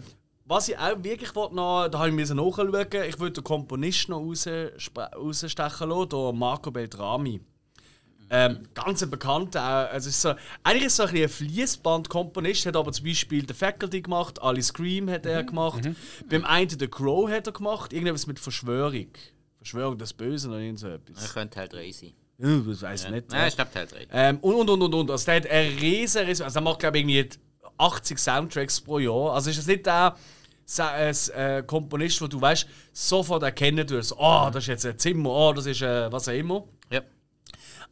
[0.47, 2.75] was ich auch wirklich wollte, noch, da habe ich mir nachschauen,
[3.09, 7.41] ich würde den Komponisten noch rausstechen lassen, der Marco Beltrami.
[8.29, 9.63] Ähm, ganz ein bekannter.
[9.63, 10.35] Also ist so,
[10.65, 14.63] eigentlich ist es so ein, ein Fließband-Komponist, hat aber zum Beispiel The Faculty gemacht, Ali
[14.63, 15.47] Scream hat er mhm.
[15.47, 15.85] gemacht.
[15.85, 15.97] Mhm.
[16.29, 19.09] Beim einen The Crow hat er gemacht, irgendwas mit Verschwörung.
[19.59, 21.25] Verschwörung des Bösen oder irgend so etwas.
[21.25, 22.13] Er könnte halt 3 sein.
[22.39, 23.15] Ja, das weiß ich ja.
[23.15, 23.31] nicht.
[23.31, 24.09] Nein, ich glaube Teil 3.
[24.11, 25.11] Ähm, und, und, und, und, und.
[25.11, 27.29] Also der hat einen riesen, also er macht glaube ich irgendwie
[27.79, 29.35] 80 Soundtracks pro Jahr.
[29.35, 30.17] Also ist das nicht der
[31.29, 35.53] äh, Komponist, wo du weißt, sofort erkennen wirst, oh, das ist jetzt ein Zimmer, oh,
[35.53, 36.65] das ist äh, was auch immer.
[36.91, 37.03] Ja.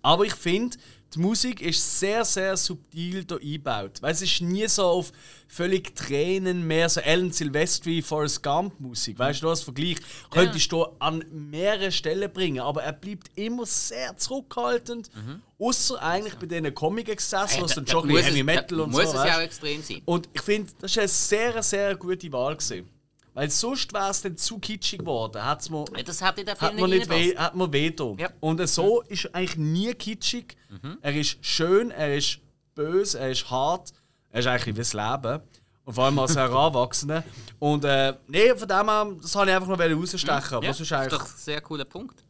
[0.02, 0.76] Aber ich finde,
[1.14, 3.98] die Musik ist sehr, sehr subtil hier eingebaut.
[4.00, 5.12] Weil es ist nie so auf
[5.48, 9.18] völlig Tränen mehr so Alan Silvestri, Forrest Gump Musik.
[9.18, 9.96] Weißt du, das Vergleich
[10.30, 15.10] könntest du an mehreren Stellen bringen, aber er bleibt immer sehr zurückhaltend.
[15.14, 15.42] Mhm.
[15.58, 19.12] Außer eigentlich bei diesen Comic-Exzessen, was dann schon Heavy Metal und muss so.
[19.12, 20.02] Muss es ja auch extrem sein.
[20.04, 22.56] Und ich finde, das war eine sehr, sehr gute Wahl.
[22.56, 22.93] Gewesen.
[23.34, 25.44] Weil sonst wäre es dann zu kitschig geworden.
[25.44, 28.30] Hat's mir, das hat in der Film hat man nicht weh, hat man weh ja.
[28.38, 30.56] Und so ist er eigentlich nie kitschig.
[30.68, 30.98] Mhm.
[31.02, 32.38] Er ist schön, er ist
[32.76, 33.92] böse, er ist hart.
[34.30, 35.42] Er ist eigentlich wie das Leben.
[35.84, 37.24] Und vor allem als Heranwachsender.
[37.58, 40.28] Und äh, nee, von dem her, das wollte ich einfach noch rausstechen.
[40.30, 41.18] Ja, das ist, eigentlich...
[41.18, 42.24] doch ein sehr cooler Punkt.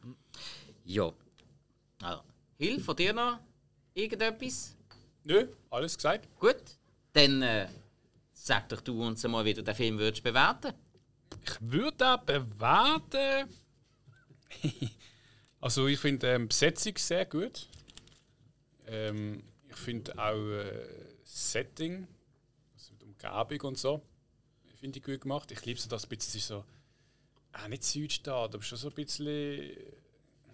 [0.85, 1.13] Ja.
[2.03, 2.23] Also,
[2.57, 3.41] Hill, von dir noch
[3.93, 4.75] irgendetwas?
[5.23, 6.29] Nö, alles gesagt.
[6.39, 6.57] Gut,
[7.13, 7.69] dann äh,
[8.33, 10.73] sag doch du uns mal, wie du den Film würdest bewerten
[11.43, 13.51] ich würde bewerten.
[15.61, 17.69] also ich finde ähm, Besetzung sehr gut.
[18.87, 20.87] Ähm, ich finde auch äh,
[21.25, 22.07] Setting,
[22.75, 24.03] also die Umgebung und so,
[24.79, 25.51] finde ich gut gemacht.
[25.51, 26.65] Ich liebe so das ein bisschen so,
[27.53, 29.77] ah, nicht Südstaat, aber schon so ein bisschen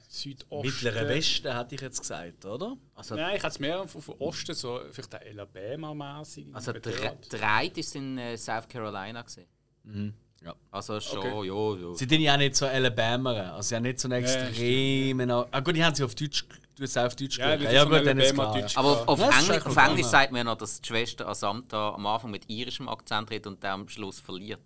[0.08, 0.66] Südosten.
[0.66, 2.76] Mittlerer Westen hätte ich jetzt gesagt, oder?
[2.94, 6.48] Also, Nein, ich hätte es mehr auf, auf Osten, so vielleicht auch Alabama-mäßig.
[6.52, 9.46] Also der ist in äh, South Carolina gesehen.
[9.84, 10.14] Mhm.
[10.42, 10.54] Ja.
[10.70, 11.48] Also schon, okay.
[11.48, 11.94] ja, ja.
[11.94, 15.28] Sie sind ja nicht so Alabama, also sie haben nicht so einen extremen.
[15.28, 18.06] Ja, ah, gut, die haben sie auf Deutsch, du hast auf Deutsch ja, ja, gut,
[18.06, 18.54] dann ist klar.
[18.58, 22.06] Deutsch Aber auf, ja, Englisch, auf Englisch sagt man noch, dass die Schwester Asanta am
[22.06, 24.62] Anfang mit irischem Akzent redet und dann am Schluss verliert.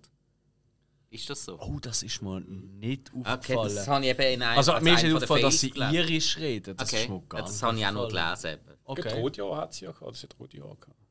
[1.10, 1.58] Ist das so?
[1.60, 3.58] Oh, das ist mir nicht aufgefallen.
[3.58, 6.38] Okay, das habe ich eben in einem Also mir ist nicht aufgefallen, dass sie irisch
[6.38, 6.76] reden.
[6.76, 7.02] Das okay.
[7.02, 8.58] ist mir gar Das habe ich auch noch gelesen.
[8.84, 9.20] Okay.
[9.20, 11.03] Rotjahr hat sie ja gehabt, das hat Rotjahr gehabt.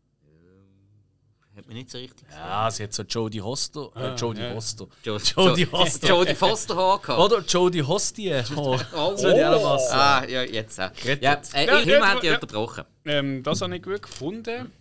[1.55, 2.43] Hat mir nicht so richtig gesagt.
[2.43, 3.91] Ja, sie hat so Jodie Hoster.
[3.95, 4.53] Äh, ah, Jodie ja.
[4.55, 4.87] Hoster.
[5.03, 6.07] Jo Jodie Hoster.
[6.09, 7.19] Jodie Foster Haar gehabt.
[7.19, 8.77] Oder Jodie Hostie Oh.
[9.15, 9.77] So die oh.
[9.91, 10.91] Ah, ja, jetzt auch.
[11.03, 12.35] Ja, äh, ja, Hilma hat dich ja.
[12.35, 12.85] unterbrochen.
[13.05, 14.71] Ähm, das habe ich gut gefunden.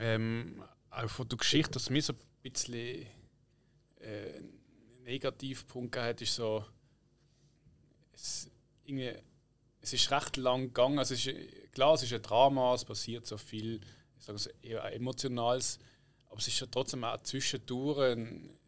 [0.00, 3.06] Ähm, auch von der Geschichte, dass mir so ein bisschen
[4.00, 4.40] äh,
[5.02, 6.64] Negativpunkt hat, ist so.
[8.12, 8.48] Es,
[9.80, 11.00] es ist recht lang gegangen.
[11.00, 13.80] Also es ist, klar, es ist ein Drama, es passiert so viel
[14.24, 15.78] sagen so eher emotionales,
[16.26, 18.18] aber es ist ja trotzdem auch zwischendurch,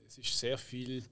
[0.07, 1.02] es ist sehr viel,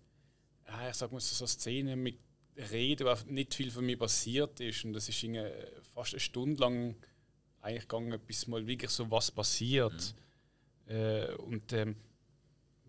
[0.67, 2.19] ja, ich sag mal so, Szenen mit
[2.57, 5.27] Reden, wo nicht viel von mir passiert ist und das ist
[5.95, 6.95] fast eine Stunde lang
[7.61, 10.15] eigentlich gegangen, bis mal wirklich so was passiert.
[10.87, 10.95] Mhm.
[10.95, 11.97] Äh, und ähm,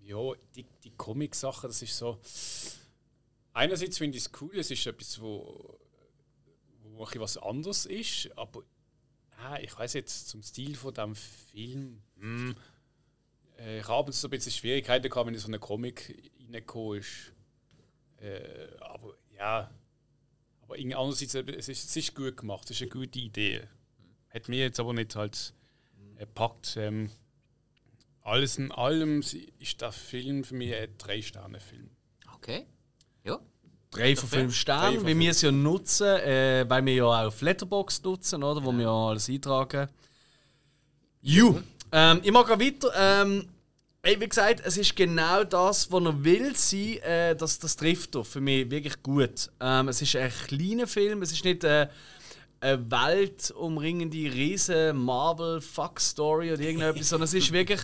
[0.03, 2.19] ja, die, die Comic-Sache, das ist so.
[3.53, 5.79] Einerseits finde ich es cool, es ist etwas, wo,
[6.83, 8.63] wo was anderes ist, aber
[9.37, 12.01] ah, ich weiß jetzt zum Stil von dem Film.
[12.17, 12.55] Hm,
[13.59, 17.33] äh, ich habe so ein bisschen Schwierigkeiten gehabt, wenn in so eine Comic reingekommen ist.
[18.17, 19.69] Äh, aber ja,
[20.61, 23.61] aber andererseits, es ist, es ist gut gemacht, es ist eine gute Idee.
[24.29, 25.53] Hat mir jetzt aber nicht halt
[26.17, 26.75] äh, packt.
[26.77, 27.11] Ähm,
[28.21, 29.19] alles in allem
[29.59, 31.91] ist der Film für mich ein Drei-Sterne-Film.
[32.35, 32.65] Okay.
[33.23, 33.39] Ja.
[33.95, 37.41] Drei von fünf Sternen, wie wir es ja nutzen, äh, weil wir ja auch auf
[37.41, 39.87] Letterbox nutzen, oder, wo wir ja alles eintragen.
[41.21, 41.59] Ju,
[41.91, 42.91] ähm, ich mag weiter.
[42.95, 43.47] Ähm,
[44.03, 46.97] wie gesagt, es ist genau das, was er will sein.
[47.01, 49.49] Äh, das, das trifft er für mich wirklich gut.
[49.59, 51.87] Ähm, es ist ein kleiner Film, es ist nicht äh,
[52.59, 57.81] eine weltumringende riesen Marvel-Fuck-Story oder irgendetwas, sondern es ist wirklich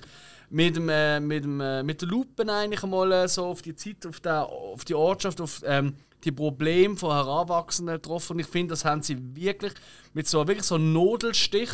[0.52, 3.76] mit, dem, äh, mit, dem, äh, mit der Lupe eigentlich mal äh, so auf die
[3.76, 8.34] Zeit, auf, der, auf die Ortschaft, auf ähm, die Probleme von Heranwachsenden getroffen.
[8.34, 9.74] Und ich finde, das haben sie wirklich
[10.14, 11.72] mit so wirklich so einem Nodelstich,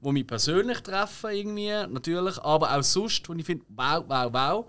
[0.00, 4.66] wo mich persönlich treffen irgendwie, natürlich, aber auch sonst, wo ich finde, wow, wow, wow.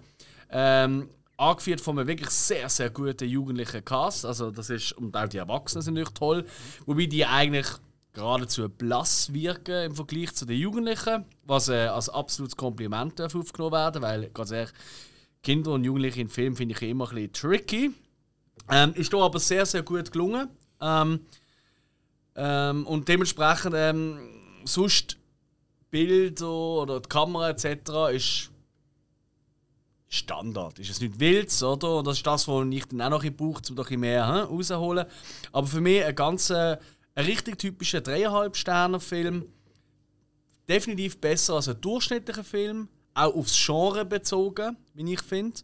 [0.49, 4.25] Ähm, angeführt von einem wirklich sehr, sehr guten jugendlichen Cast.
[4.25, 6.45] Also das ist, und auch die Erwachsenen sind natürlich toll.
[6.85, 7.67] Wobei die eigentlich
[8.13, 14.01] geradezu blass wirken im Vergleich zu den Jugendlichen, was äh, als absolutes Kompliment aufgenommen werden
[14.01, 14.73] weil ganz ehrlich,
[15.43, 17.91] Kinder und Jugendliche in Filmen finde ich immer ein bisschen tricky.
[18.69, 20.49] Ähm, ist hier aber sehr, sehr gut gelungen.
[20.79, 21.21] Ähm,
[22.35, 24.19] ähm, und dementsprechend, ähm,
[24.65, 25.17] sonst
[25.89, 28.13] Bilder oder die Kamera etc.
[28.13, 28.51] ist
[30.07, 30.77] Standard.
[30.79, 31.97] Ist es nicht wild, oder?
[31.97, 35.05] Und das ist das, was ich dann auch noch brauche, um ein mehr hm, rauszuholen.
[35.51, 36.77] Aber für mich ein ganz äh,
[37.15, 39.45] ein richtig typischer 3,5 Sterne Film.
[40.67, 42.87] Definitiv besser als ein durchschnittlicher Film.
[43.13, 45.61] Auch aufs Genre bezogen, wie ich finde.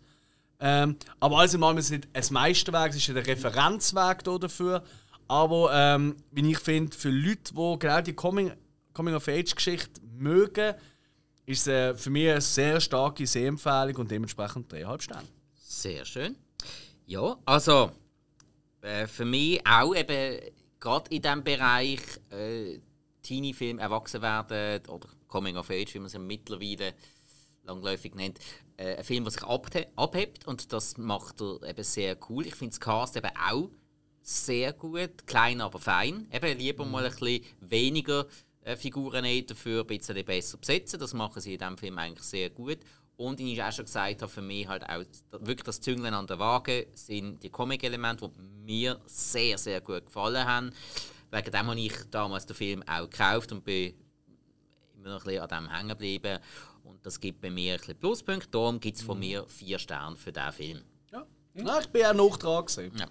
[0.59, 4.83] Ähm, aber alles in allem ist es nicht ein Meisterwerk, es ist ein Referenzwerk dafür.
[5.27, 10.73] Aber ähm, wie ich finde, für Leute, die genau die Coming-of-Age-Geschichte mögen,
[11.45, 15.27] ist es äh, für mich eine sehr starke Sehempfehlung und dementsprechend 3,5 Sterne.
[15.55, 16.35] Sehr schön.
[17.05, 17.91] Ja, also
[18.81, 20.41] äh, für mich auch eben
[20.79, 22.01] gerade in diesem Bereich
[22.31, 22.79] äh,
[23.21, 26.93] Teenie-Film erwachsen werden oder Coming of Age, wie man es mittlerweile
[27.63, 28.39] langläufig nennt,
[28.77, 32.47] äh, ein Film, der sich abhebt und das macht er eben sehr cool.
[32.47, 33.69] Ich finde das Cast eben auch
[34.21, 36.27] sehr gut, klein aber fein.
[36.31, 36.91] Eben lieber mhm.
[36.91, 38.27] mal ein bisschen weniger
[38.61, 40.99] äh, Figuren dafür ein bisschen besser besetzen.
[40.99, 42.79] Das machen sie in diesem Film eigentlich sehr gut.
[43.17, 46.27] Und wie ich auch schon gesagt habe, für mich halt auch wirklich das Züngeln an
[46.27, 50.71] der Waage sind die Comic-Elemente, die mir sehr, sehr gut gefallen haben.
[51.31, 53.95] Wegen dem habe ich damals den Film auch gekauft und bin
[54.95, 56.39] immer noch ein bisschen an dem hängen geblieben.
[56.83, 58.49] Und das gibt bei mir ein bisschen Pluspunkte.
[58.51, 60.81] Darum gibt es von mir vier Sterne für diesen Film.
[61.11, 62.93] Ja, ja ich bin auch noch dran gesehen.
[62.97, 63.07] Ja.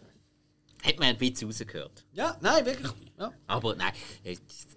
[0.85, 2.07] Hat man ein bisschen rausgehört.
[2.13, 2.93] Ja, nein, wirklich.
[3.19, 3.33] Ja.
[3.49, 3.93] Aber nein,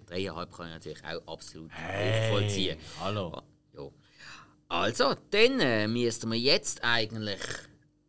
[0.06, 2.78] dreieinhalb kann ich natürlich auch absolut hey, vollziehen.
[2.98, 3.42] Hallo.
[4.70, 7.40] Also, dann äh, müssten wir jetzt eigentlich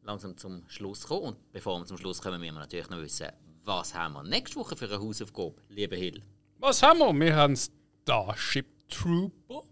[0.04, 1.30] langsam zum Schluss kommen.
[1.30, 3.30] Und bevor wir zum Schluss kommen, müssen wir natürlich noch wissen,
[3.64, 6.22] was haben wir nächste Woche für eine Hausaufgabe, liebe Hill?
[6.60, 7.20] Was haben wir?
[7.20, 9.64] Wir haben Starship Trooper.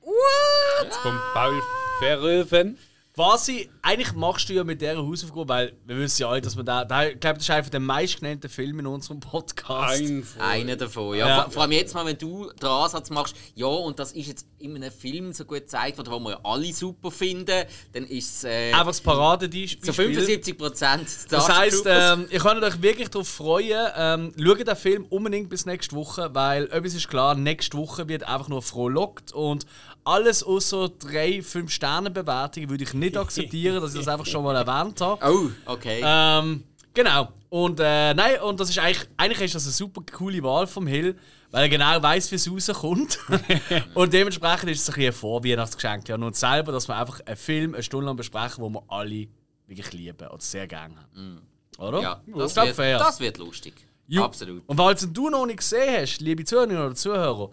[0.00, 0.92] What?
[1.02, 1.62] Von Paul
[2.00, 2.76] Verhoeven
[3.14, 6.64] quasi, eigentlich machst du ja mit dieser Hausaufgabe, weil wir wissen ja alle, dass man
[6.64, 10.00] da, da ich glaube, das ist einfach der meistgenannte Film in unserem Podcast.
[10.00, 11.28] Ein Einer davon, ja.
[11.28, 11.50] ja.
[11.50, 14.76] Vor allem jetzt mal, wenn du den Ansatz machst, ja, und das ist jetzt in
[14.76, 18.44] einem Film so gut gezeigt worden, wo wir ja alle super finden, dann ist es...
[18.44, 19.84] Äh, einfach das Paradebeispiel.
[19.84, 24.76] So 75 Prozent Das heisst, ähm, ich kann euch wirklich darauf freuen, ähm, schaut den
[24.76, 29.32] Film unbedingt bis nächste Woche, weil etwas ist klar, nächste Woche wird einfach nur frohlockt
[29.32, 29.66] und
[30.04, 34.44] alles außer drei, fünf Sterne Bewertungen würde ich nicht akzeptieren, dass ich das einfach schon
[34.44, 35.24] mal erwähnt habe.
[35.24, 36.00] Oh, okay.
[36.04, 37.28] Ähm, genau.
[37.48, 40.86] Und äh, nein, und das ist eigentlich, eigentlich ist das eine super coole Wahl vom
[40.86, 41.16] Hill,
[41.50, 43.18] weil er genau weiß, wie es rauskommt.
[43.94, 47.74] und dementsprechend ist es ein, ein Vorweihnachtsgeschenk ja und selber, dass wir einfach einen Film
[47.74, 49.28] eine Stunde lang besprechen, wo wir alle
[49.66, 51.34] wirklich lieben oder sehr gerne haben.
[51.34, 51.80] Mm.
[51.80, 52.00] Oder?
[52.00, 52.98] Ja, das, das, wird, fair.
[52.98, 53.74] das wird lustig.
[54.06, 54.22] Ju.
[54.22, 54.62] Absolut.
[54.66, 57.50] Und falls du noch nicht gesehen hast, liebe Zuhörerinnen oder Zuhörer,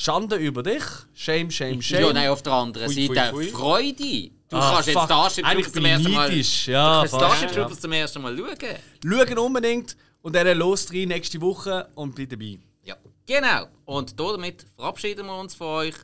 [0.00, 0.84] Schande über dich.
[1.12, 2.02] Shame, shame, shame.
[2.02, 3.48] Ja, nein, auf der anderen Seite fui.
[3.48, 4.30] Freude.
[4.48, 6.32] Du ah, kannst jetzt Starship Troopers zum ersten Mal...
[6.32, 7.80] Ja, Starship Troopers ja.
[7.80, 9.26] zum ersten Mal schauen.
[9.26, 12.60] Schauen unbedingt und dann los rein nächste Woche und bleib dabei.
[12.84, 12.94] Ja,
[13.26, 13.66] genau.
[13.86, 15.94] Und damit verabschieden wir uns von euch.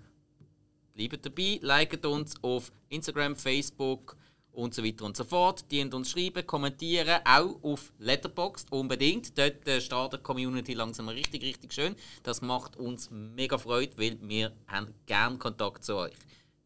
[0.92, 4.16] Bleibt dabei, liket uns auf Instagram, Facebook,
[4.55, 5.64] und so weiter und so fort.
[5.70, 9.36] Die uns schreiben, kommentieren, auch auf Letterboxd unbedingt.
[9.38, 11.96] Dort äh, startet die Community langsam richtig, richtig schön.
[12.22, 16.14] Das macht uns mega Freude, weil wir haben gern Kontakt zu euch.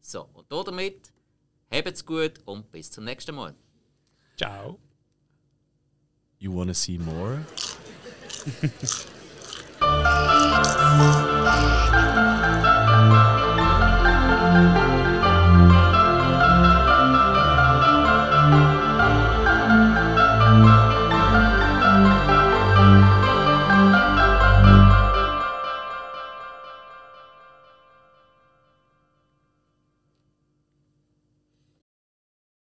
[0.01, 1.11] So, und damit
[1.71, 3.53] habt's gut und bis zum nächsten Mal.
[4.37, 4.79] Ciao.
[6.39, 7.45] You wanna see more?